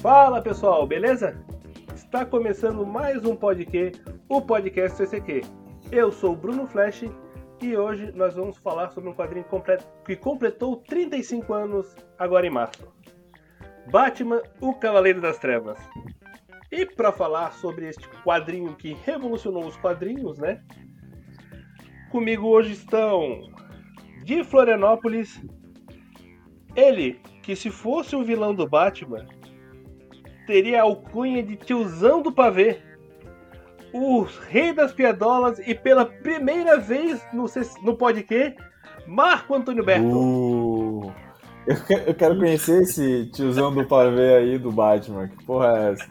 Fala 0.00 0.42
pessoal, 0.42 0.86
beleza? 0.86 1.40
Está 1.94 2.26
começando 2.26 2.84
mais 2.84 3.24
um 3.24 3.36
podcast, 3.36 4.02
o 4.28 4.42
podcast 4.42 4.96
CCQ. 4.96 5.42
Eu 5.92 6.10
sou 6.10 6.32
o 6.32 6.36
Bruno 6.36 6.66
Flash 6.66 7.04
e 7.60 7.76
hoje 7.76 8.10
nós 8.12 8.34
vamos 8.34 8.56
falar 8.58 8.90
sobre 8.90 9.10
um 9.10 9.14
quadrinho 9.14 9.46
que 10.04 10.16
completou 10.16 10.76
35 10.78 11.54
anos 11.54 11.94
agora 12.18 12.46
em 12.46 12.50
março. 12.50 12.92
Batman, 13.90 14.42
o 14.60 14.74
Cavaleiro 14.74 15.20
das 15.20 15.38
Trevas. 15.38 15.78
E 16.70 16.84
para 16.84 17.12
falar 17.12 17.52
sobre 17.52 17.88
este 17.88 18.08
quadrinho 18.24 18.74
que 18.74 18.94
revolucionou 18.94 19.66
os 19.66 19.76
quadrinhos, 19.76 20.38
né? 20.38 20.62
Comigo 22.10 22.48
hoje 22.48 22.72
estão 22.72 23.50
de 24.24 24.42
Florianópolis, 24.42 25.40
ele 26.74 27.20
que 27.42 27.56
se 27.56 27.70
fosse 27.70 28.14
o 28.14 28.22
vilão 28.22 28.54
do 28.54 28.68
Batman, 28.68 29.26
teria 30.46 30.80
a 30.80 30.84
alcunha 30.84 31.42
de 31.42 31.56
tiozão 31.56 32.22
do 32.22 32.32
pavê, 32.32 32.80
o 33.92 34.22
rei 34.48 34.72
das 34.72 34.92
piadolas 34.92 35.58
e 35.66 35.74
pela 35.74 36.06
primeira 36.06 36.78
vez 36.78 37.22
no, 37.32 37.46
no 37.82 37.96
podcast, 37.96 38.56
Marco 39.06 39.54
Antônio 39.54 39.84
Berto. 39.84 40.06
Uh, 40.06 41.12
eu, 42.06 42.14
quero 42.14 42.36
conhecer 42.38 42.82
esse 42.82 43.26
tiozão 43.32 43.72
do 43.72 43.86
pavê 43.86 44.36
aí 44.36 44.58
do 44.58 44.72
Batman. 44.72 45.28
Que 45.28 45.44
porra 45.44 45.78
é 45.78 45.92
essa? 45.92 46.10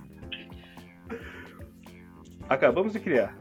Acabamos 2.47 2.93
de 2.93 2.99
criar. 2.99 3.35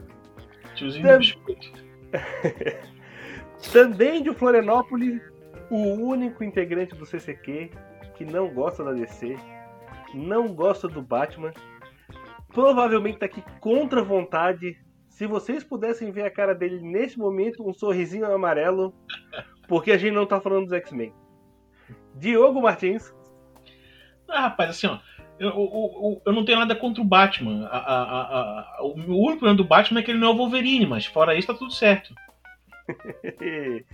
Tiozinho 0.75 1.07
Tam... 1.07 1.17
biscoito. 1.19 1.71
Também 3.71 4.23
de 4.23 4.33
Florianópolis, 4.33 5.21
o 5.71 5.93
único 6.05 6.43
integrante 6.43 6.93
do 6.93 7.05
CCQ 7.05 7.71
que 8.15 8.25
não 8.25 8.53
gosta 8.53 8.83
da 8.83 8.91
DC, 8.91 9.37
não 10.13 10.53
gosta 10.53 10.87
do 10.87 11.01
Batman, 11.01 11.53
provavelmente 12.49 13.19
tá 13.19 13.25
aqui 13.25 13.41
contra 13.61 14.01
a 14.01 14.03
vontade. 14.03 14.77
Se 15.07 15.25
vocês 15.25 15.63
pudessem 15.63 16.11
ver 16.11 16.23
a 16.23 16.31
cara 16.31 16.53
dele 16.53 16.81
nesse 16.81 17.17
momento, 17.17 17.67
um 17.67 17.73
sorrisinho 17.73 18.25
amarelo, 18.25 18.93
porque 19.67 19.91
a 19.91 19.97
gente 19.97 20.13
não 20.13 20.25
tá 20.25 20.41
falando 20.41 20.65
dos 20.65 20.73
X-Men. 20.73 21.13
Diogo 22.15 22.61
Martins. 22.61 23.13
Ah, 24.27 24.41
rapaz, 24.41 24.71
assim, 24.71 24.87
ó. 24.87 24.99
Eu, 25.39 25.49
eu, 25.49 26.21
eu, 26.23 26.33
não 26.33 26.45
tenho 26.45 26.59
nada 26.59 26.75
contra 26.75 27.01
o 27.01 27.05
Batman. 27.05 27.65
A, 27.65 27.77
a, 27.77 28.21
a, 28.77 28.83
o 28.83 28.93
único 28.93 29.39
problema 29.39 29.57
do 29.57 29.63
Batman 29.63 30.01
é 30.01 30.03
que 30.03 30.11
ele 30.11 30.19
não 30.19 30.27
é 30.27 30.31
o 30.31 30.37
Wolverine, 30.37 30.85
mas 30.85 31.05
fora 31.05 31.33
isso 31.33 31.47
tá 31.47 31.53
tudo 31.53 31.73
certo. 31.73 32.13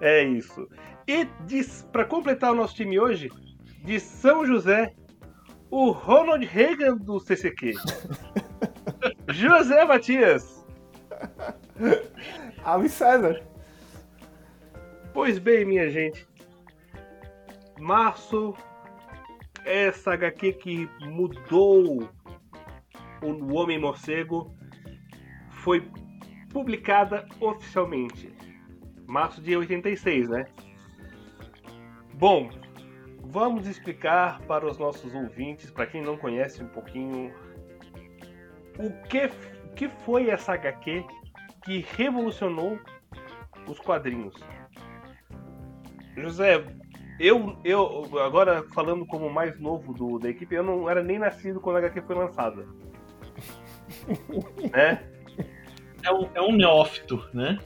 é 0.00 0.22
isso. 0.22 0.68
E 1.06 1.26
para 1.90 2.04
completar 2.04 2.52
o 2.52 2.54
nosso 2.54 2.74
time 2.74 2.98
hoje, 2.98 3.30
de 3.82 3.98
São 3.98 4.44
José, 4.44 4.94
o 5.70 5.90
Ronald 5.90 6.44
Reagan 6.44 6.96
do 6.96 7.18
CCQ. 7.18 7.74
José 9.28 9.84
Matias. 9.84 10.66
Ave 12.64 12.88
César. 12.88 13.42
Pois 15.12 15.38
bem, 15.38 15.64
minha 15.64 15.90
gente. 15.90 16.26
Março, 17.78 18.54
essa 19.64 20.12
HQ 20.12 20.52
que 20.54 20.90
mudou 21.00 22.08
o 23.22 23.54
Homem 23.54 23.78
Morcego, 23.78 24.54
foi 25.50 25.88
publicada 26.52 27.26
oficialmente. 27.40 28.37
Março 29.08 29.40
de 29.40 29.56
86, 29.56 30.28
né? 30.28 30.46
Bom, 32.12 32.50
vamos 33.22 33.66
explicar 33.66 34.38
para 34.42 34.66
os 34.66 34.76
nossos 34.76 35.14
ouvintes, 35.14 35.70
para 35.70 35.86
quem 35.86 36.02
não 36.02 36.18
conhece 36.18 36.62
um 36.62 36.68
pouquinho, 36.68 37.32
o 38.78 38.90
que, 39.08 39.30
que 39.74 39.88
foi 40.04 40.28
essa 40.28 40.52
HQ 40.52 41.02
que 41.64 41.86
revolucionou 41.96 42.78
os 43.66 43.80
quadrinhos. 43.80 44.34
José, 46.14 46.62
eu, 47.18 47.56
eu 47.64 48.04
agora 48.20 48.62
falando 48.74 49.06
como 49.06 49.30
mais 49.30 49.58
novo 49.58 49.94
do, 49.94 50.18
da 50.18 50.28
equipe, 50.28 50.54
eu 50.54 50.62
não 50.62 50.88
era 50.88 51.02
nem 51.02 51.18
nascido 51.18 51.62
quando 51.62 51.76
a 51.76 51.78
HQ 51.78 52.02
foi 52.02 52.14
lançada. 52.14 52.66
né? 54.70 55.02
É 56.04 56.12
um, 56.12 56.28
é 56.34 56.42
um 56.42 56.52
neófito, 56.52 57.26
né? 57.32 57.58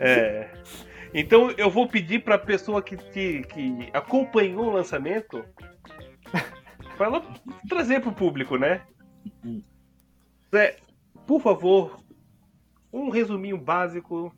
É. 0.00 0.50
Então 1.16 1.52
eu 1.52 1.70
vou 1.70 1.86
pedir 1.86 2.24
para 2.24 2.34
a 2.34 2.38
pessoa 2.38 2.82
que, 2.82 2.96
que, 2.96 3.44
que, 3.44 3.88
acompanhou 3.92 4.64
o 4.64 4.72
lançamento 4.72 5.44
para 6.98 7.06
ela 7.06 7.22
trazer 7.68 8.00
para 8.00 8.10
o 8.10 8.14
público, 8.14 8.56
né? 8.56 8.84
Zé, 10.52 10.76
por 11.24 11.40
favor, 11.40 12.00
um 12.92 13.10
resuminho 13.10 13.56
básico 13.56 14.34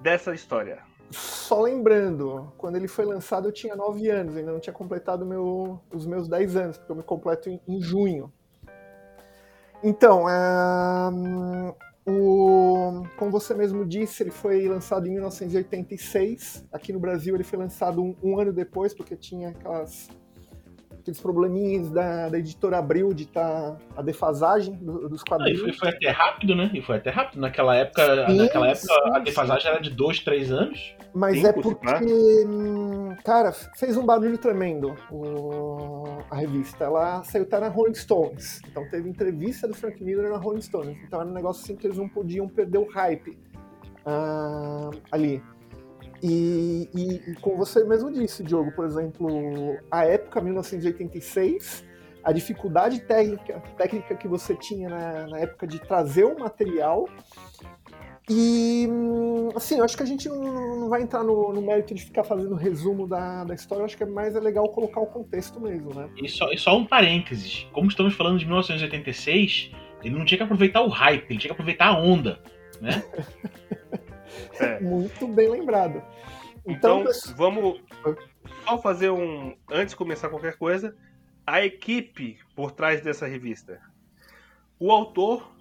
dessa 0.00 0.34
história. 0.34 0.82
Só 1.10 1.60
lembrando, 1.60 2.50
quando 2.56 2.76
ele 2.76 2.88
foi 2.88 3.04
lançado 3.04 3.48
eu 3.48 3.52
tinha 3.52 3.76
9 3.76 4.08
anos, 4.08 4.34
ainda 4.34 4.52
não 4.52 4.60
tinha 4.60 4.72
completado 4.72 5.26
meu, 5.26 5.78
os 5.92 6.06
meus 6.06 6.26
10 6.28 6.56
anos, 6.56 6.78
porque 6.78 6.92
eu 6.92 6.96
me 6.96 7.02
completo 7.02 7.50
em, 7.50 7.60
em 7.68 7.80
junho. 7.82 8.32
Então, 9.84 10.28
é, 10.28 11.10
o, 12.06 13.04
como 13.16 13.30
você 13.30 13.54
mesmo 13.54 13.86
disse, 13.86 14.22
ele 14.22 14.30
foi 14.30 14.66
lançado 14.68 15.06
em 15.06 15.12
1986. 15.12 16.66
Aqui 16.72 16.92
no 16.92 16.98
Brasil 16.98 17.34
ele 17.34 17.44
foi 17.44 17.58
lançado 17.58 18.02
um, 18.02 18.16
um 18.22 18.38
ano 18.38 18.52
depois, 18.52 18.92
porque 18.92 19.16
tinha 19.16 19.50
aquelas 19.50 20.08
aqueles 21.02 21.20
probleminhas 21.20 21.90
da, 21.90 22.28
da 22.28 22.38
editora 22.38 22.78
Abril 22.78 23.12
de 23.12 23.24
estar 23.24 23.72
tá, 23.72 23.76
a 23.96 24.02
defasagem 24.02 24.74
do, 24.76 25.08
dos 25.08 25.22
quadrinhos. 25.22 25.60
Não, 25.60 25.68
e 25.68 25.72
foi, 25.72 25.90
foi, 25.90 25.96
até 25.96 26.10
rápido, 26.10 26.54
né? 26.54 26.70
E 26.72 26.80
foi 26.80 26.96
até 26.96 27.10
rápido. 27.10 27.40
Naquela 27.40 27.76
época, 27.76 28.26
sim, 28.26 28.36
naquela 28.36 28.68
época 28.68 28.86
sim, 28.86 29.10
a 29.12 29.18
defasagem 29.18 29.62
sim. 29.62 29.68
era 29.68 29.80
de 29.80 29.90
dois, 29.90 30.20
três 30.20 30.50
anos. 30.50 30.94
Mas 31.12 31.36
Cinco, 31.36 31.48
é 31.48 31.52
porque, 31.52 32.44
né? 32.44 33.18
cara, 33.24 33.52
fez 33.76 33.96
um 33.96 34.06
barulho 34.06 34.38
tremendo 34.38 34.96
o, 35.10 36.04
a 36.30 36.36
revista. 36.36 36.84
Ela 36.84 37.22
saiu 37.24 37.42
até 37.42 37.58
na 37.58 37.68
Rolling 37.68 37.94
Stones. 37.94 38.60
Então 38.70 38.88
teve 38.88 39.08
entrevista 39.08 39.66
do 39.66 39.74
Frank 39.74 40.02
Miller 40.02 40.30
na 40.30 40.38
Rolling 40.38 40.62
Stones. 40.62 40.96
Então 41.04 41.20
era 41.20 41.28
um 41.28 41.34
negócio 41.34 41.62
assim 41.62 41.76
que 41.76 41.86
eles 41.86 41.98
não 41.98 42.08
podiam 42.08 42.48
perder 42.48 42.78
o 42.78 42.88
hype 42.88 43.36
uh, 44.06 44.90
ali. 45.10 45.42
E, 46.22 46.88
e, 46.94 47.30
e, 47.30 47.34
como 47.40 47.56
você 47.56 47.82
mesmo 47.82 48.10
disse, 48.12 48.44
Diogo, 48.44 48.70
por 48.72 48.86
exemplo, 48.86 49.76
a 49.90 50.04
época 50.04 50.40
1986, 50.40 51.84
a 52.22 52.30
dificuldade 52.30 53.00
técnica, 53.00 53.60
técnica 53.76 54.14
que 54.14 54.28
você 54.28 54.54
tinha 54.54 54.88
na, 54.88 55.26
na 55.26 55.38
época 55.40 55.66
de 55.66 55.80
trazer 55.80 56.24
o 56.24 56.38
material. 56.38 57.08
E, 58.30 58.88
assim, 59.56 59.78
eu 59.78 59.84
acho 59.84 59.96
que 59.96 60.02
a 60.04 60.06
gente 60.06 60.28
não, 60.28 60.78
não 60.78 60.88
vai 60.88 61.02
entrar 61.02 61.24
no, 61.24 61.52
no, 61.52 61.60
mérito 61.60 61.92
de 61.92 62.04
ficar 62.04 62.22
fazendo 62.22 62.54
resumo 62.54 63.08
da, 63.08 63.42
da 63.42 63.54
história, 63.54 63.82
eu 63.82 63.84
acho 63.84 63.96
que 63.96 64.04
é 64.04 64.06
mais 64.06 64.36
é 64.36 64.40
legal 64.40 64.68
colocar 64.68 65.00
o 65.00 65.06
contexto 65.06 65.60
mesmo, 65.60 65.92
né? 65.92 66.08
E 66.16 66.28
só, 66.28 66.52
e 66.52 66.56
só 66.56 66.78
um 66.78 66.86
parênteses: 66.86 67.66
como 67.72 67.88
estamos 67.88 68.14
falando 68.14 68.38
de 68.38 68.44
1986, 68.44 69.72
ele 70.04 70.16
não 70.16 70.24
tinha 70.24 70.38
que 70.38 70.44
aproveitar 70.44 70.82
o 70.82 70.88
hype, 70.88 71.28
ele 71.28 71.40
tinha 71.40 71.48
que 71.48 71.52
aproveitar 71.52 71.86
a 71.86 71.98
onda, 71.98 72.38
né? 72.80 73.02
É. 74.60 74.80
Muito 74.84 75.26
bem 75.28 75.48
lembrado. 75.48 76.02
Então, 76.64 77.00
então 77.00 77.12
vamos 77.36 77.82
só 78.64 78.78
fazer 78.78 79.10
um. 79.10 79.56
Antes 79.70 79.90
de 79.90 79.96
começar 79.96 80.28
qualquer 80.28 80.56
coisa, 80.56 80.96
a 81.46 81.64
equipe 81.64 82.38
por 82.54 82.72
trás 82.72 83.00
dessa 83.02 83.26
revista. 83.26 83.80
O 84.78 84.90
autor, 84.90 85.52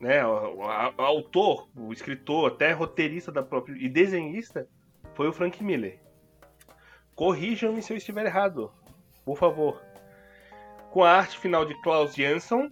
né, 0.00 0.24
o, 0.24 0.56
o 0.56 1.02
autor, 1.02 1.68
o 1.76 1.92
escritor, 1.92 2.52
até 2.52 2.72
roteirista 2.72 3.32
da 3.32 3.42
própria 3.42 3.74
e 3.78 3.88
desenhista 3.88 4.68
foi 5.14 5.28
o 5.28 5.32
Frank 5.32 5.62
Miller. 5.62 6.00
Corrijam-me 7.14 7.82
se 7.82 7.92
eu 7.92 7.96
estiver 7.96 8.26
errado, 8.26 8.72
por 9.24 9.36
favor. 9.36 9.82
Com 10.90 11.04
a 11.04 11.10
arte 11.10 11.38
final 11.38 11.64
de 11.64 11.74
Klaus 11.82 12.14
Jansson 12.14 12.70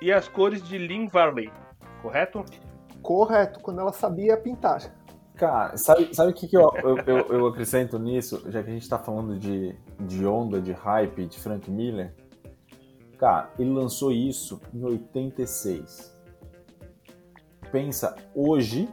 e 0.00 0.12
as 0.12 0.28
cores 0.28 0.62
de 0.62 0.78
Lynn 0.78 1.06
Varley, 1.08 1.50
correto? 2.02 2.44
Correto, 3.02 3.60
quando 3.60 3.80
ela 3.80 3.92
sabia 3.92 4.36
pintar. 4.36 4.92
Cara, 5.34 5.76
sabe, 5.76 6.14
sabe 6.14 6.30
o 6.30 6.34
que, 6.34 6.46
que 6.46 6.56
eu, 6.56 6.70
eu, 6.84 6.98
eu, 6.98 7.18
eu, 7.28 7.46
acrescento 7.46 7.98
nisso, 7.98 8.42
já 8.46 8.62
que 8.62 8.70
a 8.70 8.72
gente 8.72 8.88
tá 8.88 8.98
falando 8.98 9.38
de, 9.38 9.74
de 9.98 10.24
onda, 10.24 10.60
de 10.60 10.72
hype, 10.72 11.26
de 11.26 11.40
Frank 11.40 11.70
Miller? 11.70 12.14
Cara, 13.18 13.50
ele 13.58 13.70
lançou 13.70 14.12
isso 14.12 14.60
em 14.72 14.84
86. 14.84 16.12
Pensa, 17.72 18.14
hoje, 18.34 18.88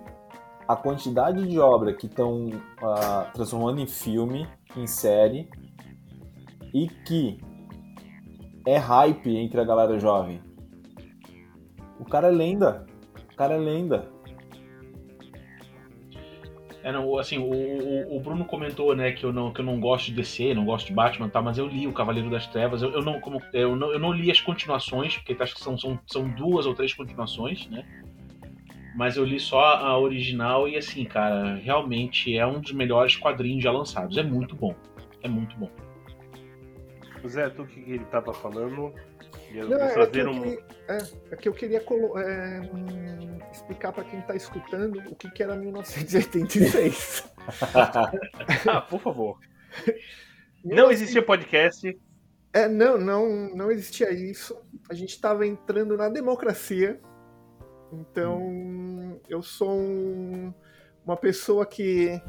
a 0.67 0.75
quantidade 0.75 1.47
de 1.47 1.59
obra 1.59 1.93
que 1.93 2.05
estão 2.05 2.45
uh, 2.45 2.61
ah, 2.81 3.31
transformando 3.33 3.81
em 3.81 3.87
filme, 3.87 4.47
em 4.77 4.87
série, 4.87 5.49
e 6.73 6.87
que 6.87 7.39
é 8.65 8.77
hype 8.77 9.35
entre 9.35 9.59
a 9.59 9.65
galera 9.65 9.99
jovem. 9.99 10.41
O 11.99 12.05
cara 12.05 12.27
é 12.27 12.31
lenda 12.31 12.85
cara 13.39 13.53
é 13.53 13.57
lenda. 13.57 14.11
É, 16.83 16.91
não, 16.91 17.17
assim, 17.17 17.37
o, 17.37 17.49
o, 17.49 18.17
o, 18.17 18.19
Bruno 18.19 18.43
comentou, 18.43 18.93
né, 18.93 19.13
que 19.13 19.23
eu 19.23 19.31
não, 19.31 19.53
que 19.53 19.61
eu 19.61 19.65
não 19.65 19.79
gosto 19.79 20.07
de 20.07 20.13
DC, 20.13 20.53
não 20.53 20.65
gosto 20.65 20.87
de 20.87 20.93
Batman 20.93 21.27
e 21.27 21.29
tal, 21.29 21.41
mas 21.41 21.57
eu 21.57 21.65
li 21.65 21.87
o 21.87 21.93
Cavaleiro 21.93 22.29
das 22.29 22.47
Trevas. 22.47 22.81
Eu, 22.81 22.91
eu 22.91 23.01
não, 23.01 23.21
como, 23.21 23.41
eu, 23.53 23.77
não, 23.77 23.93
eu 23.93 23.99
não 23.99 24.11
li 24.11 24.29
as 24.29 24.41
continuações, 24.41 25.17
porque 25.17 25.41
acho 25.41 25.55
que 25.55 25.61
são, 25.61 25.77
são, 25.77 25.97
são 26.05 26.29
duas 26.31 26.65
ou 26.65 26.75
três 26.75 26.93
continuações, 26.93 27.65
né? 27.69 27.85
Mas 28.93 29.15
eu 29.15 29.23
li 29.23 29.39
só 29.39 29.75
a 29.75 29.97
original 29.97 30.67
e, 30.67 30.75
assim, 30.75 31.05
cara, 31.05 31.55
realmente 31.55 32.37
é 32.37 32.45
um 32.45 32.59
dos 32.59 32.73
melhores 32.73 33.15
quadrinhos 33.15 33.63
já 33.63 33.71
lançados. 33.71 34.17
É 34.17 34.23
muito 34.23 34.53
bom. 34.53 34.75
É 35.23 35.29
muito 35.29 35.55
bom. 35.57 35.69
Zé, 37.25 37.49
tu 37.49 37.65
que 37.65 37.79
ele 37.79 38.05
tava 38.05 38.33
falando, 38.33 38.93
não, 39.53 39.77
é, 39.77 40.07
que 40.07 40.21
um... 40.21 40.41
queria, 40.41 40.59
é, 40.87 40.97
é, 41.31 41.35
que 41.35 41.49
eu 41.49 41.53
queria 41.53 41.77
é, 41.77 42.61
hum, 42.73 43.39
explicar 43.51 43.91
para 43.91 44.03
quem 44.03 44.19
está 44.19 44.35
escutando 44.35 44.99
o 45.09 45.15
que, 45.15 45.29
que 45.31 45.43
era 45.43 45.55
1986. 45.55 47.31
ah, 48.67 48.81
por 48.81 48.99
favor. 48.99 49.39
Não 50.63 50.91
existia 50.91 51.21
podcast. 51.21 51.97
É, 52.51 52.67
não, 52.67 52.97
não, 52.97 53.55
não 53.55 53.71
existia 53.71 54.11
isso. 54.11 54.59
A 54.89 54.93
gente 54.93 55.11
estava 55.11 55.45
entrando 55.45 55.95
na 55.95 56.09
democracia. 56.09 56.99
Então, 57.91 59.19
eu 59.27 59.41
sou 59.41 59.71
um, 59.71 60.53
uma 61.05 61.17
pessoa 61.17 61.65
que 61.65 62.21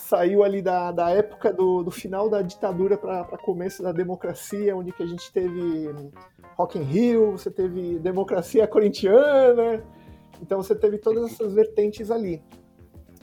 saiu 0.00 0.42
ali 0.42 0.62
da, 0.62 0.90
da 0.90 1.10
época 1.10 1.52
do, 1.52 1.82
do 1.82 1.90
final 1.90 2.28
da 2.28 2.42
ditadura 2.42 2.96
para 2.96 3.24
começo 3.38 3.82
da 3.82 3.92
democracia, 3.92 4.76
onde 4.76 4.92
que 4.92 5.02
a 5.02 5.06
gente 5.06 5.32
teve 5.32 5.90
Rock 6.56 6.78
in 6.78 6.82
Rio, 6.82 7.32
você 7.32 7.50
teve 7.50 7.98
democracia 7.98 8.66
corintiana, 8.66 9.84
então 10.42 10.62
você 10.62 10.74
teve 10.74 10.98
todas 10.98 11.32
essas 11.32 11.52
vertentes 11.52 12.10
ali. 12.10 12.42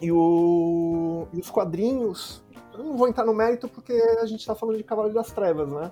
E, 0.01 0.11
o, 0.11 1.27
e 1.33 1.39
os 1.39 1.49
quadrinhos, 1.49 2.43
eu 2.73 2.83
não 2.83 2.95
vou 2.95 3.07
entrar 3.07 3.25
no 3.25 3.33
mérito 3.33 3.67
porque 3.67 3.93
a 3.93 4.25
gente 4.25 4.41
está 4.41 4.53
falando 4.53 4.77
de 4.77 4.83
Cavaleiro 4.83 5.15
das 5.15 5.31
Trevas, 5.31 5.69
né? 5.69 5.91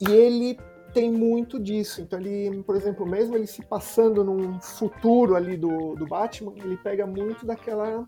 E 0.00 0.10
ele 0.12 0.58
tem 0.92 1.10
muito 1.10 1.58
disso. 1.58 2.00
Então 2.00 2.20
ele, 2.20 2.62
por 2.62 2.76
exemplo, 2.76 3.06
mesmo 3.06 3.36
ele 3.36 3.46
se 3.46 3.64
passando 3.64 4.22
num 4.22 4.60
futuro 4.60 5.34
ali 5.34 5.56
do, 5.56 5.94
do 5.94 6.06
Batman, 6.06 6.52
ele 6.56 6.76
pega 6.76 7.06
muito 7.06 7.44
daquela 7.44 8.06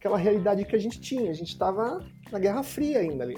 aquela 0.00 0.16
realidade 0.16 0.64
que 0.64 0.74
a 0.74 0.78
gente 0.78 0.98
tinha. 0.98 1.30
A 1.30 1.34
gente 1.34 1.50
estava 1.50 2.02
na 2.32 2.38
Guerra 2.38 2.62
Fria 2.62 3.00
ainda 3.00 3.22
ali. 3.22 3.36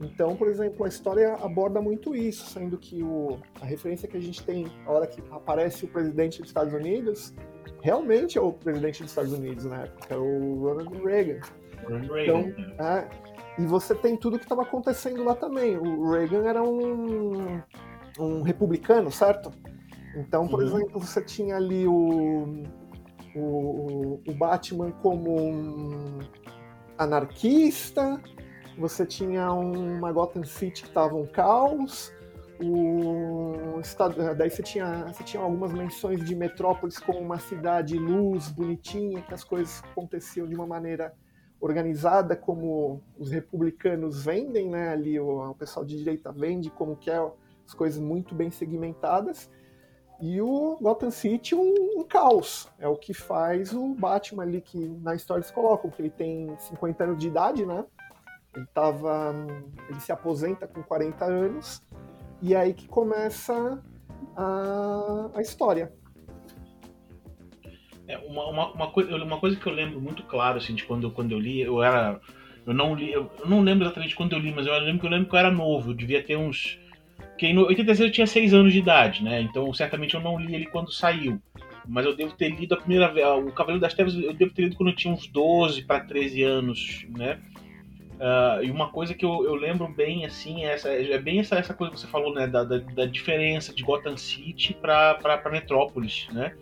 Então, 0.00 0.34
por 0.34 0.48
exemplo, 0.48 0.84
a 0.84 0.88
história 0.88 1.34
aborda 1.34 1.80
muito 1.80 2.16
isso, 2.16 2.46
sendo 2.46 2.76
que 2.78 3.02
o, 3.02 3.38
a 3.60 3.66
referência 3.66 4.08
que 4.08 4.16
a 4.16 4.20
gente 4.20 4.42
tem, 4.42 4.66
a 4.86 4.90
hora 4.90 5.06
que 5.06 5.22
aparece 5.30 5.84
o 5.84 5.88
presidente 5.88 6.40
dos 6.40 6.48
Estados 6.48 6.72
Unidos, 6.72 7.32
realmente 7.80 8.36
é 8.36 8.40
o 8.40 8.52
presidente 8.52 9.02
dos 9.02 9.12
Estados 9.12 9.32
Unidos 9.32 9.64
na 9.66 9.82
época, 9.82 10.14
é 10.14 10.16
o 10.16 10.62
Ronald 10.62 11.04
Reagan. 11.04 11.40
Ronald 11.84 12.12
Reagan. 12.12 12.40
Então, 12.40 12.86
é, 12.86 13.08
e 13.58 13.66
você 13.66 13.94
tem 13.94 14.16
tudo 14.16 14.38
que 14.38 14.44
estava 14.44 14.62
acontecendo 14.62 15.22
lá 15.22 15.34
também. 15.34 15.76
O 15.76 16.10
Reagan 16.10 16.48
era 16.48 16.62
um, 16.62 17.60
um 18.18 18.42
republicano, 18.42 19.12
certo? 19.12 19.52
Então, 20.16 20.48
por 20.48 20.62
exemplo, 20.62 20.98
você 20.98 21.22
tinha 21.22 21.56
ali 21.56 21.86
o 21.86 22.64
o, 23.34 24.20
o 24.26 24.34
Batman 24.34 24.92
como 24.92 25.38
um 25.40 26.18
anarquista, 26.96 28.20
você 28.78 29.04
tinha 29.04 29.52
uma 29.52 30.12
Gotham 30.12 30.44
City 30.44 30.82
que 30.82 30.88
estava 30.88 31.16
um 31.16 31.26
caos, 31.26 32.12
o 32.60 33.80
estado, 33.80 34.34
daí 34.34 34.50
você 34.50 34.62
tinha, 34.62 35.06
você 35.06 35.24
tinha 35.24 35.42
algumas 35.42 35.72
menções 35.72 36.24
de 36.24 36.34
Metrópolis 36.34 36.98
como 36.98 37.18
uma 37.18 37.38
cidade 37.38 37.98
luz, 37.98 38.48
bonitinha, 38.48 39.22
que 39.22 39.34
as 39.34 39.42
coisas 39.42 39.82
aconteciam 39.84 40.46
de 40.46 40.54
uma 40.54 40.66
maneira 40.66 41.12
organizada, 41.60 42.36
como 42.36 43.02
os 43.18 43.30
republicanos 43.30 44.24
vendem, 44.24 44.68
né? 44.68 44.90
Ali 44.90 45.18
o, 45.18 45.50
o 45.50 45.54
pessoal 45.54 45.84
de 45.84 45.96
direita 45.96 46.30
vende, 46.30 46.70
como 46.70 46.96
que 46.96 47.10
é 47.10 47.18
as 47.66 47.74
coisas 47.74 48.00
muito 48.00 48.34
bem 48.34 48.50
segmentadas. 48.50 49.50
E 50.20 50.40
o 50.40 50.78
Gotham 50.80 51.10
City 51.10 51.54
um, 51.54 52.00
um, 52.00 52.04
caos. 52.04 52.68
É 52.78 52.88
o 52.88 52.96
que 52.96 53.12
faz 53.12 53.72
o 53.72 53.94
Batman 53.94 54.44
ali 54.44 54.60
que 54.60 54.78
na 55.02 55.14
história 55.14 55.40
eles 55.40 55.50
colocam, 55.50 55.90
que 55.90 56.00
ele 56.00 56.10
tem 56.10 56.56
50 56.58 57.04
anos 57.04 57.18
de 57.18 57.26
idade, 57.26 57.66
né? 57.66 57.84
Ele 58.54 58.66
tava. 58.72 59.34
Ele 59.88 60.00
se 60.00 60.12
aposenta 60.12 60.66
com 60.66 60.82
40 60.82 61.24
anos. 61.24 61.82
E 62.40 62.54
é 62.54 62.58
aí 62.58 62.74
que 62.74 62.86
começa 62.86 63.82
a, 64.36 65.30
a 65.34 65.40
história. 65.40 65.92
É, 68.06 68.18
uma, 68.18 68.46
uma, 68.46 68.72
uma, 68.72 68.90
coisa, 68.90 69.16
uma 69.16 69.40
coisa 69.40 69.56
que 69.56 69.66
eu 69.66 69.72
lembro 69.72 70.00
muito 70.00 70.22
claro, 70.24 70.58
assim, 70.58 70.74
de 70.74 70.84
quando, 70.84 71.10
quando 71.10 71.32
eu 71.32 71.38
li, 71.38 71.60
eu 71.60 71.82
era. 71.82 72.20
Eu 72.66 72.72
não 72.72 72.94
li, 72.94 73.12
eu 73.12 73.30
não 73.44 73.60
lembro 73.60 73.84
exatamente 73.84 74.16
quando 74.16 74.32
eu 74.32 74.38
li, 74.38 74.52
mas 74.52 74.66
eu 74.66 74.72
lembro 74.78 75.00
que 75.00 75.06
eu 75.06 75.10
lembro 75.10 75.28
que 75.28 75.34
eu 75.34 75.38
era 75.38 75.50
novo, 75.50 75.90
eu 75.90 75.94
devia 75.94 76.22
ter 76.22 76.36
uns 76.36 76.78
porque 77.34 77.48
em 77.48 77.58
86 77.58 78.00
eu 78.00 78.12
tinha 78.12 78.26
6 78.26 78.54
anos 78.54 78.72
de 78.72 78.78
idade, 78.78 79.22
né? 79.22 79.40
Então 79.40 79.72
certamente 79.74 80.14
eu 80.14 80.20
não 80.20 80.38
li 80.38 80.54
ele 80.54 80.66
quando 80.66 80.92
saiu. 80.92 81.40
Mas 81.86 82.06
eu 82.06 82.14
devo 82.16 82.32
ter 82.32 82.48
lido 82.48 82.74
a 82.74 82.78
primeira 82.78 83.12
vez. 83.12 83.26
O 83.26 83.50
Cavaleiro 83.50 83.80
das 83.80 83.92
Trevas 83.92 84.14
eu 84.14 84.32
devo 84.32 84.54
ter 84.54 84.62
lido 84.62 84.76
quando 84.76 84.90
eu 84.90 84.96
tinha 84.96 85.12
uns 85.12 85.26
12 85.26 85.82
para 85.82 86.00
13 86.00 86.42
anos, 86.42 87.04
né? 87.10 87.40
Uh, 88.14 88.62
e 88.62 88.70
uma 88.70 88.88
coisa 88.90 89.12
que 89.12 89.24
eu, 89.24 89.44
eu, 89.44 89.56
lembro 89.56 89.88
bem, 89.88 90.24
assim, 90.24 90.64
é, 90.64 90.74
essa, 90.74 90.88
é 90.88 91.18
bem 91.18 91.40
essa, 91.40 91.56
essa 91.56 91.74
coisa 91.74 91.92
que 91.92 92.00
você 92.00 92.06
falou, 92.06 92.32
né? 92.32 92.46
Da, 92.46 92.62
da, 92.62 92.78
da 92.78 93.04
diferença 93.04 93.74
de 93.74 93.82
Gotham 93.82 94.16
City 94.16 94.72
para 94.72 95.50
Metrópolis, 95.50 96.28
né? 96.32 96.54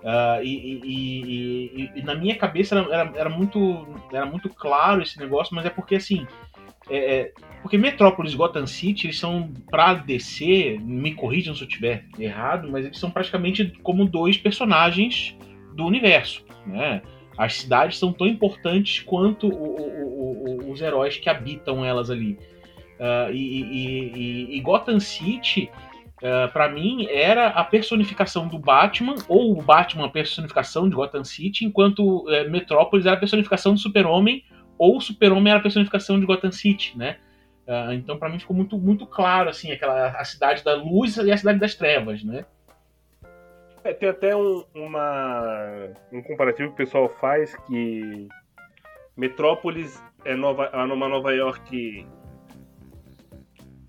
Uh, 0.00 0.42
e, 0.42 0.80
e, 0.82 1.82
e, 1.84 1.92
e, 1.94 2.02
na 2.02 2.14
minha 2.14 2.36
cabeça 2.36 2.74
era, 2.74 2.92
era, 2.92 3.12
era, 3.14 3.30
muito, 3.30 3.86
era 4.12 4.26
muito 4.26 4.48
claro 4.48 5.02
esse 5.02 5.18
negócio, 5.18 5.54
mas 5.54 5.64
é 5.64 5.70
porque, 5.70 5.94
assim, 5.94 6.26
é, 6.90 6.96
é, 6.96 7.32
porque 7.62 7.78
Metrópolis 7.78 8.32
e 8.32 8.36
Gotham 8.36 8.66
City, 8.66 9.06
eles 9.06 9.18
são, 9.18 9.52
pra 9.70 9.94
DC, 9.94 10.78
me 10.82 11.14
corrijam 11.14 11.54
se 11.54 11.62
eu 11.62 11.68
estiver 11.68 12.04
errado, 12.18 12.68
mas 12.70 12.84
eles 12.84 12.98
são 12.98 13.10
praticamente 13.10 13.72
como 13.82 14.04
dois 14.04 14.36
personagens 14.36 15.36
do 15.74 15.84
universo, 15.86 16.44
né? 16.66 17.00
As 17.38 17.54
cidades 17.54 17.98
são 17.98 18.12
tão 18.12 18.26
importantes 18.26 19.00
quanto 19.00 19.48
o, 19.48 19.52
o, 19.52 20.66
o, 20.66 20.72
os 20.72 20.80
heróis 20.80 21.16
que 21.16 21.30
habitam 21.30 21.84
elas 21.84 22.10
ali. 22.10 22.36
Uh, 22.98 23.32
e, 23.32 23.62
e, 23.62 24.56
e, 24.56 24.60
Gotham 24.60 25.00
City, 25.00 25.70
uh, 26.22 26.44
ah, 26.44 26.48
para 26.52 26.68
mim, 26.68 27.06
era 27.08 27.48
a 27.48 27.64
personificação 27.64 28.46
do 28.46 28.58
Batman, 28.58 29.14
ou 29.26 29.58
o 29.58 29.62
Batman 29.62 30.04
a 30.04 30.10
personificação 30.10 30.86
de 30.86 30.94
Gotham 30.94 31.24
City, 31.24 31.64
enquanto 31.64 32.26
uh, 32.26 32.50
Metrópolis 32.50 33.06
era 33.06 33.16
a 33.16 33.18
personificação 33.18 33.72
do 33.72 33.80
Super-Homem 33.80 34.44
ou 34.80 34.96
o 34.96 35.00
Super-Homem 35.00 35.50
era 35.50 35.60
a 35.60 35.62
personificação 35.62 36.18
de 36.18 36.24
Gotham 36.24 36.50
City, 36.50 36.96
né? 36.96 37.18
Uh, 37.68 37.92
então, 37.92 38.18
para 38.18 38.30
mim, 38.30 38.38
ficou 38.38 38.56
muito, 38.56 38.78
muito 38.78 39.06
claro, 39.06 39.50
assim, 39.50 39.70
aquela, 39.70 40.08
a 40.08 40.24
cidade 40.24 40.64
da 40.64 40.74
luz 40.74 41.18
e 41.18 41.30
a 41.30 41.36
cidade 41.36 41.58
das 41.58 41.74
trevas, 41.74 42.24
né? 42.24 42.46
É, 43.84 43.92
tem 43.92 44.08
até 44.08 44.34
um, 44.34 44.64
uma, 44.74 45.90
um 46.10 46.22
comparativo 46.22 46.68
que 46.68 46.74
o 46.74 46.76
pessoal 46.76 47.10
faz 47.20 47.54
que 47.66 48.26
Metrópolis 49.14 50.02
é 50.24 50.34
nova, 50.34 50.70
é 50.72 50.76
uma 50.78 51.08
Nova 51.08 51.30
York 51.34 52.06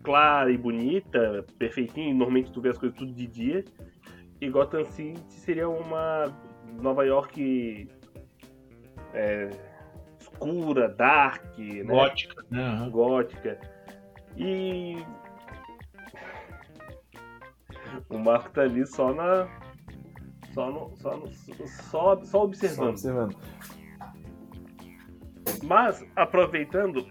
clara 0.03 0.51
e 0.51 0.57
bonita, 0.57 1.45
perfeitinha, 1.57 2.13
normalmente 2.13 2.51
tu 2.51 2.59
vê 2.59 2.67
as 2.67 2.77
coisas 2.77 2.97
tudo 2.97 3.13
de 3.13 3.27
dia, 3.27 3.63
e 4.41 4.49
Gotham 4.49 4.83
City 4.83 5.21
seria 5.29 5.69
uma 5.69 6.25
Nova 6.81 7.05
York 7.05 7.87
é, 9.13 9.70
escura, 10.41 10.89
dark, 10.89 11.57
né? 11.57 11.83
gótica, 11.83 12.45
né? 12.49 12.89
Gótica. 12.91 13.59
E 14.35 14.97
o 18.09 18.17
Marco 18.17 18.49
tá 18.51 18.61
ali 18.61 18.85
só 18.85 19.13
na 19.13 19.47
só 20.53 20.69
no, 20.69 20.97
só, 20.97 21.17
no, 21.17 21.31
só, 21.67 22.23
só 22.23 22.43
observando. 22.43 22.77
Só 22.77 22.89
observando. 22.89 23.37
Mas 25.63 26.05
aproveitando, 26.15 27.07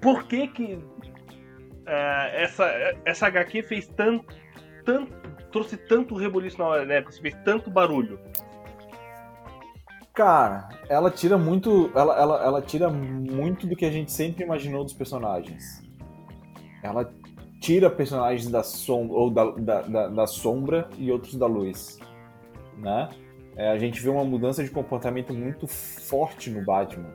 por 0.00 0.24
que 0.24 0.48
que 0.48 0.74
uh, 0.74 2.30
essa 2.32 2.64
essa 3.04 3.26
HQ 3.26 3.62
fez 3.64 3.88
tanto 3.88 4.34
tanto 4.84 5.12
trouxe 5.50 5.76
tanto 5.76 6.14
rebuliço 6.16 6.58
na 6.58 6.66
hora, 6.66 6.84
né? 6.84 7.04
Fez 7.20 7.34
tanto 7.44 7.70
barulho. 7.70 8.20
Cara, 10.14 10.68
ela 10.88 11.10
tira 11.10 11.36
muito. 11.36 11.90
Ela, 11.92 12.16
ela, 12.16 12.44
ela 12.44 12.62
tira 12.62 12.88
muito 12.88 13.66
do 13.66 13.74
que 13.74 13.84
a 13.84 13.90
gente 13.90 14.12
sempre 14.12 14.44
imaginou 14.44 14.84
dos 14.84 14.92
personagens. 14.92 15.82
Ela 16.84 17.12
tira 17.60 17.90
personagens 17.90 18.48
da 18.48 18.62
sombra, 18.62 19.16
ou 19.16 19.28
da, 19.28 19.50
da, 19.50 19.82
da, 19.82 20.08
da 20.08 20.26
sombra 20.28 20.88
e 20.96 21.10
outros 21.10 21.34
da 21.34 21.46
luz. 21.46 21.98
Né? 22.78 23.10
É, 23.56 23.70
a 23.70 23.78
gente 23.78 24.00
vê 24.00 24.08
uma 24.08 24.24
mudança 24.24 24.62
de 24.62 24.70
comportamento 24.70 25.34
muito 25.34 25.66
forte 25.66 26.48
no 26.48 26.64
Batman. 26.64 27.12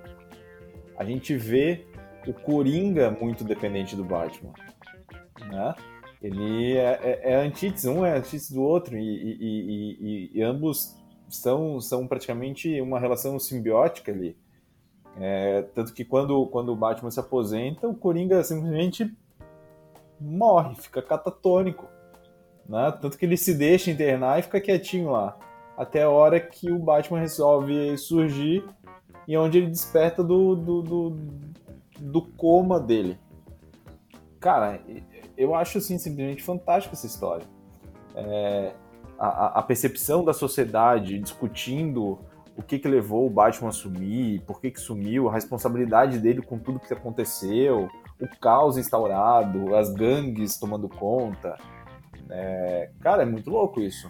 A 0.98 1.06
gente 1.06 1.38
vê 1.38 1.86
o 2.28 2.34
Coringa 2.34 3.12
muito 3.12 3.46
dependente 3.46 3.96
do 3.96 4.04
Batman. 4.04 4.52
Né? 5.50 5.76
Ele 6.22 6.76
é, 6.76 7.00
é, 7.02 7.32
é 7.32 7.36
antítese, 7.36 7.88
um 7.88 8.06
é 8.06 8.18
antítese 8.18 8.54
do 8.54 8.62
outro, 8.62 8.98
e, 8.98 9.02
e, 9.02 10.30
e, 10.34 10.38
e 10.38 10.42
ambos 10.42 10.99
são, 11.30 11.80
são 11.80 12.08
praticamente 12.08 12.80
uma 12.82 13.00
relação 13.00 13.40
simbiótica 13.40 14.12
ali. 14.12 14.38
É, 15.18 15.64
tanto 15.74 15.94
que 15.94 16.06
quando, 16.06 16.46
quando 16.48 16.72
o 16.72 16.76
Batman 16.76 17.12
se 17.12 17.20
aposenta, 17.20 17.88
o 17.88 17.96
Coringa 17.96 18.44
simplesmente 18.44 19.12
morre, 20.20 20.76
fica 20.76 21.02
catatônico. 21.02 21.88
Né? 22.68 22.92
Tanto 23.02 23.18
que 23.18 23.26
ele 23.26 23.38
se 23.38 23.54
deixa 23.54 23.92
internar 23.92 24.40
e 24.40 24.44
fica 24.44 24.62
quietinho 24.62 25.12
lá. 25.12 25.38
Até 25.78 26.04
a 26.04 26.10
hora 26.10 26.40
que 26.40 26.72
o 26.72 26.78
Batman 26.78 27.20
resolve 27.20 27.98
surgir 27.98 28.64
e 29.28 29.38
onde 29.38 29.58
ele 29.58 29.68
desperta 29.68 30.24
do, 30.24 30.56
do, 30.56 30.82
do, 30.82 31.18
do 32.00 32.22
coma 32.22 32.80
dele. 32.80 33.18
Cara, 34.40 34.82
eu 35.38 35.56
acho 35.56 35.78
assim 35.78 35.98
simplesmente 35.98 36.44
fantástica 36.44 36.96
essa 36.96 37.08
história. 37.08 37.46
É, 38.16 38.74
a, 39.20 39.60
a, 39.60 39.62
percepção 39.62 40.24
da 40.24 40.34
sociedade 40.34 41.20
discutindo 41.20 42.20
o 42.56 42.64
que, 42.64 42.80
que 42.80 42.88
levou 42.88 43.28
o 43.28 43.30
Batman 43.30 43.70
a 43.70 43.72
sumir, 43.72 44.42
por 44.42 44.62
que, 44.62 44.72
que 44.72 44.80
sumiu, 44.80 45.28
a 45.30 45.34
responsabilidade 45.34 46.18
dele 46.20 46.42
com 46.42 46.58
tudo 46.58 46.80
que 46.80 46.94
aconteceu, 46.94 47.90
o 48.20 48.28
caos 48.40 48.78
instaurado, 48.78 49.76
as 49.76 49.94
gangues 49.94 50.58
tomando 50.58 50.88
conta. 50.88 51.58
É, 52.30 52.90
cara, 53.02 53.24
é 53.24 53.26
muito 53.26 53.50
louco 53.50 53.82
isso. 53.82 54.10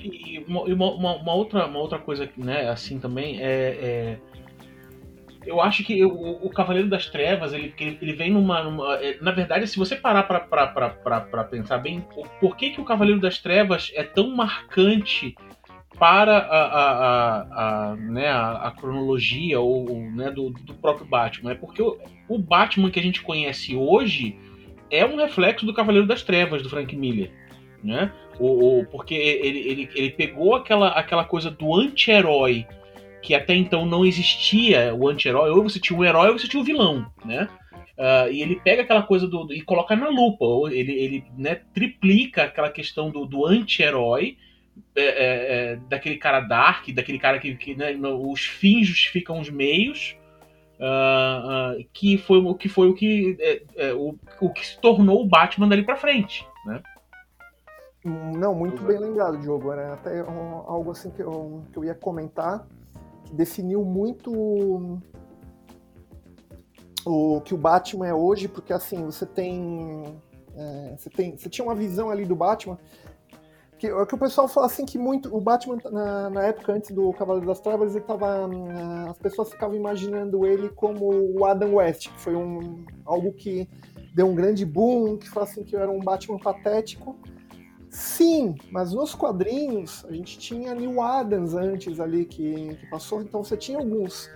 E 0.00 0.44
uma, 0.46 0.62
uma, 0.64 1.16
uma, 1.16 1.34
outra, 1.34 1.66
uma 1.66 1.78
outra 1.78 1.98
coisa, 1.98 2.28
né, 2.36 2.68
assim 2.68 2.98
também, 2.98 3.40
é, 3.40 3.48
é 3.80 4.18
eu 5.46 5.60
acho 5.60 5.84
que 5.84 6.04
o, 6.04 6.46
o, 6.46 6.50
Cavaleiro 6.50 6.88
das 6.88 7.06
Trevas, 7.06 7.52
ele, 7.52 7.74
ele 7.78 8.12
vem 8.12 8.30
numa, 8.30 8.62
numa, 8.62 8.96
é, 8.96 9.18
Na 9.20 9.30
verdade, 9.30 9.66
se 9.66 9.78
você 9.78 9.96
parar 9.96 10.24
pra, 10.24 10.40
pra, 10.40 10.66
pra, 10.66 11.20
pra, 11.20 11.44
pensar 11.44 11.78
bem, 11.78 12.04
por 12.40 12.56
que, 12.56 12.70
que 12.70 12.80
o 12.80 12.84
Cavaleiro 12.84 13.20
das 13.20 13.38
Trevas 13.38 13.90
é 13.94 14.02
tão 14.02 14.34
marcante 14.34 15.34
para 15.98 16.38
a, 16.38 16.64
a, 16.64 17.42
a, 17.42 17.90
a 17.90 17.96
né, 17.96 18.28
a, 18.28 18.72
cronologia 18.78 19.60
ou, 19.60 20.00
né, 20.10 20.30
do, 20.30 20.50
do, 20.50 20.74
próprio 20.74 21.06
Batman? 21.06 21.52
É 21.52 21.54
porque 21.54 21.82
o, 21.82 21.98
o 22.28 22.38
Batman 22.38 22.90
que 22.90 23.00
a 23.00 23.02
gente 23.02 23.22
conhece 23.22 23.76
hoje 23.76 24.36
é 24.90 25.04
um 25.04 25.16
reflexo 25.16 25.64
do 25.64 25.74
Cavaleiro 25.74 26.06
das 26.06 26.22
Trevas, 26.22 26.62
do 26.62 26.70
Frank 26.70 26.94
Miller. 26.96 27.30
Né? 27.82 28.12
O, 28.40 28.80
o, 28.80 28.86
porque 28.86 29.14
ele, 29.14 29.60
ele, 29.60 29.90
ele 29.94 30.10
pegou 30.10 30.56
aquela, 30.56 30.88
aquela 30.88 31.24
coisa 31.24 31.50
do 31.50 31.74
anti-herói 31.74 32.66
que 33.28 33.34
até 33.34 33.54
então 33.54 33.84
não 33.84 34.06
existia 34.06 34.94
o 34.94 35.06
anti-herói, 35.06 35.50
ou 35.50 35.62
você 35.62 35.78
tinha 35.78 35.98
o 35.98 36.02
herói 36.02 36.30
ou 36.30 36.38
você 36.38 36.48
tinha 36.48 36.62
o 36.62 36.64
vilão, 36.64 37.12
né? 37.26 37.46
Uh, 37.98 38.32
e 38.32 38.40
ele 38.40 38.58
pega 38.58 38.80
aquela 38.80 39.02
coisa 39.02 39.26
do, 39.26 39.52
e 39.52 39.60
coloca 39.60 39.94
na 39.94 40.08
lupa, 40.08 40.46
ele, 40.72 40.92
ele 40.92 41.24
né, 41.36 41.60
triplica 41.74 42.44
aquela 42.44 42.70
questão 42.70 43.10
do, 43.10 43.26
do 43.26 43.44
anti-herói, 43.44 44.38
é, 44.96 45.02
é, 45.02 45.12
é, 45.72 45.76
daquele 45.90 46.16
cara 46.16 46.40
dark, 46.40 46.88
daquele 46.94 47.18
cara 47.18 47.38
que, 47.38 47.54
que 47.54 47.74
né, 47.74 47.94
os 48.00 48.46
fins 48.46 48.86
justificam 48.86 49.40
os 49.40 49.50
meios, 49.50 50.16
uh, 50.80 51.76
uh, 51.78 51.86
que 51.92 52.16
foi 52.16 52.38
o 52.38 52.54
que 52.54 52.70
foi 52.70 52.88
o 52.88 52.94
que 52.94 53.36
é, 53.40 53.62
é, 53.76 53.92
o, 53.92 54.16
o 54.40 54.50
que 54.50 54.66
se 54.66 54.80
tornou 54.80 55.20
o 55.20 55.28
Batman 55.28 55.68
dali 55.68 55.82
para 55.82 55.96
frente, 55.96 56.46
né? 56.64 56.82
Não, 58.02 58.54
muito 58.54 58.82
bem 58.84 58.96
lembrado, 58.96 59.36
Diogo. 59.38 59.70
Era 59.70 59.92
até 59.92 60.24
um, 60.24 60.64
algo 60.66 60.92
assim 60.92 61.10
que 61.10 61.20
eu, 61.20 61.62
que 61.70 61.78
eu 61.78 61.84
ia 61.84 61.94
comentar 61.94 62.66
definiu 63.32 63.84
muito 63.84 65.00
o 67.04 67.40
que 67.40 67.54
o 67.54 67.58
Batman 67.58 68.06
é 68.06 68.14
hoje, 68.14 68.48
porque 68.48 68.72
assim, 68.72 69.04
você 69.04 69.24
tem. 69.24 70.04
É, 70.54 70.96
você, 70.96 71.10
tem 71.10 71.36
você 71.36 71.48
tinha 71.48 71.64
uma 71.64 71.74
visão 71.74 72.10
ali 72.10 72.24
do 72.24 72.36
Batman. 72.36 72.78
Que, 73.78 73.86
é 73.86 74.06
que 74.06 74.14
o 74.14 74.18
pessoal 74.18 74.48
fala 74.48 74.66
assim 74.66 74.84
que 74.84 74.98
muito. 74.98 75.34
O 75.34 75.40
Batman, 75.40 75.78
na, 75.90 76.30
na 76.30 76.44
época 76.44 76.72
antes 76.72 76.90
do 76.90 77.12
Cavaleiro 77.12 77.46
das 77.46 77.60
Trevas, 77.60 77.94
ele 77.94 78.04
tava. 78.04 78.48
As 79.08 79.18
pessoas 79.18 79.50
ficavam 79.50 79.76
imaginando 79.76 80.44
ele 80.44 80.68
como 80.70 81.08
o 81.38 81.44
Adam 81.44 81.74
West, 81.74 82.10
que 82.12 82.20
foi 82.20 82.34
um, 82.34 82.84
algo 83.04 83.32
que 83.32 83.68
deu 84.14 84.26
um 84.26 84.34
grande 84.34 84.66
boom, 84.66 85.16
que 85.16 85.28
fala 85.28 85.46
assim 85.46 85.62
que 85.62 85.76
era 85.76 85.90
um 85.90 86.00
Batman 86.00 86.38
patético. 86.38 87.16
Sim, 87.90 88.54
mas 88.70 88.92
nos 88.92 89.14
quadrinhos 89.14 90.04
a 90.06 90.12
gente 90.12 90.38
tinha 90.38 90.74
Neil 90.74 91.00
Adams 91.00 91.54
antes 91.54 91.98
ali 92.00 92.24
que, 92.24 92.74
que 92.76 92.86
passou, 92.90 93.22
então 93.22 93.42
você 93.42 93.56
tinha 93.56 93.78
alguns, 93.78 94.26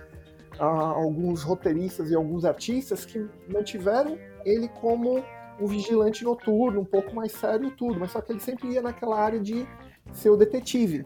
uh, 0.59 0.63
alguns 0.63 1.43
roteiristas 1.43 2.09
e 2.09 2.15
alguns 2.15 2.45
artistas 2.45 3.05
que 3.05 3.27
mantiveram 3.47 4.17
ele 4.43 4.67
como 4.67 5.23
um 5.59 5.67
vigilante 5.67 6.23
noturno, 6.23 6.81
um 6.81 6.85
pouco 6.85 7.15
mais 7.15 7.31
sério 7.31 7.71
tudo, 7.71 7.99
mas 7.99 8.11
só 8.11 8.21
que 8.21 8.31
ele 8.31 8.39
sempre 8.39 8.69
ia 8.69 8.81
naquela 8.81 9.19
área 9.19 9.39
de 9.39 9.67
ser 10.11 10.29
o 10.31 10.37
detetive. 10.37 11.05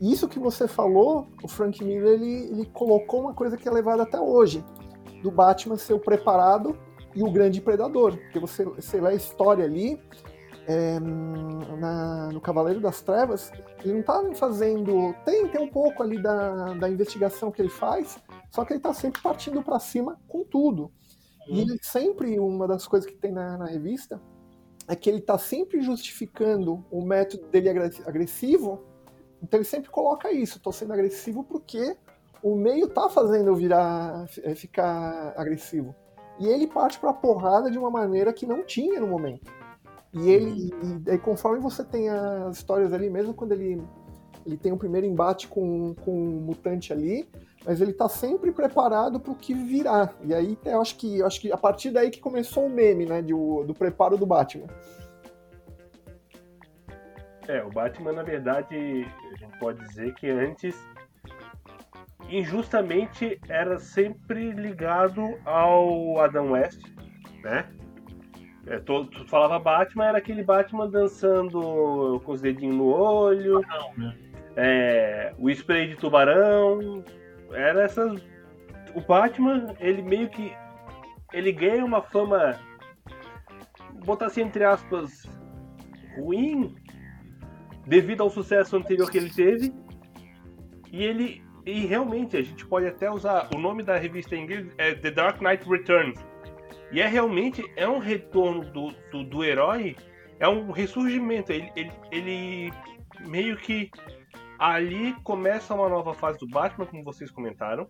Isso 0.00 0.28
que 0.28 0.38
você 0.38 0.66
falou, 0.66 1.28
o 1.42 1.48
Frank 1.48 1.82
Miller 1.84 2.14
ele, 2.14 2.50
ele 2.50 2.66
colocou 2.66 3.20
uma 3.20 3.34
coisa 3.34 3.56
que 3.56 3.68
é 3.68 3.70
levada 3.70 4.02
até 4.02 4.18
hoje, 4.18 4.64
do 5.22 5.30
Batman 5.30 5.76
ser 5.76 5.94
o 5.94 6.00
preparado 6.00 6.76
e 7.14 7.22
o 7.22 7.30
grande 7.30 7.60
predador, 7.60 8.16
porque 8.16 8.38
você, 8.38 8.64
você 8.64 9.00
lê 9.00 9.10
a 9.10 9.14
história 9.14 9.64
ali, 9.64 10.00
é, 10.66 10.98
na, 11.00 12.30
no 12.32 12.40
Cavaleiro 12.40 12.80
das 12.80 13.00
Trevas, 13.02 13.52
ele 13.82 13.94
não 13.94 14.00
está 14.00 14.34
fazendo. 14.34 15.14
Tem, 15.24 15.46
tem 15.48 15.60
um 15.60 15.68
pouco 15.68 16.02
ali 16.02 16.20
da, 16.20 16.74
da 16.74 16.88
investigação 16.88 17.50
que 17.50 17.60
ele 17.60 17.68
faz, 17.68 18.18
só 18.50 18.64
que 18.64 18.72
ele 18.72 18.78
está 18.78 18.94
sempre 18.94 19.20
partindo 19.20 19.62
para 19.62 19.78
cima 19.78 20.18
com 20.26 20.44
tudo. 20.44 20.90
E 21.46 21.60
ele 21.60 21.78
sempre, 21.82 22.38
uma 22.38 22.66
das 22.66 22.86
coisas 22.86 23.08
que 23.08 23.16
tem 23.16 23.30
na, 23.30 23.58
na 23.58 23.66
revista, 23.66 24.20
é 24.88 24.96
que 24.96 25.08
ele 25.10 25.18
está 25.18 25.38
sempre 25.38 25.82
justificando 25.82 26.84
o 26.90 27.02
método 27.04 27.46
dele 27.48 27.68
agressivo. 28.06 28.82
Então 29.42 29.58
ele 29.58 29.64
sempre 29.64 29.90
coloca 29.90 30.32
isso: 30.32 30.56
estou 30.56 30.72
sendo 30.72 30.92
agressivo 30.92 31.44
porque 31.44 31.96
o 32.42 32.54
meio 32.54 32.88
tá 32.88 33.08
fazendo 33.08 33.48
eu 33.48 33.54
virar, 33.54 34.26
ficar 34.56 35.34
agressivo. 35.36 35.94
E 36.38 36.46
ele 36.46 36.66
parte 36.66 36.98
para 36.98 37.10
a 37.10 37.14
porrada 37.14 37.70
de 37.70 37.78
uma 37.78 37.90
maneira 37.90 38.32
que 38.32 38.46
não 38.46 38.64
tinha 38.64 39.00
no 39.00 39.06
momento. 39.06 39.52
E 40.14 40.30
ele, 40.30 40.72
e, 41.06 41.10
e, 41.10 41.18
conforme 41.18 41.60
você 41.60 41.84
tem 41.84 42.08
as 42.08 42.56
histórias 42.56 42.92
ali, 42.92 43.10
mesmo 43.10 43.34
quando 43.34 43.52
ele, 43.52 43.82
ele 44.46 44.56
tem 44.56 44.70
o 44.70 44.76
um 44.76 44.78
primeiro 44.78 45.06
embate 45.06 45.48
com, 45.48 45.94
com 46.04 46.12
um 46.12 46.40
mutante 46.40 46.92
ali, 46.92 47.28
mas 47.64 47.80
ele 47.80 47.92
tá 47.92 48.08
sempre 48.08 48.52
preparado 48.52 49.18
para 49.18 49.32
o 49.32 49.34
que 49.34 49.52
virá. 49.52 50.14
E 50.22 50.32
aí 50.32 50.56
eu 50.64 50.80
acho 50.80 50.96
que 50.96 51.18
eu 51.18 51.26
acho 51.26 51.40
que 51.40 51.50
a 51.50 51.56
partir 51.56 51.90
daí 51.90 52.10
que 52.10 52.20
começou 52.20 52.66
o 52.66 52.70
meme, 52.70 53.06
né, 53.06 53.20
de, 53.22 53.32
do 53.32 53.74
preparo 53.76 54.16
do 54.16 54.26
Batman. 54.26 54.68
É, 57.48 57.62
o 57.62 57.70
Batman, 57.70 58.12
na 58.12 58.22
verdade, 58.22 59.06
a 59.32 59.36
gente 59.36 59.58
pode 59.58 59.78
dizer 59.86 60.14
que 60.14 60.30
antes, 60.30 60.76
injustamente, 62.28 63.38
era 63.48 63.78
sempre 63.78 64.52
ligado 64.52 65.22
ao 65.44 66.18
Adam 66.20 66.52
West, 66.52 66.80
né? 67.42 67.68
É, 68.66 68.78
tu, 68.78 69.04
tu, 69.06 69.26
falava 69.28 69.58
Batman, 69.58 70.06
era 70.06 70.18
aquele 70.18 70.42
Batman 70.42 70.88
dançando 70.88 72.20
com 72.24 72.32
os 72.32 72.40
dedinhos 72.40 72.76
no 72.76 72.86
olho. 72.86 73.60
Né? 73.96 74.16
É, 74.56 75.34
o 75.38 75.50
spray 75.50 75.88
de 75.88 75.96
tubarão. 75.96 77.04
Era 77.52 77.82
essas. 77.82 78.20
O 78.94 79.00
Batman, 79.00 79.74
ele 79.80 80.02
meio 80.02 80.28
que. 80.30 80.52
Ele 81.32 81.52
ganha 81.52 81.84
uma 81.84 82.00
fama. 82.00 82.58
Botar 84.04 84.26
assim 84.26 84.42
entre 84.42 84.64
aspas. 84.64 85.24
ruim. 86.16 86.74
Devido 87.86 88.22
ao 88.22 88.30
sucesso 88.30 88.76
anterior 88.76 89.10
que 89.10 89.18
ele 89.18 89.30
teve. 89.30 89.74
E 90.90 91.02
ele. 91.02 91.44
E 91.66 91.86
realmente, 91.86 92.36
a 92.36 92.42
gente 92.42 92.64
pode 92.64 92.86
até 92.86 93.10
usar. 93.10 93.50
O 93.54 93.58
nome 93.58 93.82
da 93.82 93.98
revista 93.98 94.34
em 94.34 94.44
inglês 94.44 94.72
é 94.78 94.94
The 94.94 95.10
Dark 95.10 95.40
Knight 95.42 95.68
Returns 95.68 96.18
e 96.94 97.00
é 97.00 97.08
realmente 97.08 97.60
é 97.74 97.88
um 97.88 97.98
retorno 97.98 98.70
do, 98.70 98.92
do, 99.10 99.24
do 99.24 99.42
herói, 99.42 99.96
é 100.38 100.48
um 100.48 100.70
ressurgimento. 100.70 101.50
Ele, 101.50 101.72
ele, 101.74 101.92
ele, 102.12 102.72
meio 103.26 103.56
que 103.56 103.90
ali 104.60 105.12
começa 105.24 105.74
uma 105.74 105.88
nova 105.88 106.14
fase 106.14 106.38
do 106.38 106.46
Batman, 106.46 106.86
como 106.86 107.02
vocês 107.02 107.32
comentaram. 107.32 107.88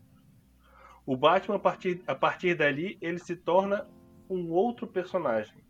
O 1.04 1.18
Batman, 1.18 1.56
a 1.56 1.58
partir, 1.58 2.02
a 2.06 2.14
partir 2.14 2.54
dali, 2.54 2.96
ele 2.98 3.18
se 3.18 3.36
torna 3.36 3.86
um 4.28 4.50
outro 4.50 4.86
personagem. 4.86 5.62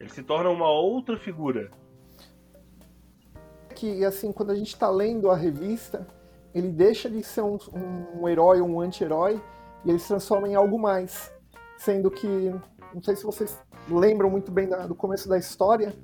Ele 0.00 0.08
se 0.08 0.22
torna 0.22 0.48
uma 0.48 0.70
outra 0.70 1.18
figura. 1.18 1.70
Que 3.76 4.06
assim, 4.06 4.32
quando 4.32 4.52
a 4.52 4.54
gente 4.54 4.68
está 4.68 4.88
lendo 4.88 5.30
a 5.30 5.36
revista, 5.36 6.08
ele 6.54 6.70
deixa 6.70 7.10
de 7.10 7.22
ser 7.22 7.42
um, 7.42 7.58
um 8.14 8.26
herói, 8.26 8.62
um 8.62 8.80
anti-herói, 8.80 9.38
e 9.84 9.90
ele 9.90 9.98
se 9.98 10.08
transforma 10.08 10.48
em 10.48 10.54
algo 10.54 10.78
mais 10.78 11.30
sendo 11.84 12.10
que, 12.10 12.26
não 12.94 13.02
sei 13.02 13.16
se 13.16 13.24
vocês 13.24 13.58
lembram 13.88 14.30
muito 14.30 14.52
bem 14.52 14.68
do 14.86 14.94
começo 14.94 15.28
da 15.28 15.36
história, 15.36 15.94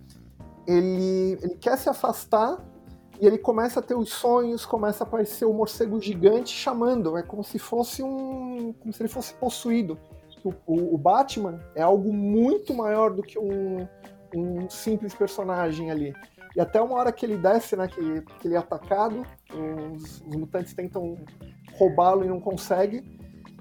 ele, 0.66 1.38
ele 1.40 1.54
quer 1.56 1.78
se 1.78 1.88
afastar 1.88 2.58
e 3.20 3.26
ele 3.26 3.38
começa 3.38 3.80
a 3.80 3.82
ter 3.82 3.94
os 3.94 4.10
sonhos, 4.10 4.66
começa 4.66 5.04
a 5.04 5.06
aparecer 5.06 5.44
o 5.44 5.50
um 5.50 5.54
morcego 5.54 6.00
gigante 6.00 6.50
chamando, 6.50 7.16
é 7.16 7.22
como 7.22 7.44
se 7.44 7.58
fosse 7.58 8.02
um, 8.02 8.72
como 8.72 8.92
se 8.92 9.02
ele 9.02 9.08
fosse 9.08 9.34
possuído. 9.34 9.98
O, 10.44 10.52
o, 10.66 10.94
o 10.94 10.98
Batman 10.98 11.60
é 11.74 11.82
algo 11.82 12.12
muito 12.12 12.74
maior 12.74 13.12
do 13.12 13.22
que 13.22 13.38
um, 13.38 13.86
um 14.34 14.68
simples 14.68 15.14
personagem 15.14 15.90
ali. 15.90 16.14
E 16.56 16.60
até 16.60 16.80
uma 16.80 16.96
hora 16.96 17.12
que 17.12 17.24
ele 17.24 17.36
desce, 17.36 17.76
né, 17.76 17.86
que, 17.86 18.22
que 18.40 18.48
ele 18.48 18.54
é 18.54 18.58
atacado, 18.58 19.24
os, 19.94 20.20
os 20.22 20.36
mutantes 20.36 20.74
tentam 20.74 21.16
roubá-lo 21.76 22.24
e 22.24 22.28
não 22.28 22.40
conseguem. 22.40 23.17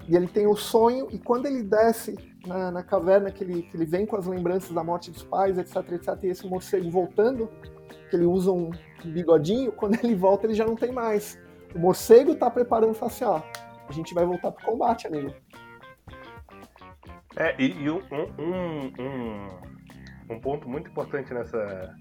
E 0.08 0.16
ele 0.16 0.26
tem 0.26 0.46
o 0.46 0.56
sonho, 0.56 1.06
e 1.10 1.18
quando 1.18 1.46
ele 1.46 1.62
desce 1.62 2.16
na, 2.46 2.70
na 2.70 2.82
caverna, 2.82 3.30
que 3.30 3.44
ele, 3.44 3.62
que 3.62 3.76
ele 3.76 3.84
vem 3.84 4.06
com 4.06 4.16
as 4.16 4.26
lembranças 4.26 4.70
da 4.70 4.82
morte 4.82 5.10
dos 5.10 5.22
pais, 5.22 5.58
etc, 5.58 5.76
etc, 5.92 6.18
e 6.22 6.28
esse 6.28 6.46
morcego 6.46 6.90
voltando, 6.90 7.50
que 8.08 8.16
ele 8.16 8.24
usa 8.24 8.50
um 8.50 8.70
bigodinho, 9.04 9.70
quando 9.76 10.02
ele 10.02 10.14
volta 10.14 10.46
ele 10.46 10.54
já 10.54 10.64
não 10.64 10.74
tem 10.74 10.90
mais. 10.90 11.38
O 11.74 11.78
morcego 11.78 12.34
tá 12.34 12.50
preparando 12.50 12.92
e 12.92 12.94
fala 12.94 13.12
assim, 13.12 13.24
ó, 13.24 13.42
a 13.86 13.92
gente 13.92 14.14
vai 14.14 14.24
voltar 14.24 14.50
pro 14.50 14.64
combate, 14.64 15.06
amigo. 15.06 15.34
É, 17.36 17.54
e, 17.58 17.70
e 17.70 17.90
um, 17.90 18.00
um, 18.10 18.92
um, 18.98 20.34
um, 20.34 20.40
ponto 20.40 20.68
muito 20.68 20.90
importante 20.90 21.32
nessa, 21.32 21.94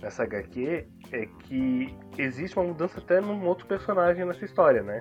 nessa 0.00 0.22
HQ 0.22 0.88
é 1.12 1.26
que 1.26 1.94
existe 2.16 2.56
uma 2.56 2.68
mudança 2.68 3.00
até 3.00 3.20
num 3.20 3.44
outro 3.44 3.66
personagem 3.66 4.24
nessa 4.24 4.44
história, 4.44 4.82
né? 4.82 5.00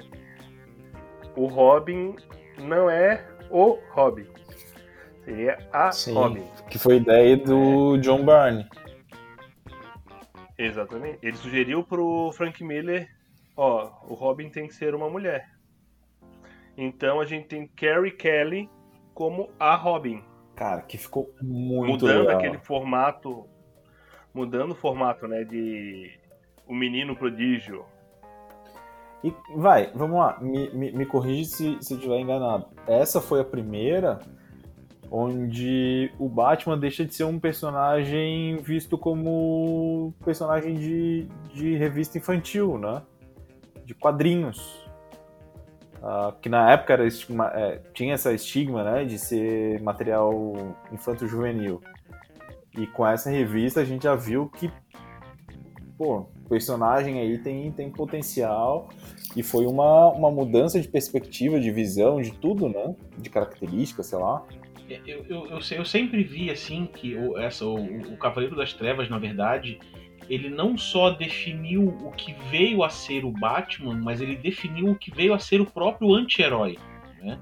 O 1.35 1.47
Robin 1.47 2.15
não 2.57 2.89
é 2.89 3.25
o 3.49 3.79
Robin. 3.91 4.27
Seria 5.23 5.57
a 5.73 5.91
Sim, 5.91 6.13
Robin. 6.13 6.43
Que 6.69 6.77
foi 6.77 6.97
ideia 6.97 7.35
do 7.35 7.95
é. 7.95 7.99
John 7.99 8.23
Byrne. 8.23 8.67
Exatamente. 10.57 11.19
Ele 11.21 11.35
sugeriu 11.35 11.83
pro 11.83 12.31
Frank 12.31 12.63
Miller, 12.63 13.09
ó, 13.57 13.91
o 14.07 14.13
Robin 14.13 14.49
tem 14.49 14.67
que 14.67 14.75
ser 14.75 14.95
uma 14.95 15.09
mulher. 15.09 15.49
Então 16.77 17.19
a 17.19 17.25
gente 17.25 17.47
tem 17.47 17.67
Carrie 17.67 18.11
Kelly 18.11 18.69
como 19.13 19.49
a 19.59 19.75
Robin. 19.75 20.23
Cara, 20.55 20.81
que 20.81 20.97
ficou 20.97 21.33
muito 21.41 22.05
Mudando 22.05 22.27
legal. 22.27 22.37
aquele 22.37 22.57
formato, 22.59 23.47
mudando 24.33 24.71
o 24.71 24.75
formato, 24.75 25.27
né, 25.27 25.43
de 25.43 26.17
o 26.65 26.73
menino 26.73 27.15
prodígio. 27.15 27.85
E 29.23 29.33
vai, 29.55 29.91
vamos 29.95 30.17
lá, 30.17 30.37
me, 30.39 30.69
me, 30.69 30.91
me 30.91 31.05
corrige 31.05 31.45
se, 31.45 31.77
se 31.81 31.95
estiver 31.95 32.19
enganado. 32.19 32.67
Essa 32.87 33.19
foi 33.19 33.41
a 33.41 33.45
primeira 33.45 34.19
onde 35.09 36.11
o 36.19 36.27
Batman 36.27 36.77
deixa 36.77 37.05
de 37.05 37.13
ser 37.13 37.23
um 37.23 37.39
personagem 37.39 38.57
visto 38.57 38.97
como 38.97 40.13
personagem 40.23 40.75
de, 40.75 41.27
de 41.53 41.75
revista 41.75 42.17
infantil, 42.17 42.77
né? 42.77 43.01
De 43.85 43.93
quadrinhos. 43.93 44.83
Uh, 45.97 46.31
que 46.39 46.49
na 46.49 46.71
época 46.71 46.93
era 46.93 47.07
estigma, 47.07 47.51
é, 47.55 47.81
tinha 47.93 48.13
essa 48.13 48.31
estigma 48.31 48.83
né, 48.83 49.05
de 49.05 49.17
ser 49.17 49.81
material 49.81 50.55
infanto-juvenil. 50.91 51.81
E 52.77 52.85
com 52.85 53.07
essa 53.07 53.29
revista 53.31 53.81
a 53.81 53.85
gente 53.85 54.03
já 54.03 54.13
viu 54.15 54.47
que 54.49 54.71
pô, 55.97 56.27
personagem 56.49 57.19
aí 57.19 57.37
tem, 57.37 57.71
tem 57.71 57.89
potencial 57.89 58.89
e 59.35 59.43
foi 59.43 59.65
uma, 59.65 60.09
uma 60.09 60.31
mudança 60.31 60.79
de 60.79 60.87
perspectiva, 60.87 61.59
de 61.59 61.71
visão, 61.71 62.21
de 62.21 62.31
tudo, 62.31 62.69
né? 62.69 62.95
De 63.17 63.29
características, 63.29 64.07
sei 64.07 64.19
lá. 64.19 64.45
Eu, 64.87 65.25
eu, 65.27 65.47
eu, 65.47 65.59
eu, 65.71 65.85
sempre 65.85 66.23
vi 66.23 66.51
assim 66.51 66.85
que 66.85 67.15
o, 67.15 67.37
essa, 67.39 67.65
o, 67.65 68.13
o 68.13 68.17
Cavaleiro 68.17 68.55
das 68.55 68.71
Trevas, 68.73 69.09
na 69.09 69.17
verdade, 69.17 69.79
ele 70.29 70.49
não 70.49 70.77
só 70.77 71.09
definiu 71.09 71.87
o 71.87 72.11
que 72.11 72.33
veio 72.49 72.83
a 72.83 72.89
ser 72.89 73.25
o 73.25 73.31
Batman, 73.31 73.95
mas 73.95 74.21
ele 74.21 74.35
definiu 74.35 74.91
o 74.91 74.95
que 74.95 75.11
veio 75.11 75.33
a 75.33 75.39
ser 75.39 75.59
o 75.59 75.65
próprio 75.65 76.13
anti-herói. 76.13 76.77
Né? 77.21 77.39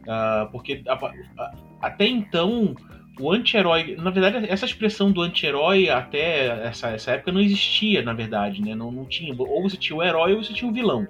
Uh, 0.00 0.50
porque 0.50 0.82
a, 0.88 0.94
a, 0.94 1.52
até 1.80 2.06
então, 2.06 2.74
o 3.18 3.32
anti-herói. 3.32 3.96
Na 3.96 4.10
verdade, 4.10 4.46
essa 4.48 4.64
expressão 4.64 5.10
do 5.10 5.22
anti-herói 5.22 5.88
até 5.88 6.66
essa, 6.66 6.90
essa 6.90 7.12
época 7.12 7.32
não 7.32 7.40
existia, 7.40 8.02
na 8.02 8.12
verdade. 8.12 8.62
Né? 8.62 8.74
Não, 8.74 8.92
não 8.92 9.04
tinha. 9.04 9.34
Ou 9.36 9.62
você 9.62 9.76
tinha 9.76 9.96
o 9.96 10.02
herói 10.02 10.34
ou 10.34 10.42
você 10.42 10.52
tinha 10.52 10.70
o 10.70 10.74
vilão. 10.74 11.06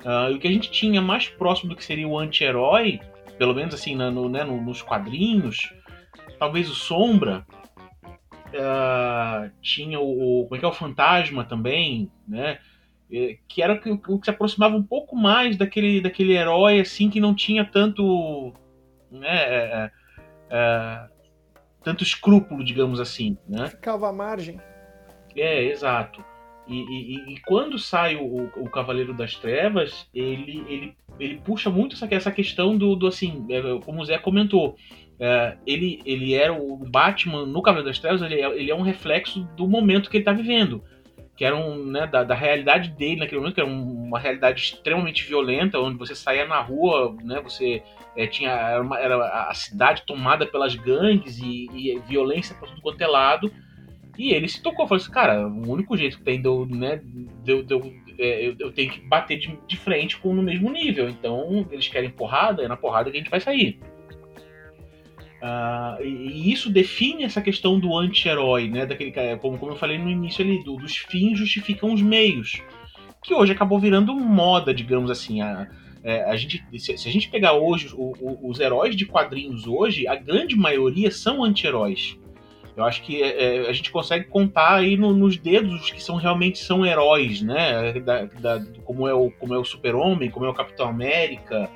Uh, 0.00 0.34
o 0.34 0.38
que 0.38 0.48
a 0.48 0.50
gente 0.50 0.70
tinha 0.70 1.02
mais 1.02 1.28
próximo 1.28 1.68
do 1.68 1.76
que 1.76 1.84
seria 1.84 2.08
o 2.08 2.18
anti-herói 2.18 3.00
pelo 3.40 3.54
menos 3.54 3.74
assim, 3.74 3.94
no, 3.94 4.28
né, 4.28 4.44
nos 4.44 4.82
quadrinhos, 4.82 5.72
talvez 6.38 6.68
o 6.68 6.74
Sombra, 6.74 7.46
uh, 8.48 9.50
tinha 9.62 9.98
o, 9.98 10.44
como 10.44 10.56
é 10.56 10.58
que 10.58 10.64
é, 10.66 10.68
o 10.68 10.72
Fantasma 10.72 11.42
também, 11.42 12.10
né, 12.28 12.58
que 13.48 13.62
era 13.62 13.72
o 13.72 13.98
que, 13.98 14.24
se 14.26 14.28
aproximava 14.28 14.76
um 14.76 14.82
pouco 14.82 15.16
mais 15.16 15.56
daquele, 15.56 16.02
daquele 16.02 16.34
herói, 16.36 16.80
assim, 16.80 17.08
que 17.08 17.18
não 17.18 17.34
tinha 17.34 17.64
tanto, 17.64 18.52
né, 19.10 19.90
é, 20.50 21.08
tanto 21.82 22.02
escrúpulo, 22.02 22.64
digamos 22.64 23.00
assim, 23.00 23.36
né. 23.48 23.68
Ficava 23.68 24.08
à 24.08 24.12
margem. 24.12 24.60
É, 25.36 25.64
exato. 25.64 26.24
E, 26.66 26.74
e, 26.74 27.34
e, 27.34 27.40
quando 27.40 27.78
sai 27.78 28.16
o, 28.16 28.44
o, 28.56 28.70
Cavaleiro 28.70 29.12
das 29.12 29.34
Trevas, 29.34 30.08
ele, 30.14 30.64
ele 30.68 30.96
ele 31.20 31.40
puxa 31.44 31.70
muito 31.70 31.94
essa, 31.94 32.08
essa 32.12 32.32
questão 32.32 32.76
do, 32.76 32.96
do 32.96 33.06
assim, 33.06 33.46
é, 33.50 33.60
como 33.84 34.00
o 34.00 34.04
Zé 34.04 34.18
comentou, 34.18 34.76
é, 35.18 35.56
ele, 35.66 36.00
ele 36.06 36.34
era 36.34 36.52
o 36.52 36.76
Batman 36.76 37.44
no 37.44 37.62
Cavaleiro 37.62 37.90
das 37.90 37.98
Trevas, 37.98 38.22
ele 38.22 38.40
é, 38.40 38.58
ele 38.58 38.70
é 38.70 38.74
um 38.74 38.82
reflexo 38.82 39.44
do 39.56 39.68
momento 39.68 40.08
que 40.08 40.16
ele 40.16 40.22
está 40.22 40.32
vivendo. 40.32 40.82
Que 41.40 41.44
era 41.46 41.56
um, 41.56 41.86
né, 41.86 42.06
da, 42.06 42.22
da, 42.22 42.34
realidade 42.34 42.90
dele 42.90 43.20
naquele 43.20 43.40
momento, 43.40 43.54
que 43.54 43.62
era 43.62 43.70
uma 43.70 44.18
realidade 44.18 44.60
extremamente 44.60 45.26
violenta, 45.26 45.80
onde 45.80 45.96
você 45.96 46.14
saía 46.14 46.46
na 46.46 46.60
rua, 46.60 47.16
né, 47.24 47.40
você 47.40 47.82
é, 48.14 48.26
tinha 48.26 48.50
era, 48.50 48.82
uma, 48.82 48.98
era, 48.98 49.48
a 49.48 49.54
cidade 49.54 50.02
tomada 50.06 50.44
pelas 50.44 50.74
gangues 50.74 51.38
e, 51.38 51.66
e 51.72 51.98
violência 52.00 52.54
por 52.56 52.68
tudo 52.68 52.82
quanto 52.82 53.00
é 53.00 53.06
lado. 53.06 53.50
E 54.18 54.34
ele 54.34 54.48
se 54.48 54.62
tocou, 54.62 54.86
falou 54.86 55.00
assim, 55.00 55.10
cara, 55.10 55.48
o 55.48 55.72
único 55.72 55.96
jeito 55.96 56.18
que 56.18 56.24
tem 56.24 56.42
de 56.42 56.46
eu, 56.46 56.66
né, 56.66 57.00
de, 57.42 57.62
de, 57.62 57.74
é, 58.18 58.46
eu, 58.46 58.54
eu, 58.58 58.70
tenho 58.70 58.90
que 58.90 59.00
bater 59.00 59.38
de, 59.38 59.58
de, 59.66 59.76
frente 59.78 60.18
com 60.18 60.34
no 60.34 60.42
mesmo 60.42 60.70
nível. 60.70 61.08
Então, 61.08 61.66
eles 61.70 61.88
querem 61.88 62.10
porrada, 62.10 62.62
é 62.62 62.68
na 62.68 62.76
porrada 62.76 63.10
que 63.10 63.16
a 63.16 63.18
gente 63.18 63.30
vai 63.30 63.40
sair. 63.40 63.80
Uh, 65.42 66.04
e, 66.04 66.52
isso 66.52 66.68
define 66.68 67.24
essa 67.24 67.40
questão 67.40 67.78
do 67.78 67.96
anti-herói, 67.96 68.68
né? 68.68 68.84
Daquele, 68.84 69.12
como, 69.38 69.58
como 69.58 69.72
eu 69.72 69.76
falei 69.76 69.98
no 69.98 70.10
início 70.10 70.44
ali, 70.44 70.62
do, 70.62 70.76
dos 70.76 70.96
fins 70.96 71.38
justificam 71.38 71.92
os 71.92 72.02
meios. 72.02 72.62
Que 73.22 73.34
hoje 73.34 73.52
acabou 73.52 73.78
virando 73.78 74.14
moda, 74.14 74.74
digamos 74.74 75.10
assim. 75.10 75.40
A, 75.40 75.66
é, 76.02 76.24
a 76.24 76.36
gente, 76.36 76.62
se, 76.78 76.96
se, 76.96 77.08
a 77.08 77.12
gente 77.12 77.30
pegar 77.30 77.52
hoje 77.54 77.88
o, 77.94 78.12
o, 78.20 78.50
os 78.50 78.60
heróis 78.60 78.96
de 78.96 79.06
quadrinhos 79.06 79.66
hoje, 79.66 80.06
a 80.06 80.14
grande 80.14 80.56
maioria 80.56 81.10
são 81.10 81.42
anti-heróis. 81.42 82.18
Eu 82.76 82.84
acho 82.84 83.02
que 83.02 83.22
é, 83.22 83.64
é, 83.64 83.68
a 83.68 83.72
gente 83.72 83.90
consegue 83.90 84.24
contar 84.24 84.76
aí 84.76 84.96
no, 84.96 85.12
nos 85.12 85.36
dedos 85.36 85.82
os 85.82 85.90
que 85.90 86.02
são 86.02 86.16
realmente 86.16 86.58
são 86.58 86.84
heróis, 86.86 87.42
né? 87.42 87.92
Da, 88.00 88.24
da, 88.24 88.64
como 88.84 89.06
é 89.06 89.14
o, 89.14 89.30
como 89.32 89.54
é 89.54 89.58
o 89.58 89.64
Super-Homem, 89.64 90.30
como 90.30 90.46
é 90.46 90.48
o 90.48 90.54
Capitão 90.54 90.88
América, 90.88 91.68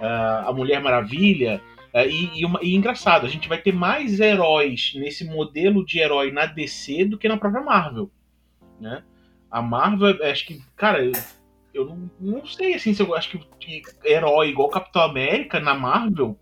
uh, 0.00 0.48
a 0.48 0.52
Mulher 0.52 0.80
Maravilha. 0.80 1.60
Uh, 1.92 2.08
e, 2.08 2.40
e, 2.40 2.44
uma, 2.44 2.60
e, 2.62 2.74
engraçado, 2.74 3.26
a 3.26 3.28
gente 3.28 3.48
vai 3.48 3.58
ter 3.58 3.72
mais 3.72 4.20
heróis 4.20 4.92
nesse 4.94 5.24
modelo 5.24 5.84
de 5.84 5.98
herói 5.98 6.30
na 6.30 6.46
DC 6.46 7.04
do 7.04 7.18
que 7.18 7.28
na 7.28 7.36
própria 7.36 7.62
Marvel. 7.62 8.10
Né? 8.80 9.02
A 9.50 9.60
Marvel, 9.60 10.24
acho 10.24 10.46
que, 10.46 10.62
cara, 10.76 11.04
eu, 11.04 11.12
eu 11.74 11.84
não, 11.84 12.10
não 12.20 12.46
sei 12.46 12.74
assim, 12.74 12.94
se 12.94 13.02
eu 13.02 13.14
acho 13.14 13.30
que 13.58 13.82
herói 14.04 14.50
igual 14.50 14.68
Capitão 14.68 15.02
América 15.02 15.58
na 15.58 15.74
Marvel, 15.74 16.38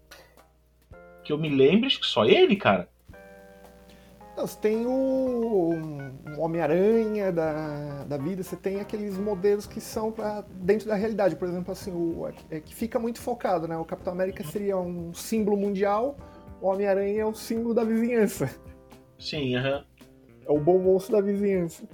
que 1.25 1.33
eu 1.33 1.39
me 1.39 1.49
lembro, 1.49 1.87
acho 1.87 2.01
que 2.01 2.07
só 2.07 2.25
ele, 2.25 2.57
cara. 2.57 2.89
Você 4.41 4.59
tem 4.61 4.87
o, 4.87 5.71
Homem-Aranha 6.39 7.33
da, 7.33 8.05
da 8.05 8.17
vida, 8.17 8.43
você 8.43 8.57
tem 8.57 8.81
aqueles 8.81 9.19
modelos 9.19 9.67
que 9.67 9.81
são 9.81 10.13
para 10.13 10.45
dentro 10.53 10.89
da 10.89 10.95
realidade. 10.95 11.37
Por 11.37 11.49
exemplo, 11.49 11.73
assim, 11.73 11.93
o, 11.93 12.29
é 12.51 12.61
que 12.61 12.75
fica 12.75 12.99
muito 12.99 13.21
focado, 13.21 13.67
né? 13.67 13.77
O 13.77 13.85
Capitão 13.85 14.13
América 14.13 14.45
seria 14.45 14.77
um 14.77 15.13
símbolo 15.13 15.57
mundial, 15.57 16.17
o 16.61 16.69
Homem-Aranha 16.69 17.23
é 17.23 17.25
o 17.25 17.35
símbolo 17.35 17.75
da 17.75 17.85
vizinhança. 17.85 18.51
Sim, 19.19 19.57
aham. 19.57 19.85
É 20.47 20.51
o 20.51 20.59
bom 20.59 20.79
moço 20.79 21.11
da 21.13 21.21
vizinhança. 21.21 21.85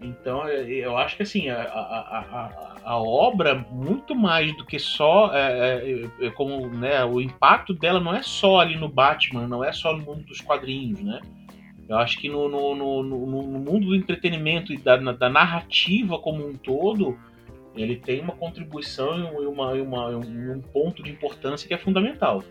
Então, 0.00 0.48
eu 0.48 0.96
acho 0.96 1.16
que 1.16 1.24
assim, 1.24 1.48
a, 1.48 1.60
a, 1.60 2.18
a, 2.20 2.78
a 2.84 2.96
obra, 2.96 3.66
muito 3.70 4.14
mais 4.14 4.56
do 4.56 4.64
que 4.64 4.78
só. 4.78 5.34
É, 5.34 5.82
é, 6.20 6.26
é, 6.26 6.30
como 6.30 6.68
né, 6.68 7.04
o 7.04 7.20
impacto 7.20 7.74
dela 7.74 8.00
não 8.00 8.14
é 8.14 8.22
só 8.22 8.60
ali 8.60 8.76
no 8.76 8.88
Batman, 8.88 9.46
não 9.46 9.62
é 9.62 9.72
só 9.72 9.96
no 9.96 10.04
mundo 10.04 10.24
dos 10.24 10.40
quadrinhos, 10.40 11.00
né? 11.00 11.20
Eu 11.88 11.96
acho 11.96 12.20
que 12.20 12.28
no, 12.28 12.48
no, 12.48 12.74
no, 12.74 13.02
no 13.02 13.42
mundo 13.42 13.86
do 13.86 13.96
entretenimento 13.96 14.72
e 14.72 14.76
da, 14.76 14.96
da, 14.96 15.28
narrativa 15.30 16.18
como 16.18 16.46
um 16.46 16.54
todo, 16.54 17.18
ele 17.74 17.96
tem 17.96 18.20
uma 18.20 18.36
contribuição 18.36 19.42
e 19.42 19.46
uma, 19.46 19.72
uma, 19.72 20.16
um 20.18 20.60
ponto 20.60 21.02
de 21.02 21.10
importância 21.10 21.66
que 21.66 21.72
é 21.72 21.78
fundamental. 21.78 22.44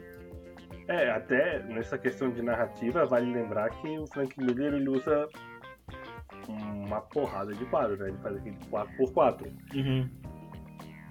É, 0.87 1.11
até 1.11 1.59
nessa 1.63 1.97
questão 1.97 2.31
de 2.31 2.41
narrativa, 2.41 3.05
vale 3.05 3.31
lembrar 3.31 3.69
que 3.69 3.99
o 3.99 4.07
Frank 4.07 4.39
Miller 4.39 4.73
ele 4.73 4.89
usa 4.89 5.27
uma 6.47 7.01
porrada 7.01 7.53
de 7.53 7.65
quadros, 7.65 7.99
né? 7.99 8.07
Ele 8.07 8.17
faz 8.17 8.37
aquele 8.37 8.57
4x4. 8.71 9.51
Uhum. 9.75 10.09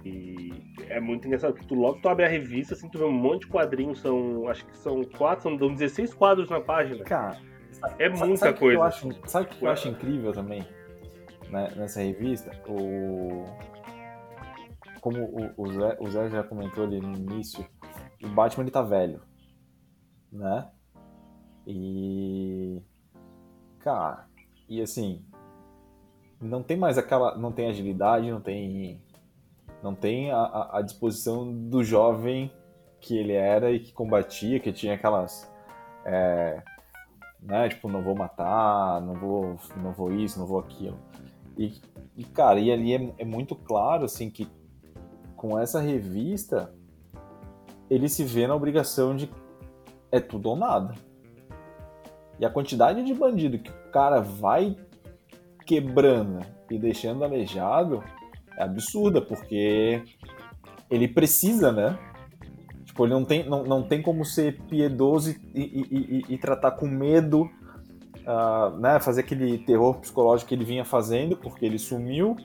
E 0.04 0.52
é 0.88 0.98
muito 1.00 1.26
engraçado, 1.26 1.52
porque 1.52 1.66
tu 1.66 1.74
logo 1.74 2.00
tu 2.00 2.08
abre 2.08 2.24
a 2.24 2.28
revista, 2.28 2.74
assim, 2.74 2.88
tu 2.88 2.98
vê 2.98 3.04
um 3.04 3.12
monte 3.12 3.40
de 3.40 3.48
quadrinhos, 3.48 4.00
são. 4.00 4.48
Acho 4.48 4.64
que 4.64 4.76
são 4.78 5.02
quatro, 5.04 5.42
são 5.42 5.56
16 5.56 6.14
quadros 6.14 6.48
na 6.48 6.60
página. 6.60 7.04
Cara, 7.04 7.38
É 7.98 8.08
muita 8.08 8.36
sabe 8.36 8.58
coisa. 8.58 8.78
Que 8.78 8.86
acho, 8.86 9.28
sabe 9.28 9.46
o 9.46 9.48
que 9.48 9.64
eu 9.64 9.70
acho 9.70 9.88
incrível 9.88 10.32
também 10.32 10.66
né, 11.50 11.72
nessa 11.76 12.00
revista? 12.00 12.50
O... 12.68 13.44
Como 15.00 15.22
o, 15.22 15.62
o, 15.62 15.72
Zé, 15.72 15.96
o 16.00 16.10
Zé 16.10 16.28
já 16.30 16.42
comentou 16.42 16.84
ali 16.84 17.00
no 17.00 17.14
início, 17.14 17.64
o 18.22 18.28
Batman 18.28 18.64
ele 18.64 18.70
tá 18.70 18.82
velho, 18.82 19.22
né? 20.32 20.68
E. 21.66 22.82
Cara, 23.80 24.26
e 24.68 24.80
assim. 24.80 25.24
Não 26.40 26.62
tem 26.62 26.76
mais 26.76 26.98
aquela. 26.98 27.36
Não 27.36 27.52
tem 27.52 27.68
agilidade, 27.68 28.30
não 28.30 28.40
tem. 28.40 29.02
Não 29.82 29.94
tem 29.94 30.32
a, 30.32 30.70
a 30.72 30.82
disposição 30.82 31.52
do 31.52 31.84
jovem 31.84 32.50
que 33.00 33.16
ele 33.16 33.32
era 33.32 33.70
e 33.70 33.78
que 33.78 33.92
combatia, 33.92 34.58
que 34.58 34.72
tinha 34.72 34.94
aquelas. 34.94 35.52
É, 36.04 36.62
né? 37.46 37.68
Tipo, 37.68 37.88
não 37.88 38.02
vou 38.02 38.14
matar, 38.14 39.00
não 39.00 39.14
vou, 39.14 39.56
não 39.76 39.92
vou 39.92 40.12
isso, 40.12 40.38
não 40.38 40.46
vou 40.46 40.58
aquilo. 40.58 40.98
E, 41.56 41.80
e 42.16 42.24
cara, 42.24 42.58
e 42.60 42.70
ali 42.70 42.94
é, 42.94 43.14
é 43.18 43.24
muito 43.24 43.54
claro, 43.54 44.04
assim, 44.04 44.28
que 44.28 44.48
com 45.36 45.58
essa 45.58 45.80
revista 45.80 46.74
ele 47.88 48.08
se 48.08 48.24
vê 48.24 48.46
na 48.46 48.54
obrigação 48.54 49.14
de 49.14 49.30
é 50.10 50.20
tudo 50.20 50.50
ou 50.50 50.56
nada. 50.56 50.94
E 52.38 52.44
a 52.44 52.50
quantidade 52.50 53.02
de 53.02 53.14
bandido 53.14 53.58
que 53.58 53.70
o 53.70 53.90
cara 53.90 54.20
vai 54.20 54.76
quebrando 55.64 56.40
e 56.70 56.78
deixando 56.78 57.24
aleijado 57.24 58.02
é 58.56 58.62
absurda, 58.62 59.20
porque 59.20 60.02
ele 60.90 61.08
precisa, 61.08 61.72
né? 61.72 61.98
Tipo, 62.96 63.04
ele 63.04 63.12
não 63.12 63.24
tem, 63.26 63.46
não, 63.46 63.62
não 63.62 63.82
tem 63.82 64.00
como 64.00 64.24
ser 64.24 64.58
piedoso 64.62 65.30
e, 65.30 65.36
e, 65.54 66.24
e, 66.30 66.34
e 66.34 66.38
tratar 66.38 66.70
com 66.70 66.86
medo, 66.86 67.42
uh, 67.42 68.74
né? 68.78 68.98
Fazer 69.00 69.20
aquele 69.20 69.58
terror 69.58 69.98
psicológico 69.98 70.48
que 70.48 70.54
ele 70.54 70.64
vinha 70.64 70.82
fazendo, 70.82 71.36
porque 71.36 71.66
ele 71.66 71.78
sumiu, 71.78 72.36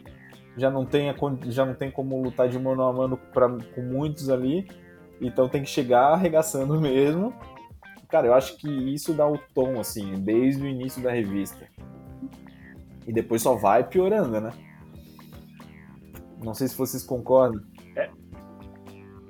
já 0.58 0.70
não 0.70 0.86
tem, 0.86 1.10
a, 1.10 1.16
já 1.46 1.66
não 1.66 1.74
tem 1.74 1.90
como 1.90 2.22
lutar 2.22 2.50
de 2.50 2.60
mano 2.60 2.84
a 2.84 2.92
mano 2.92 3.18
pra, 3.34 3.48
com 3.48 3.82
muitos 3.82 4.30
ali, 4.30 4.68
então 5.22 5.48
tem 5.48 5.64
que 5.64 5.70
chegar 5.70 6.12
arregaçando 6.12 6.80
mesmo 6.82 7.34
Cara, 8.12 8.28
eu 8.28 8.34
acho 8.34 8.58
que 8.58 8.68
isso 8.94 9.14
dá 9.14 9.26
o 9.26 9.38
tom, 9.56 9.80
assim, 9.80 10.16
desde 10.16 10.62
o 10.62 10.68
início 10.68 11.02
da 11.02 11.12
revista. 11.12 11.66
E 13.08 13.14
depois 13.14 13.42
só 13.42 13.56
vai 13.56 13.86
piorando, 13.86 14.42
né? 14.42 14.52
Não 16.44 16.54
sei 16.54 16.68
se 16.68 16.78
vocês 16.78 17.04
concordam. 17.04 17.64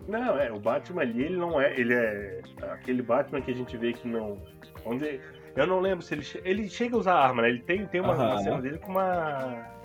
Não, 0.08 0.38
é, 0.38 0.52
o 0.52 0.60
Batman 0.60 1.02
ali, 1.02 1.24
ele 1.24 1.38
não 1.38 1.60
é. 1.60 1.80
Ele 1.80 1.94
é 1.94 2.42
aquele 2.72 3.02
Batman 3.02 3.42
que 3.42 3.52
a 3.52 3.56
gente 3.56 3.76
vê 3.78 3.94
que 3.94 4.08
não. 4.08 4.38
Onde. 4.86 5.20
Eu 5.56 5.68
não 5.68 5.80
lembro 5.80 6.04
se 6.04 6.14
ele. 6.14 6.26
Ele 6.44 6.70
chega 6.70 6.96
a 6.96 7.00
usar 7.00 7.14
arma, 7.16 7.42
né? 7.42 7.50
Ele 7.50 7.62
tem, 7.62 7.86
tem 7.88 8.02
uma, 8.02 8.14
uma 8.14 8.38
cena 8.40 8.62
dele 8.62 8.78
com 8.78 8.92
uma. 8.92 9.80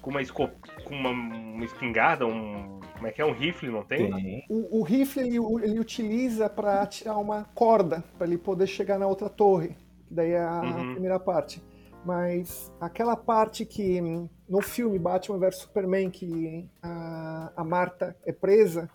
Com 0.00 0.10
uma, 0.10 0.22
escop, 0.22 0.54
com 0.84 0.94
uma, 0.94 1.10
uma 1.10 1.64
espingarda, 1.64 2.24
um 2.24 2.78
como 2.98 3.06
é 3.06 3.12
que 3.12 3.22
é? 3.22 3.24
Um 3.24 3.32
rifle, 3.32 3.70
não 3.70 3.84
tem? 3.84 4.10
tem. 4.12 4.44
O, 4.48 4.80
o, 4.80 4.82
rifle 4.82 5.22
ele, 5.22 5.36
ele 5.36 5.78
utiliza 5.78 6.50
para 6.50 6.84
tirar 6.86 7.16
uma 7.16 7.44
corda, 7.54 8.02
para 8.18 8.26
ele 8.26 8.36
poder 8.36 8.66
chegar 8.66 8.98
na 8.98 9.06
outra 9.06 9.28
torre. 9.28 9.76
Daí 10.10 10.32
é 10.32 10.42
a 10.42 10.60
uhum. 10.60 10.92
primeira 10.92 11.18
parte. 11.20 11.62
Mas 12.04 12.72
aquela 12.80 13.16
parte 13.16 13.64
que 13.64 14.00
no 14.48 14.60
filme 14.60 14.98
Batman 14.98 15.38
vs 15.38 15.58
Superman, 15.60 16.10
que 16.10 16.68
a, 16.82 17.52
a 17.56 17.64
Marta 17.64 18.16
é 18.26 18.32
presa, 18.32 18.90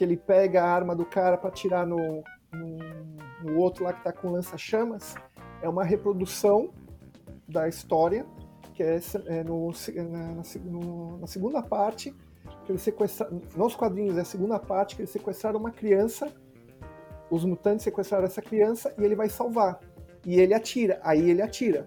que 0.00 0.04
ele 0.04 0.16
pega 0.16 0.62
a 0.62 0.66
arma 0.66 0.96
do 0.96 1.04
cara 1.04 1.36
para 1.36 1.50
tirar 1.50 1.86
no, 1.86 2.24
no, 2.50 2.78
no, 3.44 3.58
outro 3.58 3.84
lá 3.84 3.92
que 3.92 4.02
tá 4.02 4.10
com 4.10 4.30
lança-chamas, 4.30 5.14
é 5.60 5.68
uma 5.68 5.84
reprodução 5.84 6.70
da 7.46 7.68
história, 7.68 8.24
que 8.72 8.82
é, 8.82 8.98
é 9.26 9.44
no, 9.44 9.70
na, 9.94 10.26
na, 10.26 11.16
na 11.18 11.26
segunda 11.26 11.60
parte, 11.60 12.16
que 12.64 12.72
eles 12.72 12.80
sequestraram. 12.80 13.42
Nos 13.54 13.76
quadrinhos 13.76 14.16
é 14.16 14.22
a 14.22 14.24
segunda 14.24 14.58
parte 14.58 14.96
que 14.96 15.02
eles 15.02 15.10
sequestraram 15.10 15.60
uma 15.60 15.70
criança. 15.70 16.32
Os 17.30 17.44
mutantes 17.44 17.84
sequestraram 17.84 18.24
essa 18.24 18.40
criança 18.40 18.94
e 18.96 19.04
ele 19.04 19.14
vai 19.14 19.28
salvar. 19.28 19.80
E 20.24 20.40
ele 20.40 20.54
atira. 20.54 20.98
Aí 21.02 21.28
ele 21.28 21.42
atira. 21.42 21.86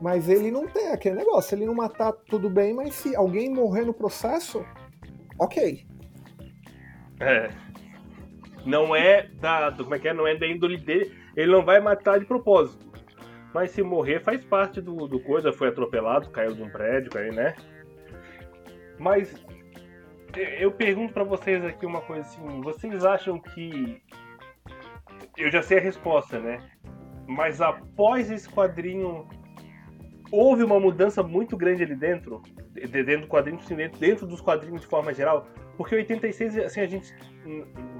Mas 0.00 0.28
ele 0.28 0.50
não 0.50 0.66
tem 0.66 0.88
aquele 0.88 1.14
negócio. 1.14 1.54
Ele 1.54 1.64
não 1.64 1.74
matar, 1.74 2.12
tudo 2.28 2.50
bem, 2.50 2.74
mas 2.74 2.92
se 2.96 3.14
alguém 3.14 3.48
morrer 3.48 3.84
no 3.84 3.94
processo, 3.94 4.64
ok. 5.38 5.88
É. 7.20 7.50
Não 8.64 8.96
é 8.96 9.28
da. 9.40 9.72
Como 9.76 9.94
é 9.94 9.98
que 9.98 10.08
é? 10.08 10.12
Não 10.12 10.26
é 10.26 10.34
da 10.34 10.46
índole 10.46 10.78
dele. 10.78 11.14
Ele 11.36 11.52
não 11.52 11.64
vai 11.64 11.80
matar 11.80 12.18
de 12.18 12.26
propósito. 12.26 12.90
Mas 13.54 13.70
se 13.70 13.82
morrer, 13.82 14.20
faz 14.20 14.44
parte 14.44 14.80
do, 14.80 15.06
do 15.06 15.20
coisa. 15.20 15.52
Foi 15.52 15.68
atropelado, 15.68 16.30
caiu 16.30 16.54
de 16.54 16.62
um 16.62 16.70
prédio, 16.70 17.10
aí, 17.18 17.30
né? 17.30 17.54
Mas 18.98 19.44
eu 20.58 20.70
pergunto 20.70 21.12
para 21.12 21.24
vocês 21.24 21.64
aqui 21.64 21.86
uma 21.86 22.00
coisa 22.00 22.22
assim, 22.22 22.60
vocês 22.60 23.04
acham 23.04 23.38
que 23.38 24.00
eu 25.36 25.50
já 25.50 25.62
sei 25.62 25.78
a 25.78 25.80
resposta, 25.80 26.38
né? 26.38 26.60
Mas 27.26 27.60
após 27.60 28.30
esse 28.30 28.48
quadrinho 28.48 29.26
houve 30.30 30.62
uma 30.62 30.78
mudança 30.78 31.22
muito 31.22 31.56
grande 31.56 31.82
ali 31.82 31.96
dentro, 31.96 32.42
dentro 32.72 33.22
do 33.22 33.26
quadrinho, 33.26 33.58
dentro 33.98 34.26
dos 34.26 34.40
quadrinhos 34.40 34.82
de 34.82 34.86
forma 34.86 35.12
geral, 35.12 35.48
porque 35.80 35.94
86, 35.94 36.58
assim, 36.58 36.82
a 36.82 36.86
gente 36.86 37.14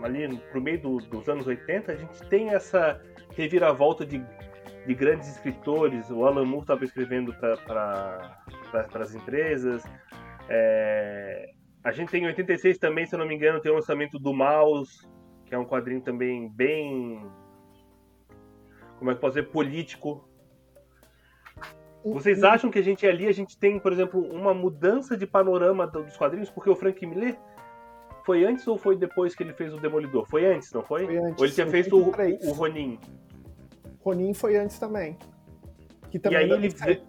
ali 0.03 0.37
pro 0.53 0.61
meio 0.61 0.83
do, 0.83 0.99
dos 0.99 1.27
anos 1.31 1.47
80, 1.47 1.91
a 1.91 1.97
gente 1.97 2.29
tem 2.29 2.51
essa 2.51 3.01
reviravolta 3.35 4.05
de, 4.05 4.23
de 4.87 4.95
grandes 4.95 5.31
escritores, 5.31 6.11
o 6.11 6.27
Alan 6.27 6.45
Moore 6.45 6.65
estava 6.65 6.85
escrevendo 6.85 7.33
para 7.33 7.57
pra, 7.57 9.03
as 9.03 9.15
empresas, 9.15 9.83
é, 10.51 11.53
a 11.83 11.91
gente 11.91 12.11
tem 12.11 12.25
em 12.25 12.27
86 12.27 12.77
também, 12.77 13.07
se 13.07 13.15
eu 13.15 13.19
não 13.19 13.27
me 13.27 13.35
engano, 13.35 13.63
tem 13.63 13.73
o 13.73 13.77
lançamento 13.77 14.19
do 14.19 14.35
Mouse, 14.35 15.09
que 15.47 15.55
é 15.55 15.59
um 15.59 15.65
quadrinho 15.65 16.03
também 16.03 16.51
bem. 16.51 17.25
Como 18.99 19.11
é 19.11 19.15
que 19.15 19.23
posso 19.23 19.37
dizer? 19.37 19.49
Político. 19.49 20.29
Vocês 22.05 22.45
acham 22.45 22.71
que 22.71 22.79
a 22.79 22.83
gente 22.83 23.07
ali, 23.07 23.27
a 23.27 23.33
gente 23.33 23.59
tem, 23.59 23.79
por 23.79 23.91
exemplo, 23.91 24.21
uma 24.21 24.53
mudança 24.53 25.17
de 25.17 25.27
panorama 25.27 25.87
dos 25.87 26.17
quadrinhos? 26.19 26.51
Porque 26.51 26.69
o 26.69 26.77
Frank 26.77 27.07
Miller 27.07 27.39
foi 28.31 28.45
antes 28.45 28.65
ou 28.69 28.79
foi 28.79 28.97
depois 28.97 29.35
que 29.35 29.43
ele 29.43 29.53
fez 29.53 29.75
o 29.75 29.77
Demolidor? 29.77 30.25
Foi 30.25 30.47
antes, 30.47 30.73
não 30.73 30.85
foi? 30.85 31.05
Foi 31.05 31.17
antes. 31.17 31.37
Ou 31.37 31.45
ele 31.45 31.53
tinha 31.53 31.67
feito 31.67 31.97
o, 31.97 32.49
o, 32.49 32.53
Ronin? 32.53 32.97
Ronin 34.05 34.33
foi 34.33 34.57
antes 34.57 34.79
também. 34.79 35.19
Que 36.13 36.19
também 36.21 36.47
e 36.47 36.53
aí 36.53 36.53
ele, 36.53 37.03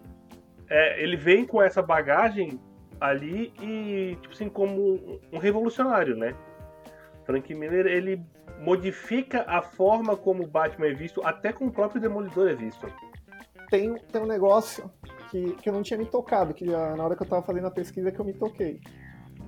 é, 0.68 1.00
ele 1.00 1.16
vem 1.16 1.46
com 1.46 1.62
essa 1.62 1.80
bagagem 1.80 2.58
ali 3.00 3.54
e, 3.62 4.18
tipo 4.20 4.34
assim, 4.34 4.48
como 4.48 5.20
um 5.32 5.38
revolucionário, 5.38 6.16
né? 6.16 6.34
Frank 7.24 7.54
Miller, 7.54 7.86
ele 7.86 8.20
modifica 8.58 9.44
a 9.46 9.62
forma 9.62 10.16
como 10.16 10.42
o 10.42 10.46
Batman 10.48 10.88
é 10.88 10.92
visto, 10.92 11.24
até 11.24 11.52
como 11.52 11.70
o 11.70 11.72
próprio 11.72 12.00
Demolidor 12.00 12.48
é 12.48 12.54
visto. 12.56 12.84
Tem, 13.70 13.94
tem 13.94 14.20
um 14.20 14.26
negócio 14.26 14.90
que, 15.30 15.52
que 15.52 15.68
eu 15.68 15.72
não 15.72 15.84
tinha 15.84 15.98
me 15.98 16.06
tocado, 16.06 16.52
que 16.52 16.64
na 16.64 17.04
hora 17.04 17.14
que 17.14 17.22
eu 17.22 17.28
tava 17.28 17.42
fazendo 17.42 17.68
a 17.68 17.70
pesquisa 17.70 18.10
que 18.10 18.18
eu 18.18 18.24
me 18.24 18.32
toquei. 18.32 18.80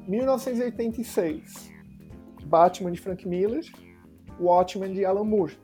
1986, 0.06 1.72
Batman 2.44 2.92
de 2.92 3.00
Frank 3.00 3.26
Miller, 3.26 3.64
Watchmen 4.38 4.92
de 4.92 5.04
Alan 5.04 5.24
Moore. 5.24 5.56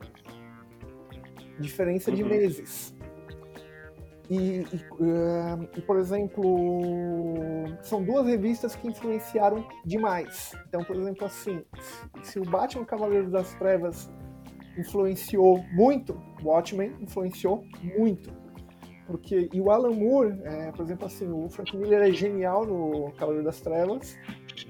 Diferença 1.59 2.11
de 2.11 2.23
uhum. 2.23 2.29
meses. 2.29 2.95
E, 4.31 4.37
e, 4.37 4.63
uh, 4.63 5.69
e, 5.77 5.81
por 5.83 5.99
exemplo, 5.99 7.67
são 7.83 8.03
duas 8.03 8.27
revistas 8.27 8.77
que 8.77 8.87
influenciaram 8.87 9.67
demais. 9.85 10.53
Então, 10.69 10.85
por 10.85 10.95
exemplo, 10.95 11.27
assim, 11.27 11.63
se 12.23 12.39
o 12.39 12.45
Batman 12.45 12.85
Cavaleiro 12.85 13.29
das 13.29 13.53
Trevas 13.55 14.09
influenciou 14.79 15.63
muito, 15.73 16.17
Watchmen 16.43 16.95
influenciou 17.01 17.65
muito. 17.83 18.40
Porque, 19.11 19.49
e 19.53 19.61
o 19.61 19.73
Alan 19.73 19.91
Moore, 19.91 20.41
é, 20.45 20.71
por 20.71 20.85
exemplo, 20.85 21.07
assim, 21.07 21.29
o 21.29 21.49
Frank 21.49 21.77
Miller 21.77 22.01
é 22.01 22.13
genial 22.13 22.65
no 22.65 23.11
Cavaleiro 23.19 23.45
das 23.45 23.61
Trevas, 23.61 24.17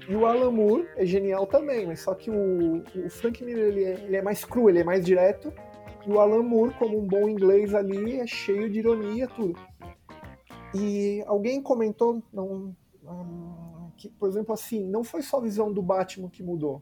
e 0.09 0.15
o 0.15 0.25
Alan 0.25 0.49
Moore 0.49 0.87
é 0.95 1.05
genial 1.05 1.45
também, 1.45 1.85
mas 1.85 1.99
só 1.99 2.15
que 2.15 2.31
o, 2.31 2.83
o 2.95 3.09
Frank 3.11 3.43
Miller 3.43 3.67
ele 3.67 3.83
é, 3.83 3.93
ele 4.03 4.15
é 4.17 4.21
mais 4.21 4.43
cru, 4.43 4.67
ele 4.67 4.79
é 4.79 4.83
mais 4.83 5.05
direto, 5.05 5.53
e 6.07 6.11
o 6.11 6.19
Alan 6.19 6.41
Moore, 6.41 6.73
como 6.73 6.97
um 6.97 7.05
bom 7.05 7.29
inglês 7.29 7.75
ali, 7.75 8.19
é 8.19 8.25
cheio 8.25 8.67
de 8.67 8.79
ironia 8.79 9.27
tudo. 9.27 9.59
E 10.73 11.23
alguém 11.27 11.61
comentou, 11.61 12.23
não, 12.33 12.73
um, 13.03 13.91
que, 13.95 14.09
por 14.09 14.27
exemplo, 14.27 14.55
assim, 14.55 14.83
não 14.87 15.03
foi 15.03 15.21
só 15.21 15.37
a 15.37 15.41
visão 15.41 15.71
do 15.71 15.83
Batman 15.83 16.29
que 16.29 16.41
mudou. 16.41 16.81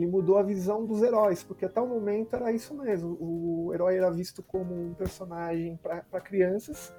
Ele 0.00 0.10
mudou 0.10 0.38
a 0.38 0.42
visão 0.42 0.86
dos 0.86 1.02
heróis, 1.02 1.42
porque 1.42 1.66
até 1.66 1.78
o 1.78 1.86
momento 1.86 2.34
era 2.34 2.50
isso 2.50 2.74
mesmo. 2.74 3.18
O 3.20 3.70
herói 3.74 3.98
era 3.98 4.10
visto 4.10 4.42
como 4.42 4.74
um 4.74 4.94
personagem 4.94 5.78
para 5.82 6.20
crianças, 6.22 6.90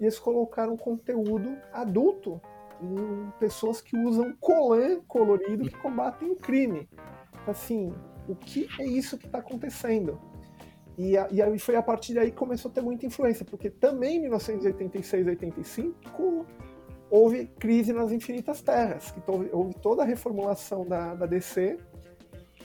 e 0.00 0.04
eles 0.04 0.18
colocaram 0.18 0.76
conteúdo 0.76 1.56
adulto 1.72 2.40
em 2.80 3.30
pessoas 3.38 3.80
que 3.80 3.96
usam 3.96 4.34
colã 4.40 5.00
colorido 5.06 5.68
que 5.68 5.76
combatem 5.78 6.32
o 6.32 6.36
crime. 6.36 6.88
Assim, 7.46 7.94
o 8.28 8.34
que 8.34 8.66
é 8.80 8.84
isso 8.84 9.16
que 9.16 9.26
está 9.26 9.38
acontecendo? 9.38 10.18
E, 10.98 11.16
a, 11.16 11.28
e 11.30 11.58
foi 11.60 11.76
a 11.76 11.82
partir 11.82 12.14
daí 12.14 12.32
que 12.32 12.36
começou 12.36 12.72
a 12.72 12.74
ter 12.74 12.80
muita 12.80 13.06
influência, 13.06 13.44
porque 13.44 13.70
também 13.70 14.16
em 14.16 14.22
1986, 14.22 15.28
85 15.28 16.44
houve 17.08 17.46
crise 17.46 17.92
nas 17.92 18.10
Infinitas 18.10 18.60
Terras, 18.62 19.12
que 19.12 19.20
houve 19.52 19.74
toda 19.74 20.02
a 20.02 20.04
reformulação 20.04 20.84
da, 20.84 21.14
da 21.14 21.26
DC, 21.26 21.78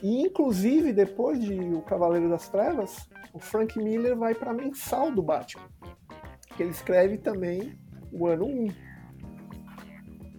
e 0.02 0.22
inclusive 0.22 0.92
depois 0.92 1.40
de 1.40 1.54
O 1.74 1.82
Cavaleiro 1.82 2.28
das 2.28 2.48
Trevas, 2.48 3.08
o 3.32 3.38
Frank 3.38 3.78
Miller 3.78 4.16
vai 4.16 4.34
para 4.34 4.50
a 4.50 4.54
mensal 4.54 5.10
do 5.10 5.22
Batman, 5.22 5.68
que 6.56 6.62
ele 6.62 6.70
escreve 6.70 7.18
também 7.18 7.78
o 8.12 8.26
ano 8.26 8.46
1. 8.46 8.68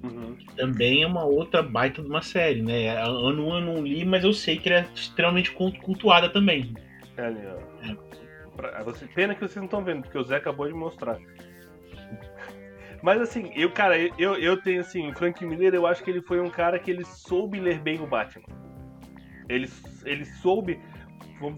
Uhum. 0.02 0.38
Também 0.56 1.04
é 1.04 1.08
uma 1.08 1.26
outra 1.26 1.62
baita 1.62 2.02
de 2.02 2.08
uma 2.08 2.22
série, 2.22 2.62
né? 2.62 2.90
Ano 2.98 3.48
1 3.48 3.56
eu 3.56 3.62
não 3.62 3.84
li, 3.84 4.06
mas 4.06 4.24
eu 4.24 4.34
sei 4.34 4.58
que 4.58 4.70
ela 4.70 4.88
é 4.88 4.94
extremamente 4.94 5.52
cultuada 5.52 6.30
também. 6.30 6.74
É 7.18 7.26
ali, 7.26 7.42
ó. 7.46 7.60
É. 7.86 8.84
Você, 8.84 9.06
pena 9.08 9.34
que 9.34 9.42
vocês 9.42 9.56
não 9.56 9.66
estão 9.66 9.84
vendo, 9.84 10.04
porque 10.04 10.18
o 10.18 10.24
Zé 10.24 10.36
acabou 10.36 10.68
de 10.68 10.74
mostrar. 10.74 11.18
Mas 13.02 13.22
assim, 13.22 13.52
eu, 13.56 13.72
cara, 13.72 13.98
eu, 14.18 14.36
eu 14.36 14.62
tenho 14.62 14.82
assim, 14.82 15.14
Frank 15.14 15.46
Miller, 15.46 15.74
eu 15.74 15.88
acho 15.88 16.04
que 16.04 16.10
ele 16.10 16.22
foi 16.22 16.42
um 16.42 16.50
cara 16.50 16.78
que 16.78 16.92
ele 16.92 17.06
soube 17.06 17.58
ler 17.58 17.80
bem 17.80 18.02
o 18.02 18.08
Batman. 18.08 18.44
Ele, 19.50 19.68
ele 20.06 20.26
soube, 20.26 20.80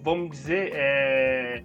vamos 0.04 0.32
dizer, 0.32 0.72
é, 0.74 1.64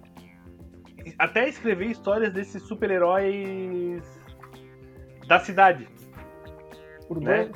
até 1.17 1.47
escrever 1.47 1.87
histórias 1.87 2.33
desses 2.33 2.61
super-heróis 2.63 4.03
da 5.27 5.39
cidade. 5.39 5.87
Né? 7.21 7.49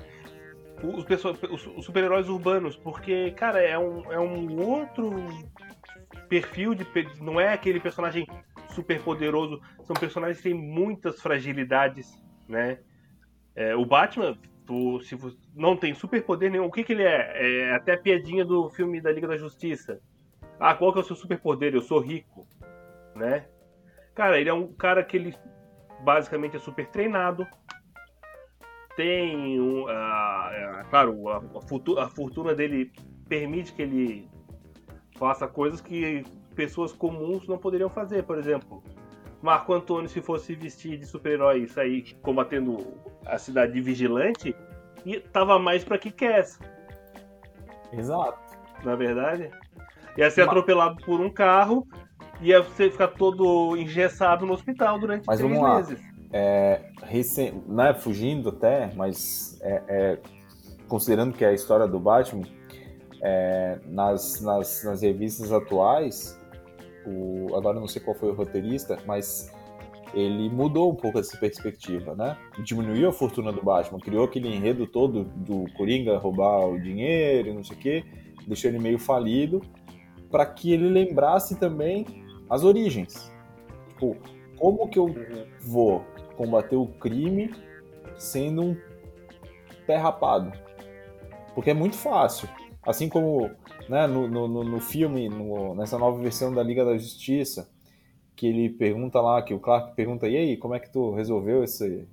Os, 0.83 1.05
os 1.77 1.85
super-heróis 1.85 2.27
urbanos, 2.29 2.75
porque, 2.77 3.31
cara, 3.31 3.61
é 3.61 3.77
um, 3.77 4.11
é 4.11 4.19
um 4.19 4.59
outro 4.61 5.13
perfil 6.27 6.73
de. 6.73 6.87
Não 7.19 7.39
é 7.39 7.53
aquele 7.53 7.79
personagem 7.79 8.25
super 8.69 9.01
poderoso, 9.01 9.61
são 9.83 9.95
personagens 9.95 10.37
que 10.37 10.49
têm 10.49 10.53
muitas 10.53 11.21
fragilidades, 11.21 12.09
né? 12.47 12.79
É, 13.53 13.75
o 13.75 13.85
Batman, 13.85 14.37
tu, 14.71 15.01
se 15.01 15.17
não 15.53 15.75
tem 15.75 15.93
super 15.93 16.23
poder 16.23 16.49
nenhum, 16.49 16.65
o 16.65 16.71
que, 16.71 16.83
que 16.83 16.93
ele 16.93 17.03
é? 17.03 17.67
É 17.67 17.75
até 17.75 17.93
a 17.93 17.97
piadinha 17.97 18.45
do 18.45 18.69
filme 18.69 19.01
da 19.01 19.11
Liga 19.11 19.27
da 19.27 19.35
Justiça. 19.35 19.99
Ah, 20.57 20.73
qual 20.73 20.93
que 20.93 20.99
é 20.99 21.01
o 21.01 21.05
seu 21.05 21.15
super 21.15 21.37
poder? 21.37 21.73
Eu 21.75 21.81
sou 21.81 21.99
rico, 21.99 22.47
né? 23.13 23.45
Cara, 24.15 24.39
ele 24.39 24.49
é 24.49 24.53
um 24.53 24.71
cara 24.71 25.03
que 25.03 25.17
ele 25.17 25.35
basicamente 26.05 26.55
é 26.55 26.59
super 26.59 26.87
treinado, 26.87 27.45
tem 28.95 29.59
um, 29.59 29.85
claro, 30.89 31.27
a, 31.29 31.37
a, 31.37 32.03
a 32.05 32.09
fortuna 32.09 32.55
dele 32.55 32.91
permite 33.27 33.73
que 33.73 33.81
ele 33.81 34.29
faça 35.17 35.47
coisas 35.47 35.81
que 35.81 36.23
pessoas 36.55 36.93
comuns 36.93 37.47
não 37.47 37.57
poderiam 37.57 37.89
fazer. 37.89 38.23
Por 38.23 38.37
exemplo, 38.37 38.83
Marco 39.41 39.73
Antônio, 39.73 40.09
se 40.09 40.21
fosse 40.21 40.53
vestir 40.53 40.97
de 40.97 41.05
super-herói 41.05 41.63
e 41.63 41.67
sair 41.67 42.15
combatendo 42.21 42.77
a 43.25 43.37
cidade 43.37 43.73
de 43.73 43.81
vigilante, 43.81 44.55
e 45.05 45.19
tava 45.19 45.57
mais 45.57 45.83
pra 45.83 45.97
que 45.97 46.11
quer. 46.11 46.45
Exato. 47.91 48.39
Na 48.83 48.95
verdade. 48.95 49.49
Ia 50.17 50.29
ser 50.29 50.41
Mas... 50.41 50.49
atropelado 50.49 51.03
por 51.03 51.19
um 51.19 51.29
carro, 51.29 51.87
ia 52.41 52.63
ficar 52.63 53.07
todo 53.09 53.77
engessado 53.77 54.45
no 54.45 54.53
hospital 54.53 54.99
durante 54.99 55.25
Mas 55.25 55.39
três 55.39 55.61
meses. 55.61 55.99
É, 56.33 56.81
recém, 57.03 57.61
né, 57.67 57.93
fugindo 57.93 58.49
até, 58.49 58.91
mas 58.95 59.59
é, 59.61 59.83
é, 59.87 60.19
considerando 60.87 61.33
que 61.33 61.43
é 61.43 61.49
a 61.49 61.53
história 61.53 61.87
do 61.87 61.99
Batman, 61.99 62.43
é, 63.21 63.79
nas, 63.85 64.41
nas, 64.41 64.83
nas, 64.83 65.01
revistas 65.01 65.51
atuais, 65.51 66.39
o, 67.05 67.55
agora 67.55 67.79
não 67.79 67.87
sei 67.87 68.01
qual 68.01 68.15
foi 68.15 68.29
o 68.29 68.33
roteirista, 68.33 68.97
mas 69.05 69.51
ele 70.13 70.49
mudou 70.49 70.91
um 70.91 70.95
pouco 70.95 71.19
essa 71.19 71.37
perspectiva, 71.37 72.15
né? 72.15 72.37
Diminuiu 72.63 73.09
a 73.09 73.13
fortuna 73.13 73.51
do 73.51 73.63
Batman, 73.63 73.99
criou 73.99 74.25
aquele 74.25 74.53
enredo 74.53 74.85
todo 74.85 75.23
do 75.23 75.65
Coringa 75.77 76.17
roubar 76.17 76.67
o 76.67 76.79
dinheiro, 76.79 77.53
não 77.53 77.63
sei 77.63 77.77
o 77.77 77.79
quê, 77.79 78.03
deixou 78.47 78.69
ele 78.69 78.79
meio 78.79 78.99
falido, 78.99 79.61
para 80.29 80.45
que 80.45 80.73
ele 80.73 80.89
lembrasse 80.89 81.57
também 81.57 82.05
as 82.49 82.63
origens. 82.63 83.31
Tipo, 83.89 84.17
como 84.57 84.89
que 84.89 84.99
eu 84.99 85.13
vou 85.61 86.03
combater 86.35 86.75
o 86.75 86.87
crime 86.87 87.51
sendo 88.17 88.61
um 88.61 88.77
pé 89.87 89.95
rapado? 89.95 90.51
Porque 91.55 91.71
é 91.71 91.73
muito 91.73 91.95
fácil. 91.95 92.49
Assim 92.83 93.07
como 93.07 93.51
né, 93.91 94.07
no, 94.07 94.25
no, 94.25 94.63
no 94.63 94.79
filme, 94.79 95.27
no, 95.27 95.75
nessa 95.75 95.99
nova 95.99 96.17
versão 96.17 96.53
da 96.53 96.63
Liga 96.63 96.85
da 96.85 96.97
Justiça, 96.97 97.69
que 98.37 98.47
ele 98.47 98.69
pergunta 98.69 99.19
lá, 99.19 99.41
que 99.41 99.53
o 99.53 99.59
Clark 99.59 99.93
pergunta, 99.97 100.29
e 100.29 100.37
aí, 100.37 100.55
como 100.55 100.73
é 100.73 100.79
que 100.79 100.89
tu 100.89 101.11
resolveu 101.11 101.61
esse, 101.61 102.07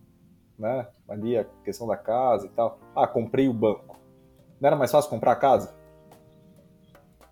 né, 0.59 0.89
ali 1.09 1.39
a 1.39 1.45
questão 1.65 1.87
da 1.87 1.97
casa 1.97 2.47
e 2.47 2.49
tal? 2.49 2.81
Ah, 2.97 3.07
comprei 3.07 3.49
o 3.49 3.53
banco. 3.53 3.97
Não 4.61 4.67
era 4.67 4.75
mais 4.75 4.91
fácil 4.91 5.09
comprar 5.09 5.31
a 5.31 5.37
casa? 5.37 5.73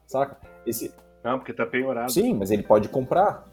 Saca? 0.06 0.38
Esse... 0.64 0.94
Não, 1.24 1.40
porque 1.40 1.52
tá 1.52 1.66
penhorado. 1.66 2.12
Sim, 2.12 2.34
mas 2.34 2.52
ele 2.52 2.62
pode 2.62 2.88
comprar. 2.88 3.44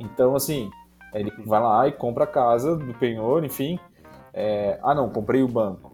Então, 0.00 0.34
assim, 0.34 0.70
ele 1.12 1.30
vai 1.44 1.60
lá 1.60 1.86
e 1.86 1.92
compra 1.92 2.24
a 2.24 2.26
casa 2.26 2.74
do 2.74 2.94
penhor, 2.94 3.44
enfim. 3.44 3.78
É... 4.32 4.80
ah, 4.82 4.94
não, 4.94 5.10
comprei 5.10 5.42
o 5.42 5.48
banco. 5.48 5.93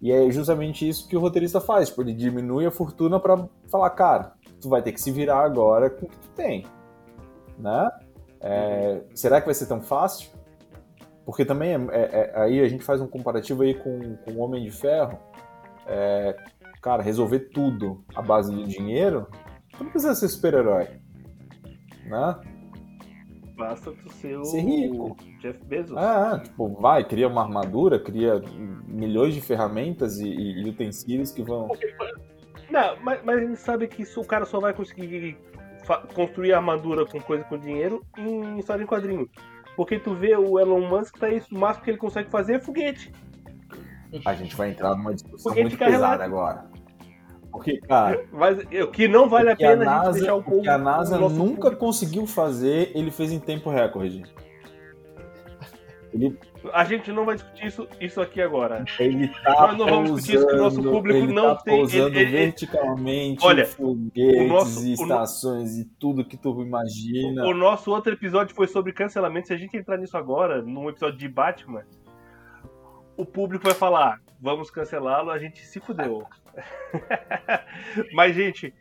E 0.00 0.12
é 0.12 0.30
justamente 0.30 0.88
isso 0.88 1.08
que 1.08 1.16
o 1.16 1.20
roteirista 1.20 1.60
faz, 1.60 1.88
tipo, 1.88 2.02
ele 2.02 2.12
diminui 2.12 2.66
a 2.66 2.70
fortuna 2.70 3.18
para 3.18 3.48
falar, 3.70 3.90
cara, 3.90 4.32
tu 4.60 4.68
vai 4.68 4.82
ter 4.82 4.92
que 4.92 5.00
se 5.00 5.10
virar 5.10 5.42
agora 5.42 5.88
com 5.88 6.06
o 6.06 6.08
que 6.08 6.18
tu 6.18 6.28
tem, 6.30 6.66
né? 7.58 7.90
É, 8.40 9.02
será 9.14 9.40
que 9.40 9.46
vai 9.46 9.54
ser 9.54 9.66
tão 9.66 9.80
fácil? 9.80 10.30
Porque 11.24 11.44
também 11.44 11.70
é, 11.70 11.78
é, 11.90 12.10
é 12.12 12.32
aí 12.40 12.60
a 12.60 12.68
gente 12.68 12.84
faz 12.84 13.00
um 13.00 13.06
comparativo 13.06 13.62
aí 13.62 13.74
com, 13.74 14.16
com 14.16 14.32
o 14.32 14.38
Homem 14.38 14.62
de 14.62 14.70
Ferro. 14.70 15.18
É, 15.86 16.36
cara, 16.82 17.02
resolver 17.02 17.50
tudo 17.52 18.04
à 18.14 18.20
base 18.20 18.54
de 18.54 18.64
dinheiro, 18.64 19.26
tu 19.76 19.82
não 19.82 19.90
precisa 19.90 20.14
ser 20.14 20.28
super-herói, 20.28 20.88
né? 22.04 22.40
Basta 23.56 23.90
tu 23.90 24.12
ser, 24.12 24.44
ser 24.44 24.60
rico. 24.60 25.16
Jeff 25.40 25.64
Bezos. 25.64 25.96
Ah, 25.96 26.40
tipo, 26.42 26.68
vai, 26.80 27.02
cria 27.04 27.26
uma 27.26 27.42
armadura, 27.42 27.98
cria 27.98 28.42
milhões 28.86 29.34
de 29.34 29.40
ferramentas 29.40 30.18
e, 30.18 30.28
e 30.28 30.68
utensílios 30.68 31.32
que 31.32 31.42
vão. 31.42 31.68
Não, 32.70 32.96
mas, 33.00 33.24
mas 33.24 33.38
a 33.38 33.40
gente 33.40 33.56
sabe 33.56 33.88
que 33.88 34.02
isso, 34.02 34.20
o 34.20 34.24
cara 34.24 34.44
só 34.44 34.60
vai 34.60 34.74
conseguir 34.74 35.38
construir 36.14 36.52
armadura 36.52 37.06
com 37.06 37.20
coisa 37.20 37.44
com 37.44 37.56
dinheiro 37.56 38.04
em 38.18 38.58
história 38.58 38.82
em 38.82 38.86
quadrinho. 38.86 39.28
Porque 39.74 39.98
tu 39.98 40.14
vê 40.14 40.36
o 40.36 40.58
Elon 40.58 40.88
Musk, 40.88 41.16
tá 41.18 41.30
isso, 41.30 41.54
o 41.54 41.58
máximo 41.58 41.84
que 41.84 41.90
ele 41.90 41.98
consegue 41.98 42.30
fazer 42.30 42.54
é 42.54 42.58
foguete. 42.58 43.12
A 44.24 44.34
gente 44.34 44.54
vai 44.54 44.70
entrar 44.70 44.94
numa 44.96 45.14
discussão 45.14 45.52
foguete 45.52 45.68
muito 45.68 45.78
pesada 45.78 46.24
agora. 46.24 46.75
Porque, 47.56 47.78
cara. 47.80 48.24
Mas 48.30 48.58
o 48.58 48.90
que 48.90 49.08
não 49.08 49.28
vale 49.28 49.50
a 49.50 49.56
pena 49.56 49.82
a, 49.82 49.84
NASA, 49.84 50.00
a 50.00 50.12
gente 50.12 50.20
deixar 50.20 50.34
o 50.34 50.42
povo. 50.42 50.58
O 50.58 50.62
que 50.62 50.68
a 50.68 50.78
NASA 50.78 51.18
nunca 51.18 51.62
público. 51.62 51.76
conseguiu 51.76 52.26
fazer, 52.26 52.92
ele 52.94 53.10
fez 53.10 53.32
em 53.32 53.40
tempo 53.40 53.70
recorde. 53.70 54.22
Ele... 56.12 56.38
A 56.72 56.84
gente 56.84 57.12
não 57.12 57.24
vai 57.24 57.36
discutir 57.36 57.66
isso, 57.66 57.88
isso 58.00 58.20
aqui 58.20 58.42
agora. 58.42 58.84
Ele 58.98 59.28
tá 59.28 59.52
Nós 59.52 59.78
não 59.78 59.86
vamos 59.86 60.10
discutir 60.10 60.36
isso, 60.36 60.46
que 60.46 60.54
o 60.54 60.58
nosso 60.58 60.82
público 60.82 61.18
ele 61.18 61.32
não 61.32 61.54
tá 61.54 61.62
tem. 61.62 61.76
Pousando 61.78 62.18
ele, 62.18 62.30
verticalmente 62.30 63.44
olha, 63.44 63.64
foguetes, 63.64 64.48
nosso, 64.48 64.86
estações 64.86 65.76
no... 65.76 65.82
e 65.82 65.84
tudo 65.98 66.24
que 66.24 66.36
tu 66.36 66.60
imagina. 66.62 67.44
O, 67.44 67.50
o 67.50 67.54
nosso 67.54 67.90
outro 67.90 68.12
episódio 68.12 68.54
foi 68.54 68.66
sobre 68.66 68.92
cancelamento. 68.92 69.48
Se 69.48 69.54
a 69.54 69.58
gente 69.58 69.76
entrar 69.76 69.96
nisso 69.96 70.16
agora, 70.16 70.60
num 70.60 70.88
episódio 70.88 71.18
de 71.18 71.28
Batman, 71.28 71.84
o 73.16 73.24
público 73.24 73.64
vai 73.64 73.74
falar: 73.74 74.20
vamos 74.40 74.70
cancelá-lo, 74.70 75.30
a 75.30 75.38
gente 75.38 75.64
se 75.64 75.80
fudeu. 75.80 76.26
mas, 78.12 78.34
gente. 78.34 78.72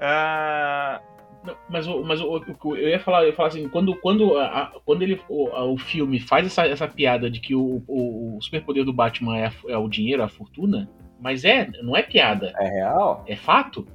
Uh... 0.00 1.18
Mas, 1.70 1.86
mas 1.86 2.20
eu, 2.20 2.44
eu 2.76 2.88
ia 2.88 2.98
falar, 2.98 3.22
eu 3.22 3.28
ia 3.28 3.32
falar 3.32 3.48
assim, 3.48 3.68
quando, 3.68 3.94
quando, 3.96 4.36
a, 4.38 4.72
quando 4.84 5.02
ele, 5.02 5.20
o, 5.28 5.48
a, 5.48 5.64
o 5.64 5.78
filme 5.78 6.18
faz 6.18 6.46
essa, 6.46 6.66
essa 6.66 6.88
piada 6.88 7.30
de 7.30 7.40
que 7.40 7.54
o, 7.54 7.82
o, 7.86 8.36
o 8.36 8.42
superpoder 8.42 8.84
do 8.84 8.92
Batman 8.92 9.38
é, 9.38 9.52
é 9.68 9.78
o 9.78 9.88
dinheiro, 9.88 10.22
a 10.22 10.28
fortuna, 10.28 10.90
mas 11.20 11.44
é, 11.44 11.70
não 11.82 11.96
é 11.96 12.02
piada. 12.02 12.52
É 12.58 12.68
real. 12.68 13.24
É 13.26 13.36
fato. 13.36 13.86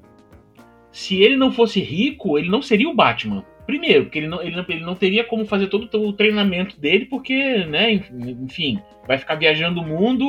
Se 0.92 1.22
ele 1.22 1.36
não 1.36 1.52
fosse 1.52 1.80
rico, 1.80 2.38
ele 2.38 2.50
não 2.50 2.62
seria 2.62 2.90
o 2.90 2.96
Batman. 2.96 3.44
Primeiro, 3.66 4.06
porque 4.06 4.20
ele 4.20 4.28
não, 4.28 4.42
ele 4.42 4.56
não, 4.56 4.66
ele 4.68 4.86
não 4.86 4.96
teria 4.96 5.24
como 5.24 5.46
fazer 5.46 5.68
todo 5.68 5.88
o 5.94 6.14
treinamento 6.14 6.80
dele, 6.80 7.06
porque, 7.06 7.64
né, 7.66 7.94
enfim, 7.94 8.82
vai 9.08 9.18
ficar 9.18 9.36
viajando 9.36 9.80
o 9.80 9.86
mundo, 9.86 10.26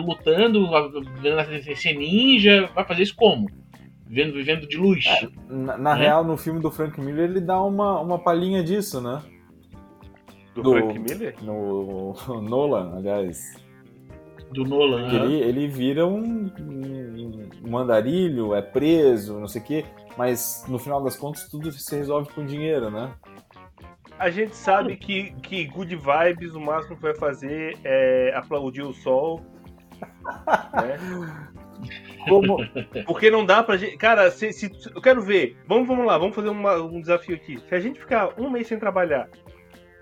lutando, 0.00 0.68
vendo 1.22 1.76
ser 1.76 1.94
ninja, 1.94 2.68
vai 2.74 2.84
fazer 2.84 3.02
isso 3.02 3.16
como? 3.16 3.48
Vivendo, 4.06 4.34
vivendo 4.34 4.66
de 4.66 4.76
luz. 4.76 5.06
É, 5.06 5.28
na, 5.48 5.78
na 5.78 5.94
né? 5.94 6.02
real, 6.02 6.24
no 6.24 6.36
filme 6.36 6.60
do 6.60 6.70
Frank 6.70 7.00
Miller, 7.00 7.30
ele 7.30 7.40
dá 7.40 7.62
uma, 7.62 8.00
uma 8.00 8.18
palhinha 8.18 8.62
disso, 8.62 9.00
né? 9.00 9.22
Do, 10.54 10.62
do 10.62 10.72
Frank 10.72 10.98
Miller? 10.98 11.34
No, 11.42 12.14
no 12.28 12.42
Nolan, 12.42 12.96
aliás. 12.96 13.54
Do 14.52 14.64
Nolan. 14.64 15.08
Ele, 15.12 15.34
ele 15.34 15.68
vira 15.68 16.06
um, 16.06 16.50
um, 16.60 17.48
um 17.68 17.78
andarilho, 17.78 18.54
é 18.54 18.60
preso, 18.60 19.38
não 19.38 19.46
sei 19.46 19.62
o 19.62 19.64
quê, 19.64 19.84
mas 20.16 20.64
no 20.68 20.78
final 20.78 21.02
das 21.02 21.16
contas 21.16 21.48
tudo 21.48 21.70
se 21.72 21.96
resolve 21.96 22.32
com 22.32 22.44
dinheiro, 22.44 22.90
né? 22.90 23.12
A 24.18 24.28
gente 24.28 24.54
sabe 24.54 24.96
que, 24.96 25.32
que 25.42 25.64
Good 25.64 25.96
Vibes, 25.96 26.54
o 26.54 26.60
máximo 26.60 26.96
que 26.96 27.02
vai 27.02 27.14
fazer 27.14 27.78
é 27.84 28.34
aplaudir 28.36 28.82
o 28.82 28.92
sol. 28.92 29.40
né? 30.74 31.48
Como, 32.28 32.58
Porque 33.06 33.30
não 33.30 33.46
dá 33.46 33.62
pra 33.62 33.78
gente. 33.78 33.96
Cara, 33.96 34.30
se, 34.30 34.52
se- 34.52 34.70
eu 34.94 35.00
quero 35.00 35.22
ver. 35.22 35.56
Vamos, 35.66 35.88
vamos 35.88 36.04
lá, 36.04 36.18
vamos 36.18 36.34
fazer 36.36 36.50
uma- 36.50 36.76
um 36.76 37.00
desafio 37.00 37.34
aqui. 37.34 37.58
Se 37.66 37.74
a 37.74 37.80
gente 37.80 37.98
ficar 37.98 38.38
um 38.38 38.50
mês 38.50 38.66
sem 38.66 38.78
trabalhar, 38.78 39.26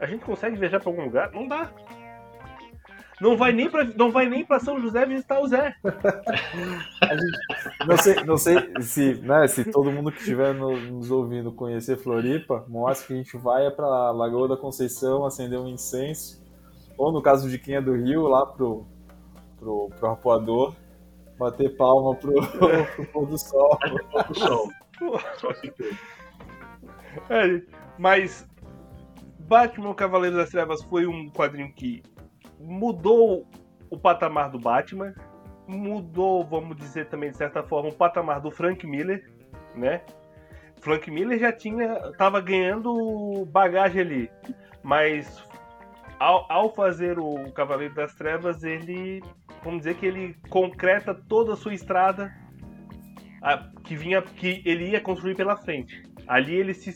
a 0.01 0.07
gente 0.07 0.25
consegue 0.25 0.57
viajar 0.57 0.81
pra 0.81 0.91
algum 0.91 1.05
lugar? 1.05 1.31
Não 1.33 1.47
dá. 1.47 1.71
Não 3.21 3.37
vai 3.37 3.53
nem 3.53 3.69
pra, 3.71 3.85
não 3.85 4.11
vai 4.11 4.29
nem 4.29 4.45
pra 4.45 4.59
São 4.61 4.81
José 4.81 5.07
visitar 5.07 5.39
o 5.41 5.47
Zé. 5.49 5.75
Não, 7.87 7.97
sei, 7.97 8.15
não 8.25 8.37
sei 8.37 8.83
se, 8.83 9.15
né, 9.23 9.47
se 9.49 9.65
todo 9.65 9.91
mundo 9.91 10.11
que 10.13 10.19
estiver 10.19 10.55
no- 10.55 10.79
nos 10.79 11.11
ouvindo 11.11 11.53
conhecer 11.53 11.97
Floripa, 11.97 12.65
mostra 12.69 13.07
que 13.07 13.13
a 13.15 13.17
gente 13.17 13.37
vai 13.37 13.71
pra 13.71 14.11
Lagoa 14.11 14.49
da 14.49 14.57
Conceição 14.57 15.25
acender 15.25 15.59
um 15.59 15.69
incenso, 15.69 16.43
ou 16.97 17.13
no 17.13 17.23
caso 17.23 17.49
de 17.49 17.59
quem 17.59 17.77
é 17.77 17.81
do 17.81 17.95
Rio, 17.95 18.27
lá 18.27 18.45
pro, 18.47 18.87
pro, 19.59 19.89
pro 19.99 20.11
Arpoador, 20.11 20.75
bater 21.39 21.77
palma 21.77 22.15
pro, 22.17 22.35
pro 22.97 23.07
pôr 23.07 23.27
do 23.27 23.39
sol. 23.39 23.79
É, 27.31 27.63
mas 27.99 28.47
Batman 29.41 29.95
Cavaleiro 29.95 30.37
das 30.37 30.51
Trevas 30.51 30.83
foi 30.83 31.07
um 31.07 31.31
quadrinho 31.31 31.73
que 31.73 32.03
mudou 32.61 33.47
o 33.91 33.99
patamar 33.99 34.51
do 34.51 34.59
Batman, 34.59 35.15
mudou, 35.69 36.45
vamos 36.45 36.77
dizer 36.77 37.09
também 37.09 37.31
de 37.31 37.37
certa 37.37 37.63
forma, 37.63 37.91
o 37.91 37.95
patamar 37.95 38.41
do 38.41 38.51
Frank 38.51 38.87
Miller, 38.87 39.31
né? 39.75 40.01
Frank 40.81 41.11
Miller 41.11 41.39
já 41.39 41.53
tinha, 41.53 42.13
tava 42.17 42.41
ganhando 42.41 43.45
bagagem 43.47 44.01
ali, 44.01 44.31
mas 44.83 45.45
ao, 46.19 46.51
ao 46.51 46.75
fazer 46.75 47.19
o 47.19 47.53
Cavaleiro 47.53 47.95
das 47.95 48.15
Trevas, 48.15 48.63
ele, 48.65 49.23
vamos 49.63 49.81
dizer 49.81 49.97
que 49.97 50.07
ele 50.07 50.37
concreta 50.49 51.15
toda 51.15 51.53
a 51.53 51.57
sua 51.57 51.75
estrada 51.75 52.33
a- 53.43 53.71
que 53.85 53.95
vinha, 53.95 54.23
que 54.23 54.63
ele 54.65 54.91
ia 54.91 55.01
construir 55.01 55.35
pela 55.35 55.57
frente. 55.57 56.03
Ali 56.27 56.55
ele 56.55 56.75
se, 56.75 56.95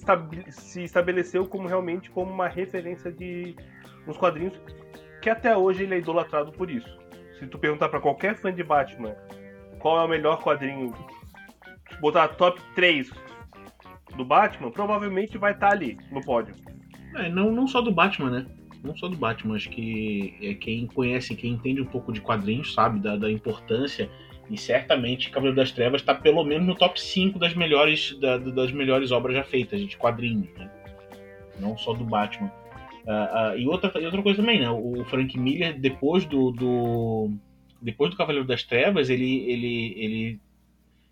se 0.48 0.82
estabeleceu 0.85 1.46
como 1.46 1.66
realmente 1.68 2.11
como 2.11 2.30
uma 2.30 2.48
referência 2.48 3.11
de 3.11 3.56
nos 4.06 4.16
quadrinhos 4.16 4.61
que 5.22 5.30
até 5.30 5.56
hoje 5.56 5.85
ele 5.85 5.94
é 5.94 5.98
idolatrado 5.98 6.52
por 6.52 6.70
isso. 6.70 7.02
Se 7.42 7.48
tu 7.48 7.59
perguntar 7.59 7.88
pra 7.88 7.98
qualquer 7.98 8.37
fã 8.37 8.55
de 8.55 8.62
Batman 8.62 9.16
qual 9.81 10.00
é 10.00 10.05
o 10.05 10.09
melhor 10.09 10.40
quadrinho, 10.40 10.94
botar 12.00 12.28
top 12.28 12.61
3 12.76 13.11
do 14.16 14.24
Batman, 14.24 14.70
provavelmente 14.70 15.37
vai 15.37 15.50
estar 15.50 15.72
ali 15.72 15.98
no 16.12 16.20
pódio. 16.20 16.55
É, 17.16 17.28
não, 17.28 17.50
não 17.50 17.66
só 17.66 17.81
do 17.81 17.90
Batman, 17.90 18.31
né? 18.31 18.46
Não 18.85 18.96
só 18.96 19.09
do 19.09 19.16
Batman, 19.16 19.57
acho 19.57 19.68
que 19.70 20.37
é, 20.40 20.55
quem 20.55 20.87
conhece, 20.87 21.35
quem 21.35 21.52
entende 21.55 21.81
um 21.81 21.87
pouco 21.87 22.12
de 22.12 22.20
quadrinhos, 22.20 22.72
sabe 22.74 23.00
da, 23.00 23.16
da 23.16 23.28
importância. 23.31 24.09
E 24.48 24.57
certamente 24.57 25.31
Cavaleiro 25.31 25.57
das 25.57 25.72
Trevas 25.72 26.00
está 26.00 26.14
pelo 26.14 26.44
menos 26.44 26.64
no 26.66 26.76
top 26.76 27.00
5 27.00 27.38
das 27.40 27.55
melhores, 27.55 28.16
da- 28.20 28.38
das 28.38 28.70
melhores 28.70 29.11
obras 29.11 29.35
já 29.35 29.42
feitas 29.42 29.81
de 29.81 29.96
quadrinhos, 29.96 30.48
né? 30.57 30.70
Não 31.59 31.76
só 31.76 31.92
do 31.92 32.05
Batman. 32.05 32.52
Ah, 33.07 33.31
ah, 33.51 33.57
e, 33.57 33.67
outra, 33.67 33.93
e 34.01 34.05
outra 34.05 34.23
coisa 34.23 34.41
também, 34.41 34.61
né? 34.61 34.71
O 34.71 35.05
Frank 35.07 35.38
Miller, 35.38 35.79
depois 35.79 36.25
do, 36.25 36.53
do, 36.53 37.31
depois 37.81 38.11
do 38.11 38.17
Cavaleiro 38.17 38.47
das 38.47 38.62
Trevas, 38.62 39.11
ele, 39.11 39.41
ele, 39.51 39.95
ele, 39.97 40.41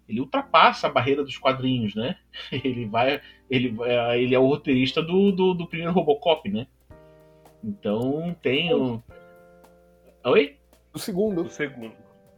ele 0.09 0.21
ultrapassa 0.21 0.87
a 0.87 0.91
barreira 0.91 1.25
dos 1.25 1.37
quadrinhos, 1.37 1.95
né? 1.95 2.17
Ele 2.53 2.87
vai 2.87 3.21
ele, 3.51 3.77
é, 3.83 4.23
ele 4.23 4.35
é 4.35 4.39
o 4.39 4.47
roteirista 4.47 5.03
do, 5.03 5.33
do, 5.33 5.55
do 5.55 5.67
primeiro 5.67 5.93
Robocop, 5.93 6.49
né? 6.49 6.69
Então 7.63 8.35
tem 8.41 8.73
o. 8.73 9.03
Oi? 10.25 10.57
O 10.95 10.99
segundo. 10.99 11.43
O 11.43 11.51
segundo. 11.51 11.93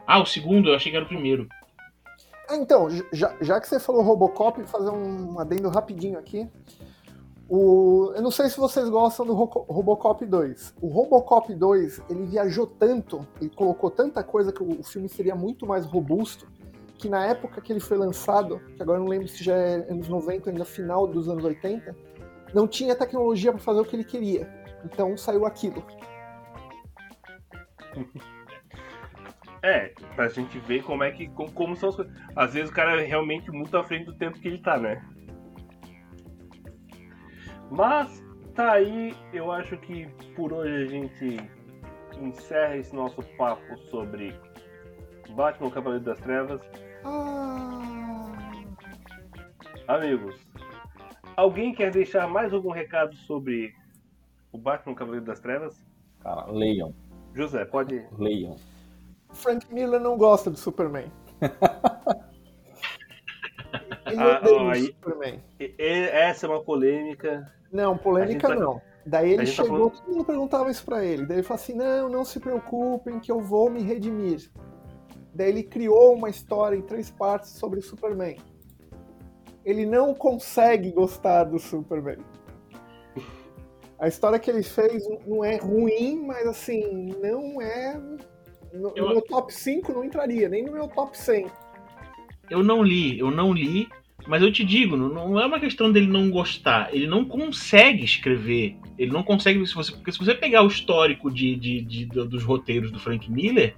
Ah, 0.06 0.20
o 0.20 0.26
segundo, 0.26 0.70
eu 0.70 0.74
achei 0.74 0.90
que 0.90 0.96
era 0.96 1.04
o 1.04 1.08
primeiro. 1.08 1.46
Ah, 2.48 2.56
então, 2.56 2.88
já, 3.12 3.36
já 3.40 3.60
que 3.60 3.68
você 3.68 3.78
falou 3.78 4.02
Robocop, 4.02 4.58
vou 4.58 4.66
fazer 4.66 4.90
um 4.90 5.38
adendo 5.38 5.68
rapidinho 5.68 6.18
aqui. 6.18 6.48
O, 7.48 8.12
eu 8.14 8.22
não 8.22 8.30
sei 8.30 8.48
se 8.48 8.56
vocês 8.56 8.88
gostam 8.88 9.26
do 9.26 9.34
Robocop 9.34 10.24
2. 10.24 10.74
O 10.80 10.88
Robocop 10.88 11.54
2, 11.54 12.02
ele 12.08 12.26
viajou 12.26 12.66
tanto, 12.66 13.26
ele 13.40 13.50
colocou 13.50 13.90
tanta 13.90 14.22
coisa 14.22 14.52
que 14.52 14.62
o, 14.62 14.82
filme 14.82 15.08
seria 15.08 15.34
muito 15.34 15.66
mais 15.66 15.84
robusto, 15.84 16.46
que 16.96 17.08
na 17.08 17.26
época 17.26 17.60
que 17.60 17.72
ele 17.72 17.80
foi 17.80 17.98
lançado, 17.98 18.60
que 18.76 18.82
agora 18.82 18.98
eu 18.98 19.04
não 19.04 19.10
lembro 19.10 19.28
se 19.28 19.42
já 19.42 19.56
é 19.56 19.74
anos 19.90 20.08
90 20.08 20.48
ou 20.48 20.52
ainda 20.52 20.64
final 20.64 21.06
dos 21.06 21.28
anos 21.28 21.44
80, 21.44 21.94
não 22.54 22.66
tinha 22.66 22.94
tecnologia 22.94 23.52
para 23.52 23.60
fazer 23.60 23.80
o 23.80 23.84
que 23.84 23.96
ele 23.96 24.04
queria. 24.04 24.48
Então 24.84 25.16
saiu 25.16 25.44
aquilo. 25.44 25.84
É, 29.64 29.92
pra 30.16 30.28
gente 30.28 30.58
ver 30.58 30.82
como 30.82 31.04
é 31.04 31.12
que. 31.12 31.28
Como 31.28 31.76
são 31.76 31.90
as 31.90 31.96
coisas. 31.96 32.12
Às 32.34 32.52
vezes 32.52 32.68
o 32.68 32.74
cara 32.74 33.00
é 33.00 33.04
realmente 33.04 33.48
muito 33.52 33.76
à 33.76 33.84
frente 33.84 34.06
do 34.06 34.14
tempo 34.14 34.40
que 34.40 34.48
ele 34.48 34.58
tá, 34.58 34.76
né? 34.76 35.00
Mas 37.70 38.22
tá 38.54 38.72
aí, 38.72 39.14
eu 39.32 39.50
acho 39.50 39.76
que 39.78 40.06
por 40.36 40.52
hoje 40.52 40.84
a 40.84 40.86
gente 40.86 41.50
encerra 42.20 42.76
esse 42.76 42.94
nosso 42.94 43.22
papo 43.36 43.76
sobre 43.90 44.38
Batman 45.34 45.68
o 45.68 45.70
Cavaleiro 45.70 46.04
das 46.04 46.18
Trevas. 46.20 46.60
Ah, 47.04 47.80
Amigos, 49.88 50.36
alguém 51.36 51.74
quer 51.74 51.90
deixar 51.90 52.28
mais 52.28 52.52
algum 52.52 52.70
recado 52.70 53.14
sobre 53.16 53.74
o 54.52 54.58
Batman 54.58 54.92
o 54.92 54.96
Cavaleiro 54.96 55.24
das 55.24 55.40
Trevas? 55.40 55.84
Cara, 56.20 56.46
leiam, 56.50 56.94
José, 57.34 57.64
pode. 57.64 58.04
leiam. 58.18 58.56
Frank 59.32 59.72
Miller 59.72 60.00
não 60.00 60.16
gosta 60.18 60.50
do 60.50 60.56
Superman. 60.58 61.10
Ele 64.12 64.20
Ah, 64.22 64.38
odeia 64.40 64.62
o 64.62 64.70
aí- 64.70 64.82
Superman. 64.86 65.40
Essa 65.78 66.46
é 66.46 66.48
uma 66.48 66.62
polêmica. 66.62 67.52
Não, 67.72 67.96
polêmica 67.96 68.48
tá- 68.48 68.54
não. 68.54 68.80
Daí 69.04 69.30
a 69.30 69.34
ele 69.34 69.46
tá 69.46 69.46
chegou, 69.46 69.66
falando- 69.78 69.90
todo 69.92 70.12
mundo 70.12 70.24
perguntava 70.24 70.70
isso 70.70 70.84
pra 70.84 71.04
ele. 71.04 71.26
Daí 71.26 71.38
ele 71.38 71.42
falou 71.42 71.60
assim: 71.62 71.74
não, 71.74 72.08
não 72.08 72.24
se 72.24 72.38
preocupem 72.38 73.18
que 73.18 73.32
eu 73.32 73.40
vou 73.40 73.68
me 73.70 73.82
redimir. 73.82 74.50
Daí 75.34 75.48
ele 75.48 75.62
criou 75.62 76.14
uma 76.14 76.28
história 76.30 76.76
em 76.76 76.82
três 76.82 77.10
partes 77.10 77.50
sobre 77.50 77.78
o 77.78 77.82
Superman. 77.82 78.36
Ele 79.64 79.86
não 79.86 80.12
consegue 80.14 80.90
gostar 80.92 81.44
do 81.44 81.58
Superman. 81.58 82.18
A 83.98 84.08
história 84.08 84.38
que 84.38 84.50
ele 84.50 84.62
fez 84.64 85.04
não 85.26 85.44
é 85.44 85.56
ruim, 85.56 86.24
mas 86.26 86.46
assim, 86.46 87.14
não 87.22 87.60
é. 87.62 87.94
No, 88.72 88.88
no 88.90 88.92
Eu- 88.96 89.08
meu 89.10 89.22
top 89.22 89.52
5 89.54 89.92
não 89.92 90.02
entraria, 90.04 90.48
nem 90.48 90.64
no 90.64 90.72
meu 90.72 90.88
top 90.88 91.16
100. 91.16 91.46
Eu 92.50 92.62
não 92.64 92.82
li, 92.82 93.18
eu 93.18 93.30
não 93.30 93.52
li, 93.52 93.88
mas 94.26 94.42
eu 94.42 94.52
te 94.52 94.64
digo, 94.64 94.96
não, 94.96 95.38
é 95.40 95.46
uma 95.46 95.58
questão 95.60 95.90
dele 95.90 96.06
não 96.06 96.30
gostar. 96.30 96.90
Ele 96.92 97.06
não 97.06 97.24
consegue 97.24 98.04
escrever. 98.04 98.76
Ele 98.98 99.10
não 99.10 99.22
consegue. 99.22 99.66
Se 99.66 99.74
você, 99.74 99.92
porque 99.92 100.12
se 100.12 100.18
você 100.18 100.34
pegar 100.34 100.62
o 100.62 100.68
histórico 100.68 101.30
de, 101.30 101.56
de- 101.56 101.80
de- 101.82 102.06
do- 102.06 102.24
dos 102.28 102.44
roteiros 102.44 102.90
do 102.90 102.98
Frank 103.00 103.30
Miller, 103.30 103.74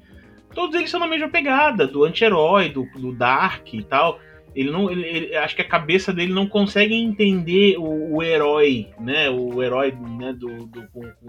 todos 0.55 0.75
eles 0.77 0.91
são 0.91 1.01
na 1.01 1.07
mesma 1.07 1.29
pegada, 1.29 1.87
do 1.87 2.05
anti-herói, 2.05 2.69
do, 2.69 2.85
do 2.99 3.13
Dark 3.13 3.73
e 3.73 3.83
tal. 3.83 4.21
Ele 4.55 4.71
não. 4.71 4.91
Ele, 4.91 5.03
ele- 5.05 5.37
acho 5.37 5.57
que 5.57 5.63
a 5.63 5.69
cabeça 5.69 6.13
dele 6.13 6.33
não 6.33 6.47
consegue 6.47 6.95
entender 6.95 7.77
o, 7.79 8.17
o 8.17 8.23
herói, 8.23 8.89
né? 9.01 9.31
O 9.31 9.63
herói 9.63 9.93
né? 10.19 10.33
do, 10.33 10.67
do- 10.67 10.87
com, 10.93 11.01
com 11.03 11.29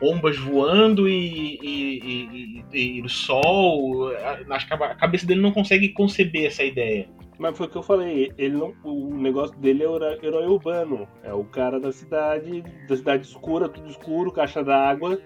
bombas 0.00 0.36
voando 0.38 1.08
e, 1.08 1.58
e, 1.62 2.62
e- 2.72 2.98
e- 2.98 3.02
o 3.02 3.08
sol. 3.08 4.10
Acho 4.50 4.66
que 4.66 4.74
a 4.74 4.94
cabeça 4.94 5.26
dele 5.26 5.40
não 5.40 5.50
consegue 5.52 5.88
conceber 5.90 6.46
essa 6.46 6.62
ideia. 6.64 7.08
Mas 7.38 7.56
foi 7.56 7.66
o 7.66 7.70
que 7.70 7.76
eu 7.76 7.82
falei, 7.82 8.32
ele 8.36 8.56
não, 8.56 8.74
o 8.82 9.14
negócio 9.14 9.56
dele 9.58 9.84
é 9.84 9.88
o 9.88 9.96
herói- 9.96 10.46
urbano. 10.46 11.06
É 11.22 11.32
o 11.32 11.44
cara 11.44 11.78
da 11.78 11.92
cidade, 11.92 12.62
da 12.88 12.96
cidade 12.96 13.26
escura, 13.26 13.68
tudo 13.68 13.88
escuro, 13.88 14.32
caixa 14.32 14.62
d'água, 14.64 15.20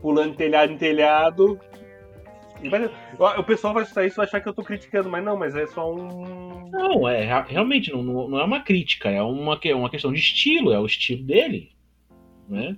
pulando 0.00 0.34
telhado 0.36 0.72
em 0.72 0.76
telhado. 0.78 1.58
E 2.60 2.68
vai- 2.68 2.90
o 3.38 3.44
pessoal 3.44 3.72
vai 3.72 3.84
escutar 3.84 4.04
isso 4.04 4.14
e 4.14 4.18
vai 4.18 4.26
achar 4.26 4.40
que 4.40 4.48
eu 4.48 4.54
tô 4.54 4.64
criticando, 4.64 5.08
mas 5.08 5.22
não, 5.24 5.36
mas 5.36 5.54
é 5.54 5.66
só 5.68 5.94
um. 5.94 6.68
Não, 6.70 7.08
é 7.08 7.24
rea- 7.24 7.42
realmente 7.42 7.92
não, 7.92 8.02
não 8.02 8.38
é 8.40 8.44
uma 8.44 8.60
crítica, 8.60 9.08
é 9.10 9.22
uma, 9.22 9.58
que- 9.58 9.72
uma 9.72 9.90
questão 9.90 10.12
de 10.12 10.18
estilo, 10.18 10.72
é 10.72 10.78
o 10.80 10.86
estilo 10.86 11.22
dele. 11.24 11.70
Né? 12.48 12.76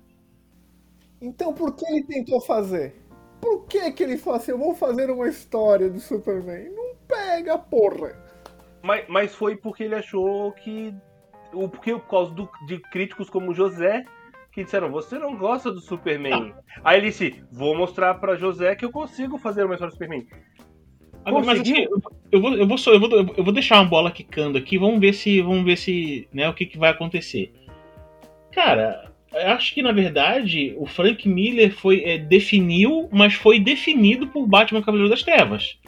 Então 1.21 1.53
por 1.55 1.75
que 1.75 1.85
ele 1.87 2.03
tentou 2.05 2.41
fazer? 2.43 2.95
Por 3.41 3.67
que, 3.67 3.91
que 3.93 4.03
ele 4.03 4.19
falou 4.19 4.39
assim: 4.39 4.51
eu 4.51 4.59
vou 4.59 4.75
fazer 4.75 5.11
uma 5.11 5.29
história 5.29 5.89
do 5.89 5.99
Superman? 5.99 6.71
Não 6.71 6.86
pega, 7.07 7.59
porra! 7.59 8.17
Mas, 8.83 9.05
mas 9.09 9.35
foi 9.35 9.57
porque 9.57 9.85
ele 9.85 9.95
achou 9.95 10.53
que. 10.53 10.95
O, 11.53 11.69
porque 11.69 11.93
por 11.93 12.09
causa 12.09 12.33
do- 12.35 12.49
de 12.67 12.79
críticos 12.79 13.31
como 13.31 13.55
José, 13.55 14.05
que 14.53 14.65
disseram: 14.65 14.91
Você 14.91 15.19
não 15.19 15.37
gosta 15.37 15.73
do 15.73 15.81
Superman. 15.81 16.55
Aí 16.85 16.99
ele 16.99 17.09
disse: 17.09 17.43
Vou 17.51 17.77
mostrar 17.77 18.15
pra 18.15 18.37
José 18.37 18.75
que 18.77 18.85
eu 18.85 18.91
consigo 18.91 19.39
fazer 19.39 19.65
uma 19.65 19.75
história 19.75 19.91
do 19.91 19.95
Superman. 19.95 20.27
Agora, 21.25 21.45
mas 21.45 21.61
assim, 21.61 21.83
eu, 21.83 22.01
eu 22.31 22.41
vou, 22.41 22.55
eu, 22.55 22.67
vou, 22.69 22.77
eu, 22.87 23.01
vou, 23.01 23.35
eu 23.37 23.45
vou 23.45 23.53
deixar 23.53 23.81
uma 23.81 23.89
bola 23.89 24.13
quicando 24.13 24.57
aqui, 24.59 24.79
vamos 24.79 25.01
ver 25.01 25.13
se. 25.13 25.41
Vamos 25.41 25.65
ver 25.65 25.77
se. 25.77 26.29
Né, 26.33 26.49
o 26.49 26.55
que, 26.55 26.67
que 26.67 26.79
vai 26.79 26.91
acontecer. 26.91 27.53
Cara, 28.53 29.13
eu 29.35 29.51
acho 29.51 29.75
que 29.75 29.83
na 29.83 29.93
verdade 29.93 30.75
o 30.79 30.87
Frank 30.87 31.29
Miller 31.29 31.75
foi 31.75 32.03
é, 32.05 32.17
definiu, 32.19 33.09
mas 33.13 33.35
foi 33.35 33.59
definido 33.59 34.29
por 34.29 34.47
Batman 34.47 34.83
Cavaleiro 34.83 35.11
das 35.11 35.23
Trevas. 35.23 35.79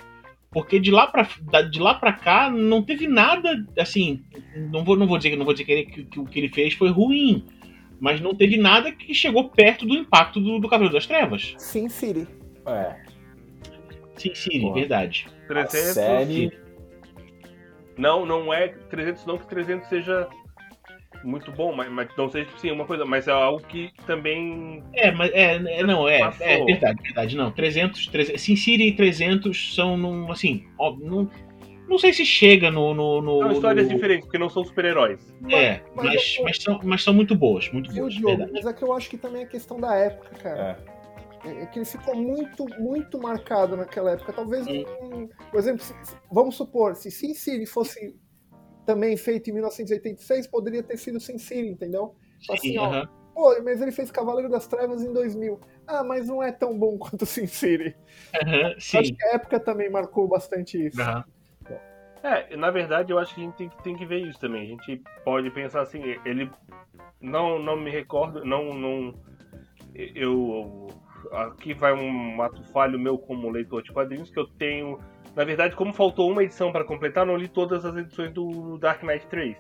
Porque 0.51 0.81
de 0.81 0.91
lá 0.91 1.07
para 1.07 1.29
de 1.63 1.79
lá 1.79 1.95
para 1.95 2.13
cá 2.13 2.51
não 2.51 2.83
teve 2.83 3.07
nada 3.07 3.65
assim, 3.79 4.25
não 4.71 4.83
vou 4.85 4.97
não 4.97 5.07
vou 5.07 5.19
dizer 5.19 5.37
não 5.37 5.45
vou 5.45 5.53
dizer 5.53 5.65
que, 5.67 5.85
que, 5.85 6.05
que 6.05 6.21
o 6.21 6.25
que 6.25 6.39
ele 6.39 6.49
fez 6.49 6.73
foi 6.75 6.89
ruim, 6.91 7.45
mas 8.01 8.21
não 8.21 8.35
teve 8.35 8.57
nada 8.57 8.91
que 8.91 9.13
chegou 9.13 9.51
perto 9.51 9.85
do 9.87 9.95
impacto 9.95 10.41
do, 10.41 10.59
do 10.59 10.69
Cavaleiro 10.69 10.95
das 10.95 11.07
Trevas. 11.07 11.55
Sim, 11.59 11.89
City. 11.89 12.27
É. 12.67 12.97
Sim, 14.17 14.35
Siri, 14.35 14.73
verdade. 14.73 15.27
300. 15.47 15.71
série- 15.95 16.59
Não, 17.97 18.25
não 18.27 18.53
é 18.53 18.69
300, 18.69 19.27
não 19.27 19.39
que 19.39 19.47
300 19.47 19.89
seja 19.89 20.29
muito 21.25 21.51
bom, 21.53 21.75
mas, 21.75 21.91
mas 21.91 22.09
não 22.17 22.29
seja 22.31 22.49
sim 22.59 22.71
uma 22.71 22.85
coisa, 22.87 23.05
mas 23.05 23.27
é 23.29 23.33
algo 23.33 23.61
que 23.67 23.91
também. 24.07 24.83
É, 24.95 25.11
mas 25.11 25.31
é, 25.33 25.55
é 25.57 25.83
não, 25.83 26.09
é, 26.09 26.19
Passou. 26.21 26.47
é 26.47 26.65
verdade, 26.65 27.03
verdade, 27.03 27.37
não. 27.37 27.51
300, 27.51 28.07
300 28.09 28.41
Sin 28.43 28.57
City 28.57 28.85
e 28.89 28.93
300 28.97 29.75
são 29.75 29.97
num, 29.97 30.31
assim, 30.31 30.67
ó, 30.79 30.95
não, 30.97 31.29
não 31.89 31.99
sei 31.99 32.13
se 32.13 32.25
chega 32.25 32.71
no, 32.71 32.93
no, 32.95 33.21
no 33.23 33.39
São 33.41 33.53
histórias 33.53 33.89
no- 33.89 33.95
diferentes, 33.95 34.25
porque 34.27 34.39
não 34.39 34.49
são 34.49 34.65
super-heróis. 34.65 35.35
É, 35.51 35.81
Mas- 35.95 36.05
mas, 36.05 36.07
mas- 36.15 36.39
mas, 36.45 36.63
são, 36.63 36.81
mas 36.85 37.03
são 37.03 37.15
muito 37.15 37.35
boas, 37.35 37.71
muito 37.73 37.91
Viu, 37.91 38.03
boas, 38.03 38.15
Diogo? 38.15 38.29
verdade. 38.37 38.53
Mas 38.53 38.67
é 38.67 38.73
que 38.73 38.83
eu 38.85 38.93
acho 38.93 39.09
que 39.11 39.17
também 39.19 39.43
é 39.43 39.47
questão 39.47 39.81
da 39.81 39.95
época, 39.97 40.31
cara. 40.43 40.79
É. 40.95 40.99
É 41.63 41.67
que 41.67 41.79
ele 41.79 41.87
ficou 41.87 42.17
muito, 42.17 42.67
muito 42.81 43.17
marcado 43.21 43.77
naquela 43.77 44.11
época. 44.11 44.33
Talvez, 44.33 44.67
um, 44.67 45.29
por 45.51 45.59
exemplo, 45.59 45.83
se- 45.85 45.95
se- 46.03 46.17
vamos 46.33 46.57
supor, 46.57 46.97
se 46.97 47.13
Sin 47.13 47.33
City 47.33 47.65
fosse 47.65 48.17
também 48.89 49.19
feito 49.19 49.51
em 49.51 49.53
1986, 49.53 50.47
poderia 50.47 50.83
ter 50.83 50.97
sido 50.97 51.21
Sin 51.21 51.37
City, 51.37 51.69
entendeu? 51.69 52.17
Assim, 52.51 52.71
Sim, 52.71 52.79
ó, 52.79 52.87
aham. 52.87 53.09
Pô, 53.35 53.63
mas 53.63 53.83
ele 53.83 53.93
fez 53.93 54.11
Cavaleiro 54.11 54.49
das 54.49 54.67
Trevas 54.67 55.03
em 55.05 55.13
2000. 55.13 55.61
Ah, 55.87 56.03
mas 56.03 56.27
não 56.27 56.43
é 56.43 56.51
tão 56.51 56.77
bom 56.77 56.97
quanto 56.99 57.27
Sin 57.27 57.47
City. 57.47 57.95
Aham, 58.35 58.75
Acho 58.75 58.81
sim. 58.81 59.15
que 59.15 59.25
a 59.27 59.35
época 59.35 59.61
também 59.61 59.91
marcou 59.91 60.27
bastante 60.27 60.83
isso. 60.87 60.99
aham. 61.01 61.23
É, 62.23 62.57
na 62.57 62.71
verdade 62.71 63.13
eu 63.13 63.19
acho 63.19 63.35
que 63.35 63.41
a 63.43 63.45
gente 63.45 63.57
tem, 63.57 63.69
que- 63.69 63.83
tem 63.83 63.95
que 63.97 64.07
ver 64.07 64.21
isso 64.27 64.41
também. 64.41 64.63
A 64.63 64.67
gente 64.67 65.03
pode 65.23 65.51
pensar 65.51 65.83
assim, 65.83 66.01
ele 66.25 66.51
não, 67.21 67.59
não 67.59 67.77
me 67.77 67.91
recordo, 67.91 68.43
não, 68.45 68.73
não. 68.73 69.15
Eu. 69.95 70.89
Aqui 71.33 71.75
vai 71.75 71.93
um 71.93 72.41
ato 72.41 72.63
falho 72.73 72.99
meu 72.99 73.19
como 73.19 73.51
leitor 73.51 73.83
de 73.83 73.93
quadrinhos, 73.93 74.31
que 74.31 74.39
eu 74.39 74.47
tenho. 74.47 74.99
Na 75.37 75.45
verdade, 75.45 75.77
como 75.77 75.93
faltou 75.93 76.31
uma 76.31 76.43
edição 76.43 76.73
para 76.73 76.85
completar, 76.85 77.25
não 77.25 77.37
li 77.37 77.49
todas 77.49 77.85
as 77.85 77.97
edições 77.97 78.33
do 78.33 78.77
Dark 78.79 79.03
Knight 79.03 79.27
3. 79.29 79.57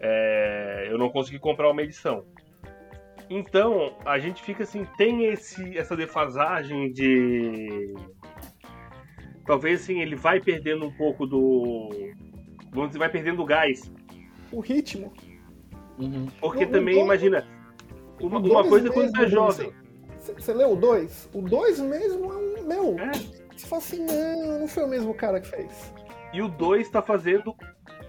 É, 0.00 0.86
eu 0.90 0.98
não 0.98 1.10
consegui 1.10 1.38
comprar 1.38 1.70
uma 1.70 1.82
edição. 1.82 2.24
Então, 3.30 3.96
a 4.04 4.18
gente 4.18 4.42
fica 4.42 4.62
assim, 4.62 4.86
tem 4.96 5.26
esse, 5.26 5.76
essa 5.76 5.94
defasagem 5.96 6.92
de 6.92 7.94
talvez 9.46 9.82
assim 9.82 10.00
ele 10.00 10.16
vai 10.16 10.40
perdendo 10.40 10.86
um 10.86 10.90
pouco 10.96 11.26
do 11.26 11.88
vamos 12.70 12.88
dizer 12.90 12.98
vai 12.98 13.08
perdendo 13.10 13.40
o 13.42 13.46
gás 13.46 13.90
O 14.52 14.60
ritmo. 14.60 15.12
Uhum. 15.98 16.26
porque 16.40 16.64
O- 16.64 16.68
o 16.68 16.70
também 16.70 16.94
dois- 16.94 17.04
imagina 17.06 17.46
uma, 18.20 18.38
uma 18.38 18.40
dois 18.40 18.68
coisa 18.68 18.88
é 18.88 18.92
quando 18.92 19.04
mesmo, 19.06 19.16
tu 19.18 19.22
é 19.22 19.28
jovem 19.28 19.72
Você 20.18 20.32
você 20.34 20.52
leu 20.54 20.72
o 20.72 20.76
2? 20.76 21.30
O 21.34 21.42
2 21.42 21.80
mesmo 21.80 22.32
é 22.32 22.36
um. 22.36 22.64
Meu, 22.66 22.96
É. 22.98 23.10
você 23.60 23.66
fala 23.66 23.82
assim, 23.82 24.04
não, 24.04 24.60
não 24.60 24.68
foi 24.68 24.84
o 24.84 24.88
mesmo 24.88 25.12
cara 25.14 25.40
que 25.40 25.48
fez. 25.48 25.92
e 26.32 26.40
o 26.42 26.48
2 26.48 26.88
tá 26.90 27.02
fazendo 27.02 27.54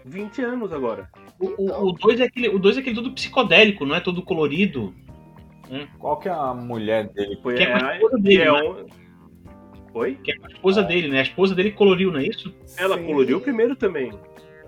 20 0.06 0.42
anos 0.42 0.72
agora 0.74 1.10
O 1.40 1.92
2 1.94 2.20
é, 2.20 2.24
aquele, 2.26 2.50
o 2.50 2.60
dois 2.60 2.78
é 2.78 2.80
aquele 2.82 2.96
todo 2.96 3.12
psicodélico, 3.14 3.86
não 3.86 3.96
é 3.96 4.00
todo 4.02 4.22
colorido. 4.24 4.94
Qual 6.00 6.18
que 6.18 6.28
é 6.28 6.32
a 6.32 6.54
mulher 6.54 7.08
dele? 7.10 7.38
foi 7.44 7.56
Que 7.56 7.64
é 7.64 7.72
a 7.74 7.88
a- 7.90 7.96
esposa 7.96 8.16
que 8.18 8.22
dele, 8.24 8.42
é 8.42 8.52
né? 8.52 8.62
um... 8.64 8.86
Oi? 9.94 10.16
Que 10.24 10.32
é 10.32 10.36
a 10.44 10.48
esposa 10.48 10.84
dele, 10.84 11.08
né? 11.10 11.20
A 11.20 11.24
esposa 11.24 11.54
dele 11.56 11.72
coloriu, 11.72 12.12
não 12.12 12.20
é 12.20 12.24
isso? 12.26 12.54
Ela 12.78 12.98
Sim. 12.98 13.06
coloriu 13.06 13.38
o 13.38 13.42
primeiro 13.42 13.76
também. 13.76 14.12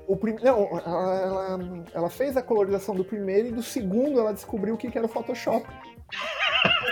O 0.07 0.15
prim... 0.15 0.35
Não, 0.43 0.67
ela, 0.85 1.21
ela, 1.21 1.83
ela 1.93 2.09
fez 2.09 2.35
a 2.37 2.41
colorização 2.41 2.95
do 2.95 3.03
primeiro 3.03 3.47
e 3.47 3.51
do 3.51 3.63
segundo 3.63 4.19
ela 4.19 4.31
descobriu 4.33 4.75
o 4.75 4.77
que 4.77 4.89
que 4.91 4.97
era 4.97 5.07
o 5.07 5.09
Photoshop. 5.09 5.65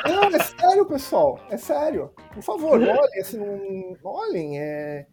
Não, 0.08 0.24
é 0.36 0.40
sério, 0.40 0.86
pessoal. 0.86 1.40
É 1.50 1.58
sério. 1.58 2.12
Por 2.34 2.42
favor, 2.44 2.80
olhem, 2.82 3.20
assim, 3.22 3.38
não... 3.38 3.98
olhem, 4.04 4.60
é... 4.60 5.06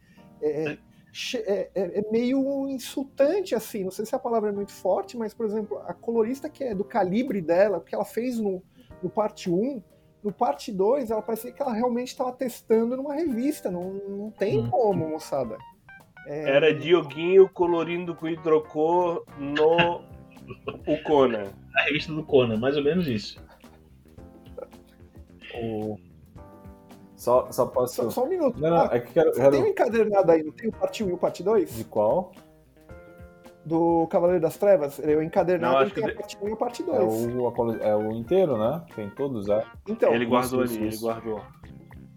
É, 0.42 0.76
che- 1.12 1.38
é- 1.46 1.70
é- 1.74 1.98
é 2.00 2.10
meio 2.12 2.68
insultante, 2.68 3.54
assim. 3.54 3.84
Não 3.84 3.90
sei 3.90 4.04
se 4.04 4.14
a 4.14 4.18
palavra 4.18 4.50
é 4.50 4.52
muito 4.52 4.72
forte, 4.72 5.16
mas, 5.16 5.32
por 5.34 5.46
exemplo, 5.46 5.78
a 5.86 5.94
colorista 5.94 6.48
que 6.48 6.62
é 6.62 6.74
do 6.74 6.84
calibre 6.84 7.40
dela, 7.40 7.80
que 7.80 7.94
ela 7.94 8.04
fez 8.04 8.38
no, 8.38 8.62
no 9.02 9.08
parte 9.10 9.50
1, 9.50 9.82
no 10.22 10.32
parte 10.32 10.70
2, 10.72 11.10
ela 11.10 11.22
parecia 11.22 11.52
que 11.52 11.62
ela 11.62 11.72
realmente 11.72 12.08
estava 12.08 12.32
testando 12.32 12.96
numa 12.96 13.14
revista. 13.14 13.70
Não, 13.70 13.92
não 13.94 14.30
tem 14.30 14.58
Hum. 14.60 14.70
como, 14.70 15.08
moçada. 15.08 15.56
É, 16.26 16.50
Era 16.50 16.74
Dioguinho 16.74 17.48
colorindo 17.48 18.14
com 18.14 18.26
hidrocor 18.28 19.24
no 19.38 20.02
o 20.86 21.02
Conan. 21.04 21.46
A 21.76 21.82
revista 21.82 22.12
do 22.12 22.24
Conan, 22.24 22.56
mais 22.58 22.76
ou 22.76 22.82
menos 22.84 23.06
isso. 23.08 23.40
O... 25.62 25.96
Só, 27.14 27.50
só 27.50 27.66
posso. 27.66 27.94
Só, 27.94 28.10
só 28.10 28.24
um 28.24 28.28
minuto. 28.28 28.60
Não, 28.60 28.70
não, 28.70 28.76
Ah, 28.82 28.90
é 28.92 29.00
que 29.00 29.12
quero. 29.12 29.32
Quero- 29.32 29.50
tem 29.52 29.62
um 29.62 29.66
encadernado 29.66 30.30
aí, 30.30 30.42
não 30.42 30.52
tem 30.52 30.68
o 30.68 30.72
parte 30.72 31.02
1 31.02 31.08
e 31.08 31.12
o 31.12 31.18
parte 31.18 31.42
2? 31.42 31.74
De 31.76 31.84
qual? 31.84 32.32
Do 33.64 34.06
Cavaleiro 34.08 34.40
das 34.40 34.56
Trevas? 34.56 34.98
O 34.98 35.22
encadernado 35.22 35.72
Não, 35.74 35.80
ele 35.80 35.86
acho 35.86 35.94
que 35.94 36.00
tem 36.00 36.08
a 36.10 36.12
de- 36.12 36.18
parte 36.18 36.38
1 36.40 36.48
e 36.48 36.52
a 36.52 36.56
parte 36.56 36.82
É 36.82 36.84
2. 36.86 37.34
o, 37.34 37.46
a 37.48 37.52
cole- 37.52 37.80
é 37.82 37.96
o 37.96 38.12
inteiro, 38.12 38.56
né? 38.58 38.82
Tem 38.94 39.10
todos, 39.10 39.48
é. 39.48 39.64
Então, 39.88 40.14
ele 40.14 40.24
guardou 40.26 40.62
isso, 40.62 40.76
ali, 40.76 40.86
ele 40.86 40.96
guardou. 40.98 41.40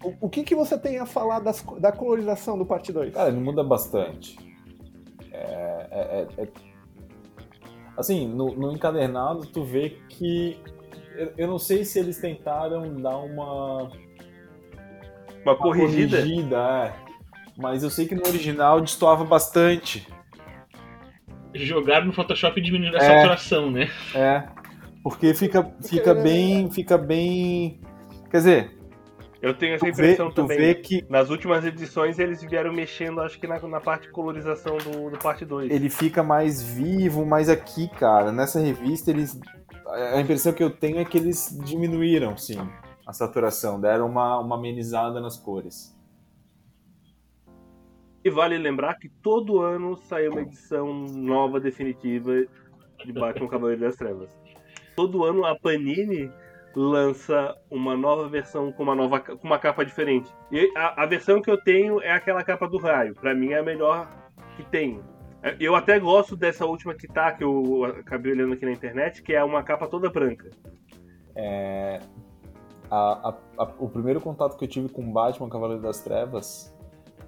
o, 0.04 0.14
o 0.28 0.30
que, 0.30 0.44
que 0.44 0.54
você 0.54 0.78
tem 0.78 1.00
a 1.00 1.06
falar 1.08 1.40
das, 1.40 1.64
da 1.80 1.92
colorização 1.92 2.58
do 2.58 2.66
parte 2.66 2.92
2? 2.94 3.14
Cara, 3.14 3.30
ele 3.30 3.40
muda 3.40 3.64
bastante. 3.64 4.38
É, 5.32 5.88
é- 5.92 6.28
é- 6.38 6.44
é- 6.44 6.70
Assim, 7.98 8.28
no, 8.28 8.54
no 8.56 8.72
encadernado 8.72 9.46
tu 9.48 9.64
vê 9.64 9.98
que. 10.08 10.58
Eu, 11.20 11.34
eu 11.38 11.48
não 11.48 11.60
sei 11.60 11.84
se 11.84 12.00
eles 12.00 12.18
tentaram 12.18 12.96
dar 12.96 13.18
uma, 13.18 13.84
Uma 13.84 13.92
uma 15.44 15.56
corrigida? 15.58 16.18
corrigida, 16.18 16.58
é. 16.58 16.94
Mas 17.58 17.84
eu 17.84 17.90
sei 17.90 18.08
que 18.08 18.16
no 18.16 18.26
original 18.26 18.80
destoava 18.80 19.26
bastante. 19.26 20.08
Jogaram 21.54 22.06
no 22.06 22.14
Photoshop 22.14 22.58
e 22.60 22.64
diminuíram 22.64 22.98
a 22.98 23.04
É. 23.04 23.06
saturação, 23.18 23.70
né? 23.70 23.90
É. 24.16 24.44
Porque 25.04 25.34
fica, 25.34 25.70
fica 25.86 26.14
bem. 26.14 26.72
Fica 26.72 26.98
bem. 26.98 27.82
Quer 28.32 28.38
dizer, 28.38 28.72
Eu 29.42 29.54
tenho 29.54 29.76
essa 29.76 29.86
vê, 29.86 29.92
impressão 29.92 30.30
tu 30.30 30.36
também. 30.36 30.58
vê 30.58 30.76
que 30.76 31.04
Nas 31.10 31.30
últimas 31.30 31.66
edições 31.66 32.18
eles 32.20 32.42
vieram 32.44 32.72
mexendo, 32.72 33.20
acho 33.22 33.38
que 33.40 33.48
na, 33.48 33.60
na 33.60 33.82
parte 33.82 34.04
de 34.04 34.12
colorização 34.12 34.78
do, 34.78 35.10
do 35.10 35.18
parte 35.18 35.44
2. 35.44 35.70
ele 35.72 35.90
fica 35.90 36.22
mais 36.24 36.62
vivo, 36.64 37.26
mas 37.26 37.50
aqui, 37.50 37.90
cara, 37.90 38.32
nessa 38.32 38.60
revista 38.62 39.10
eles. 39.12 39.38
A 39.92 40.22
impressão 40.22 40.54
que 40.54 40.64
eu 40.64 40.70
tenho 40.70 41.00
é 41.00 41.06
que 41.06 41.18
eles 41.18 41.58
diminuíram, 41.66 42.38
sim, 42.38 42.58
a 43.08 43.14
saturação, 43.14 43.80
deram 43.80 44.08
uma, 44.08 44.40
uma 44.40 44.56
amenizada 44.56 45.20
nas 45.20 45.38
cores. 45.38 45.98
E 48.24 48.30
vale 48.30 48.58
lembrar 48.58 48.96
que 48.96 49.10
todo 49.10 49.62
ano 49.62 49.96
sai 49.96 50.28
uma 50.28 50.42
edição 50.42 50.94
nova, 50.94 51.60
definitiva 51.60 52.46
de 53.04 53.14
Batman 53.14 53.48
Cavaleiro 53.48 53.82
das 53.82 53.96
Trevas. 53.96 54.30
Todo 54.96 55.24
ano 55.24 55.46
a 55.46 55.58
Panini 55.58 56.30
lança 56.76 57.56
uma 57.72 57.96
nova 57.96 58.28
versão 58.28 58.72
com 58.72 58.84
uma 58.84 58.96
nova 58.96 59.20
com 59.20 59.48
uma 59.48 59.58
capa 59.58 59.86
diferente. 59.86 60.32
E 60.52 60.72
a, 60.76 61.04
a 61.04 61.06
versão 61.06 61.42
que 61.42 61.50
eu 61.50 61.58
tenho 61.58 62.02
é 62.02 62.12
aquela 62.12 62.44
capa 62.44 62.68
do 62.68 62.78
raio. 62.78 63.16
Pra 63.16 63.34
mim 63.34 63.52
é 63.52 63.60
a 63.60 63.64
melhor 63.64 64.10
que 64.56 64.64
tem. 64.64 65.02
É, 65.42 65.56
Eu 65.60 65.76
até 65.76 66.00
gosto 66.00 66.36
dessa 66.36 66.66
última 66.66 66.94
que 66.94 67.08
tá, 67.08 67.32
que 67.32 67.44
eu 67.44 67.86
acabei 67.86 68.32
olhando 68.34 68.54
aqui 68.54 68.66
na 68.66 68.72
internet, 68.72 69.22
que 69.24 69.34
é 69.34 69.44
uma 69.44 69.64
capa 69.64 69.88
toda 69.88 70.10
branca. 70.10 70.50
A- 72.92 73.30
a- 73.30 73.64
a- 73.64 73.74
o 73.80 73.88
primeiro 73.88 74.20
contato 74.20 74.58
que 74.58 74.66
eu 74.66 74.68
tive 74.70 74.90
com 74.90 75.12
Batman 75.14 75.48
Cavaleiro 75.50 75.82
das 75.82 76.02
Trevas 76.02 76.76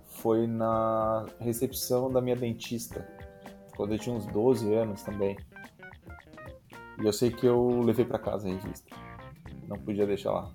foi 0.05 0.47
na 0.47 1.25
recepção 1.39 2.11
da 2.11 2.19
minha 2.19 2.35
dentista, 2.35 3.07
quando 3.75 3.93
eu 3.93 3.99
tinha 3.99 4.15
uns 4.15 4.25
12 4.27 4.73
anos 4.73 5.03
também. 5.03 5.37
E 7.01 7.05
eu 7.05 7.13
sei 7.13 7.29
que 7.31 7.45
eu 7.45 7.81
levei 7.81 8.03
pra 8.05 8.19
casa 8.19 8.47
a 8.47 8.51
revista. 8.51 8.95
Não 9.67 9.77
podia 9.77 10.05
deixar 10.05 10.31
lá. 10.31 10.51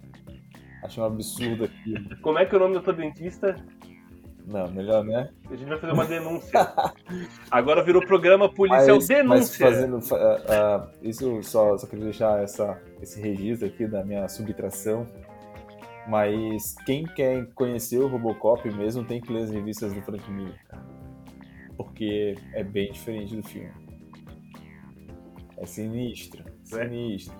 Achei 0.82 1.02
um 1.02 1.06
absurdo 1.06 1.64
aquilo. 1.64 2.20
Como 2.20 2.38
é 2.38 2.44
que 2.44 2.54
é 2.54 2.58
o 2.58 2.60
nome 2.60 2.74
da 2.74 2.82
tua 2.82 2.92
dentista? 2.92 3.56
Não, 4.46 4.70
melhor, 4.70 5.02
né? 5.04 5.30
A 5.50 5.56
gente 5.56 5.68
vai 5.68 5.78
fazer 5.78 5.92
uma 5.92 6.04
denúncia. 6.04 6.72
Agora 7.50 7.82
virou 7.82 8.00
programa 8.06 8.48
policial 8.48 8.96
Mas, 8.96 9.08
mas 9.08 9.08
denúncia. 9.08 9.66
fazendo. 9.66 10.00
fa- 10.00 10.16
ah, 10.16 10.42
ah, 10.48 10.88
isso 11.02 11.42
só, 11.42 11.76
só 11.76 11.86
queria 11.86 12.04
deixar 12.04 12.40
essa, 12.42 12.80
esse 13.02 13.20
registro 13.20 13.66
aqui 13.66 13.86
da 13.88 14.04
minha 14.04 14.28
subtração. 14.28 15.04
Mas 16.08 16.76
quem 16.86 17.04
quer 17.04 17.46
conhecer 17.54 17.98
o 17.98 18.06
Robocop 18.06 18.70
mesmo 18.70 19.04
tem 19.04 19.20
que 19.20 19.32
ler 19.32 19.42
as 19.42 19.50
revistas 19.50 19.92
do 19.92 20.00
Frank 20.02 20.30
Miller. 20.30 20.60
Porque 21.76 22.36
é 22.54 22.62
bem 22.62 22.92
diferente 22.92 23.34
do 23.34 23.42
filme. 23.42 23.72
É 25.56 25.66
sinistro. 25.66 26.44
Sinistro. 26.62 27.34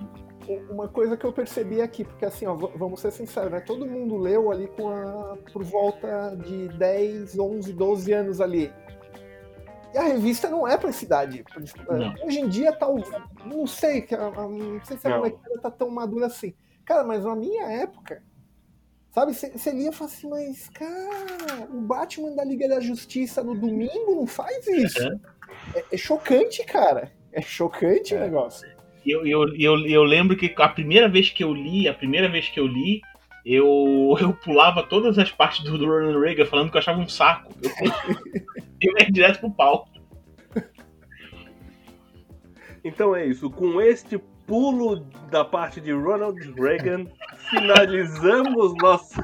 Uma 0.70 0.88
coisa 0.88 1.16
que 1.16 1.24
eu 1.24 1.32
percebi 1.32 1.80
aqui, 1.80 2.04
porque 2.04 2.24
assim, 2.24 2.46
ó, 2.46 2.54
vamos 2.54 3.00
ser 3.00 3.10
sinceros, 3.10 3.50
né? 3.50 3.60
Todo 3.60 3.86
mundo 3.86 4.16
leu 4.16 4.50
ali 4.50 4.68
com 4.68 4.88
a, 4.88 5.36
por 5.52 5.62
volta 5.64 6.36
de 6.36 6.68
10, 6.68 7.38
11, 7.38 7.72
12 7.72 8.12
anos 8.12 8.40
ali. 8.40 8.72
E 9.94 9.98
a 9.98 10.02
revista 10.02 10.48
não 10.48 10.66
é 10.68 10.76
pra 10.76 10.90
essa 10.90 11.04
idade. 11.04 11.44
Hoje 12.24 12.40
em 12.40 12.48
dia 12.48 12.72
tá. 12.72 12.88
o- 12.88 13.02
Não 13.44 13.66
sei, 13.66 14.06
não 14.10 14.84
sei 14.84 14.96
se 14.98 15.06
a 15.08 15.16
molecada 15.16 15.60
tá 15.60 15.70
tão 15.70 15.88
madura 15.90 16.26
assim. 16.26 16.54
Cara, 16.84 17.02
mas 17.02 17.24
na 17.24 17.34
minha 17.34 17.64
época, 17.64 18.22
sabe, 19.12 19.32
você 19.34 19.70
lia 19.72 19.88
e 19.88 19.92
falava 19.92 20.14
assim, 20.14 20.28
mas, 20.28 20.68
cara, 20.68 21.66
o 21.72 21.80
Batman 21.80 22.34
da 22.34 22.44
Liga 22.44 22.68
da 22.68 22.78
Justiça 22.80 23.42
no 23.42 23.54
domingo 23.54 24.14
não 24.14 24.26
faz 24.26 24.66
isso. 24.68 25.02
É, 25.74 25.84
é 25.92 25.96
chocante, 25.96 26.64
cara. 26.64 27.10
É 27.32 27.40
chocante 27.40 28.14
o 28.14 28.18
É. 28.18 28.20
negócio. 28.20 28.68
Eu, 29.06 29.26
eu, 29.26 29.54
eu, 29.56 29.86
eu 29.86 30.02
lembro 30.02 30.36
que 30.36 30.52
a 30.58 30.68
primeira 30.68 31.08
vez 31.08 31.30
que 31.30 31.44
eu 31.44 31.54
li, 31.54 31.88
a 31.88 31.94
primeira 31.94 32.28
vez 32.28 32.48
que 32.48 32.58
eu 32.58 32.66
li, 32.66 33.00
eu, 33.44 34.16
eu 34.20 34.32
pulava 34.32 34.82
todas 34.82 35.18
as 35.18 35.30
partes 35.30 35.64
do 35.64 35.78
do 35.78 35.86
Ronald 35.86 36.18
Reagan 36.18 36.46
falando 36.46 36.70
que 36.70 36.76
eu 36.76 36.80
achava 36.80 37.00
um 37.00 37.08
saco. 37.08 37.52
Eu, 37.62 37.70
eu 38.82 38.98
ia 38.98 39.10
direto 39.10 39.40
pro 39.40 39.50
pau. 39.50 39.88
Então 42.84 43.14
é 43.16 43.26
isso. 43.26 43.50
Com 43.50 43.80
este 43.80 44.18
pulo 44.46 45.00
da 45.30 45.44
parte 45.44 45.80
de 45.80 45.92
Ronald 45.92 46.38
Reagan, 46.52 47.06
finalizamos 47.50 48.74
nosso, 48.80 49.20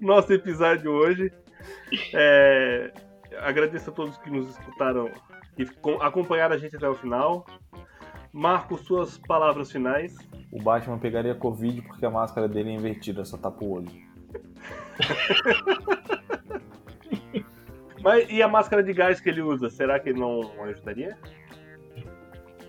nosso 0.00 0.32
episódio 0.32 0.90
hoje. 0.90 1.30
É, 2.14 2.92
agradeço 3.40 3.90
a 3.90 3.92
todos 3.92 4.16
que 4.18 4.30
nos 4.30 4.48
escutaram 4.50 5.10
e 5.58 5.66
com- 5.66 6.00
acompanharam 6.00 6.54
a 6.54 6.58
gente 6.58 6.76
até 6.76 6.88
o 6.88 6.94
final. 6.94 7.46
Marco, 8.34 8.76
suas 8.76 9.16
palavras 9.16 9.70
finais. 9.70 10.18
O 10.50 10.60
Batman 10.60 10.98
pegaria 10.98 11.36
Covid 11.36 11.82
porque 11.82 12.04
a 12.04 12.10
máscara 12.10 12.48
dele 12.48 12.70
é 12.70 12.72
invertida, 12.72 13.24
só 13.24 13.38
tapa 13.38 13.64
o 13.64 13.70
olho. 13.74 13.92
Mas, 18.02 18.28
e 18.28 18.42
a 18.42 18.48
máscara 18.48 18.82
de 18.82 18.92
gás 18.92 19.20
que 19.20 19.28
ele 19.28 19.40
usa, 19.40 19.70
será 19.70 20.00
que 20.00 20.12
não 20.12 20.40
ajudaria? 20.64 21.16